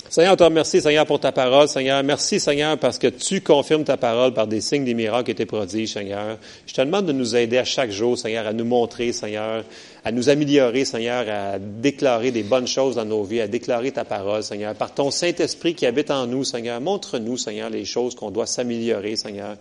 Seigneur, 0.07 0.33
on 0.33 0.35
te 0.35 0.43
remercie, 0.43 0.81
Seigneur, 0.81 1.05
pour 1.07 1.19
ta 1.19 1.31
parole. 1.31 1.67
Seigneur, 1.67 2.03
merci, 2.03 2.39
Seigneur, 2.39 2.77
parce 2.77 2.99
que 2.99 3.07
tu 3.07 3.41
confirmes 3.41 3.83
ta 3.83 3.97
parole 3.97 4.33
par 4.33 4.45
des 4.45 4.61
signes, 4.61 4.85
des 4.85 4.93
miracles 4.93 5.31
et 5.31 5.35
tes 5.35 5.47
prodiges, 5.47 5.93
Seigneur. 5.93 6.37
Je 6.67 6.73
te 6.73 6.81
demande 6.81 7.07
de 7.07 7.11
nous 7.11 7.35
aider 7.35 7.57
à 7.57 7.65
chaque 7.65 7.89
jour, 7.89 8.15
Seigneur, 8.15 8.45
à 8.45 8.53
nous 8.53 8.65
montrer, 8.65 9.11
Seigneur, 9.11 9.63
à 10.05 10.11
nous 10.11 10.29
améliorer, 10.29 10.85
Seigneur, 10.85 11.25
à 11.27 11.57
déclarer 11.57 12.29
des 12.29 12.43
bonnes 12.43 12.67
choses 12.67 12.95
dans 12.95 13.03
nos 13.03 13.23
vies, 13.23 13.41
à 13.41 13.47
déclarer 13.47 13.91
ta 13.91 14.05
parole, 14.05 14.43
Seigneur. 14.43 14.75
Par 14.75 14.93
ton 14.93 15.09
Saint-Esprit 15.09 15.73
qui 15.73 15.87
habite 15.87 16.11
en 16.11 16.27
nous, 16.27 16.43
Seigneur, 16.43 16.79
montre-nous, 16.79 17.37
Seigneur, 17.37 17.71
les 17.71 17.85
choses 17.85 18.13
qu'on 18.13 18.29
doit 18.29 18.45
s'améliorer, 18.45 19.15
Seigneur. 19.15 19.57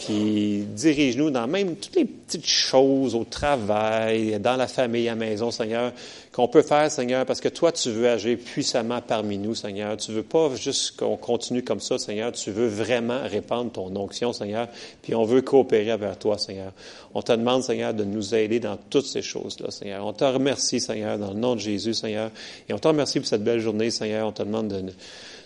Puis 0.00 0.64
dirige-nous 0.74 1.30
dans 1.30 1.46
même 1.46 1.76
toutes 1.76 1.94
les 1.94 2.06
petites 2.06 2.46
choses 2.46 3.14
au 3.14 3.24
travail, 3.24 4.40
dans 4.40 4.56
la 4.56 4.66
famille, 4.66 5.06
à 5.08 5.12
la 5.12 5.16
maison, 5.16 5.50
Seigneur, 5.50 5.92
qu'on 6.32 6.48
peut 6.48 6.62
faire, 6.62 6.90
Seigneur, 6.90 7.26
parce 7.26 7.40
que 7.40 7.50
toi, 7.50 7.70
tu 7.70 7.90
veux 7.90 8.08
agir 8.08 8.38
puissamment 8.38 9.02
parmi 9.02 9.36
nous, 9.36 9.54
Seigneur. 9.54 9.98
Tu 9.98 10.12
veux 10.12 10.22
pas 10.22 10.54
juste 10.54 10.96
qu'on 10.96 11.18
continue 11.18 11.62
comme 11.62 11.80
ça, 11.80 11.98
Seigneur. 11.98 12.32
Tu 12.32 12.50
veux 12.50 12.66
vraiment 12.66 13.20
répandre 13.24 13.72
ton 13.72 13.94
onction, 13.94 14.32
Seigneur. 14.32 14.68
Puis 15.02 15.14
on 15.14 15.24
veut 15.24 15.42
coopérer 15.42 15.90
avec 15.90 16.18
toi, 16.18 16.38
Seigneur. 16.38 16.72
On 17.12 17.20
te 17.20 17.32
demande, 17.32 17.62
Seigneur, 17.62 17.92
de 17.92 18.04
nous 18.04 18.34
aider 18.34 18.58
dans 18.58 18.78
toutes 18.88 19.06
ces 19.06 19.22
choses-là, 19.22 19.70
Seigneur. 19.70 20.06
On 20.06 20.14
te 20.14 20.24
remercie, 20.24 20.80
Seigneur, 20.80 21.18
dans 21.18 21.32
le 21.32 21.40
nom 21.40 21.56
de 21.56 21.60
Jésus, 21.60 21.92
Seigneur. 21.92 22.30
Et 22.70 22.72
on 22.72 22.78
te 22.78 22.88
remercie 22.88 23.18
pour 23.20 23.28
cette 23.28 23.44
belle 23.44 23.60
journée, 23.60 23.90
Seigneur. 23.90 24.28
On 24.28 24.32
te 24.32 24.42
demande 24.42 24.68
de 24.68 24.92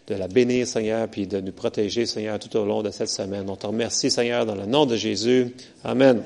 de 0.06 0.14
la 0.14 0.28
bénir, 0.28 0.66
Seigneur, 0.66 1.08
puis 1.08 1.26
de 1.26 1.40
nous 1.40 1.52
protéger, 1.52 2.06
Seigneur, 2.06 2.38
tout 2.38 2.54
au 2.56 2.64
long 2.64 2.82
de 2.82 2.90
cette 2.90 3.08
semaine. 3.08 3.48
On 3.48 3.56
te 3.56 3.66
remercie, 3.66 4.10
Seigneur, 4.10 4.44
dans 4.44 4.54
le 4.54 4.66
nom 4.66 4.84
de 4.86 4.96
Jésus. 4.96 5.54
Amen. 5.82 6.22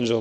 Journée. 0.00 0.20